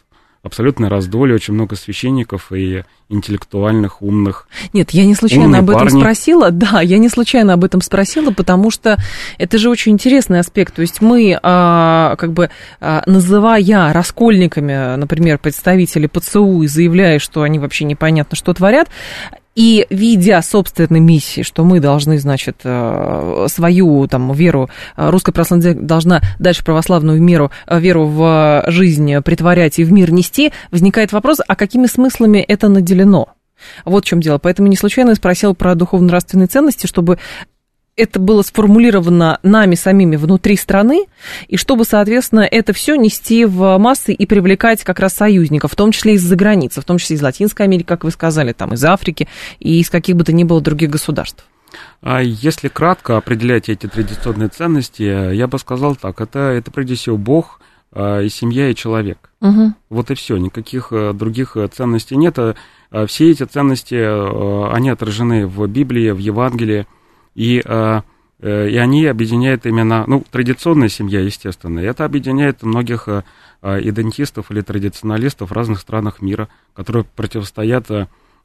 абсолютно 0.43 0.89
раздолье, 0.89 1.35
очень 1.35 1.53
много 1.53 1.75
священников 1.75 2.51
и 2.51 2.83
интеллектуальных, 3.09 4.01
умных. 4.01 4.47
Нет, 4.73 4.91
я 4.91 5.05
не 5.05 5.15
случайно 5.15 5.59
об 5.59 5.69
этом 5.69 5.87
парни. 5.87 5.99
спросила. 5.99 6.51
Да, 6.63 6.81
я 6.81 6.97
не 6.97 7.09
случайно 7.09 7.53
об 7.53 7.63
этом 7.63 7.81
спросила, 7.81 8.31
потому 8.31 8.71
что 8.71 8.97
это 9.37 9.57
же 9.57 9.69
очень 9.69 9.93
интересный 9.93 10.39
аспект. 10.39 10.75
То 10.75 10.81
есть 10.81 11.01
мы, 11.01 11.37
а, 11.41 12.15
как 12.17 12.31
бы, 12.33 12.49
а, 12.79 13.03
называя 13.05 13.91
раскольниками, 13.93 14.95
например, 14.95 15.39
представителей 15.39 16.07
ПЦУ 16.07 16.63
и 16.63 16.67
заявляя, 16.67 17.19
что 17.19 17.41
они 17.41 17.59
вообще 17.59 17.85
непонятно 17.85 18.35
что 18.35 18.53
творят, 18.53 18.89
и 19.55 19.85
видя 19.89 20.41
собственной 20.41 20.99
миссии, 20.99 21.41
что 21.41 21.63
мы 21.63 21.79
должны, 21.79 22.17
значит, 22.17 22.61
э, 22.63 23.45
свою 23.49 24.07
там 24.07 24.33
веру, 24.33 24.69
э, 24.97 25.09
русская 25.09 25.31
православная 25.31 25.73
должна 25.75 26.21
дальше 26.39 26.63
православную 26.63 27.21
меру, 27.21 27.51
э, 27.67 27.79
веру 27.79 28.07
в 28.07 28.63
жизнь 28.67 29.19
притворять 29.21 29.79
и 29.79 29.83
в 29.83 29.91
мир 29.91 30.11
нести, 30.11 30.51
возникает 30.71 31.11
вопрос, 31.11 31.39
а 31.47 31.55
какими 31.55 31.85
смыслами 31.85 32.39
это 32.39 32.67
наделено? 32.67 33.29
Вот 33.85 34.05
в 34.05 34.07
чем 34.07 34.19
дело. 34.19 34.39
Поэтому 34.39 34.67
не 34.67 34.75
случайно 34.75 35.09
я 35.09 35.15
спросил 35.15 35.55
про 35.55 35.75
духовно-нравственные 35.75 36.47
ценности, 36.47 36.87
чтобы 36.87 37.17
это 37.95 38.19
было 38.19 38.41
сформулировано 38.41 39.39
нами 39.43 39.75
самими 39.75 40.15
внутри 40.15 40.55
страны, 40.55 41.05
и 41.47 41.57
чтобы, 41.57 41.85
соответственно, 41.85 42.41
это 42.41 42.73
все 42.73 42.95
нести 42.95 43.45
в 43.45 43.77
массы 43.77 44.13
и 44.13 44.25
привлекать 44.25 44.83
как 44.83 44.99
раз 44.99 45.13
союзников, 45.13 45.73
в 45.73 45.75
том 45.75 45.91
числе 45.91 46.13
из-за 46.13 46.35
границы, 46.35 46.81
в 46.81 46.85
том 46.85 46.97
числе 46.97 47.15
из 47.15 47.21
Латинской 47.21 47.65
Америки, 47.65 47.87
как 47.87 48.03
вы 48.03 48.11
сказали, 48.11 48.53
там, 48.53 48.73
из 48.73 48.83
Африки 48.83 49.27
и 49.59 49.79
из 49.79 49.89
каких 49.89 50.15
бы 50.15 50.23
то 50.23 50.33
ни 50.33 50.43
было 50.43 50.61
других 50.61 50.89
государств. 50.89 51.45
А 52.01 52.21
если 52.21 52.67
кратко 52.67 53.17
определять 53.17 53.69
эти 53.69 53.87
традиционные 53.87 54.49
ценности, 54.49 55.33
я 55.33 55.47
бы 55.47 55.57
сказал 55.57 55.95
так, 55.95 56.21
это, 56.21 56.39
это 56.39 56.71
прежде 56.71 56.95
всего 56.95 57.17
Бог, 57.17 57.59
а, 57.95 58.21
и 58.21 58.29
семья, 58.29 58.69
и 58.69 58.75
человек. 58.75 59.29
Угу. 59.41 59.73
Вот 59.89 60.11
и 60.11 60.15
все, 60.15 60.37
никаких 60.37 60.87
э, 60.91 61.13
других 61.13 61.55
э, 61.55 61.67
ценностей 61.67 62.15
нет. 62.15 62.37
А, 62.39 62.55
все 63.05 63.29
эти 63.29 63.43
ценности, 63.43 63.95
э, 63.95 64.71
они 64.71 64.89
отражены 64.89 65.45
в 65.45 65.67
Библии, 65.67 66.11
в 66.11 66.17
Евангелии, 66.17 66.87
и, 67.35 67.61
э, 67.63 68.01
э, 68.39 68.69
и 68.69 68.77
они 68.77 69.05
объединяют 69.05 69.65
именно, 69.65 70.03
ну, 70.07 70.23
традиционная 70.29 70.89
семья, 70.89 71.19
естественно, 71.19 71.79
и 71.79 71.85
это 71.85 72.05
объединяет 72.05 72.63
многих 72.63 73.07
э, 73.07 73.23
идентистов 73.61 74.51
или 74.51 74.61
традиционалистов 74.61 75.49
в 75.49 75.53
разных 75.53 75.79
странах 75.79 76.21
мира, 76.21 76.49
которые 76.73 77.05
противостоят 77.15 77.87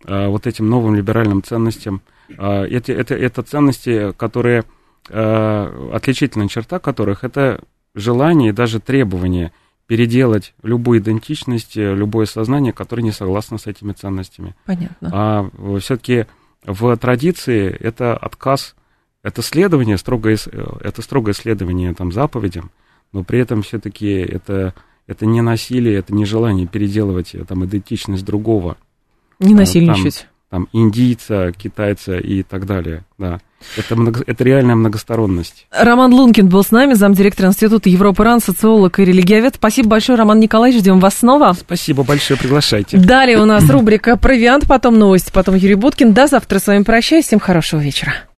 вот 0.04 0.46
этим 0.46 0.70
новым 0.70 0.94
либеральным 0.94 1.42
ценностям. 1.42 2.02
Это, 2.28 2.92
это, 2.92 3.16
это 3.16 3.42
ценности, 3.42 4.12
которые, 4.12 4.62
отличительная 5.08 6.46
черта 6.46 6.78
которых, 6.78 7.24
это 7.24 7.60
желание 7.96 8.50
и 8.50 8.52
даже 8.52 8.78
требование 8.78 9.50
переделать 9.88 10.54
любую 10.62 11.00
идентичность, 11.00 11.74
любое 11.74 12.26
сознание, 12.26 12.72
которое 12.72 13.02
не 13.02 13.10
согласно 13.10 13.58
с 13.58 13.66
этими 13.66 13.92
ценностями. 13.92 14.54
Понятно. 14.66 15.10
А 15.12 15.50
все-таки 15.80 16.26
в 16.64 16.96
традиции 16.96 17.68
это 17.68 18.16
отказ, 18.16 18.76
это 19.22 19.42
следование, 19.42 19.98
строгое, 19.98 20.38
это 20.80 21.02
строгое 21.02 21.34
следование 21.34 21.94
там, 21.94 22.12
заповедям, 22.12 22.70
но 23.12 23.24
при 23.24 23.40
этом 23.40 23.62
все-таки 23.62 24.08
это, 24.08 24.74
это 25.06 25.26
не 25.26 25.40
насилие, 25.40 25.96
это 25.96 26.14
не 26.14 26.24
желание 26.24 26.66
переделывать 26.66 27.34
там, 27.46 27.64
идентичность 27.64 28.24
другого. 28.24 28.76
Не 29.38 29.54
насильничать. 29.54 30.26
Там, 30.50 30.66
там 30.66 30.68
индийца, 30.72 31.52
китайца 31.52 32.16
и 32.16 32.42
так 32.42 32.66
далее, 32.66 33.04
да. 33.18 33.40
Это, 33.76 33.96
много, 33.96 34.22
это 34.24 34.44
реальная 34.44 34.76
многосторонность. 34.76 35.66
Роман 35.72 36.14
Лункин 36.14 36.48
был 36.48 36.62
с 36.62 36.70
нами, 36.70 36.94
замдиректора 36.94 37.48
Института 37.48 37.88
Европы 37.88 38.22
РАН, 38.22 38.40
социолог 38.40 39.00
и 39.00 39.04
религиовед. 39.04 39.56
Спасибо 39.56 39.88
большое, 39.88 40.16
Роман 40.16 40.38
Николаевич, 40.38 40.80
ждем 40.80 41.00
вас 41.00 41.18
снова. 41.18 41.52
Спасибо 41.58 42.04
большое, 42.04 42.38
приглашайте. 42.38 42.98
Далее 42.98 43.42
у 43.42 43.44
нас 43.46 43.68
рубрика 43.68 44.16
«Провиант», 44.16 44.68
потом 44.68 44.96
новости, 44.96 45.32
потом 45.32 45.56
Юрий 45.56 45.74
Буткин. 45.74 46.14
До 46.14 46.28
завтра 46.28 46.60
с 46.60 46.68
вами 46.68 46.84
прощаюсь, 46.84 47.26
всем 47.26 47.40
хорошего 47.40 47.80
вечера. 47.80 48.14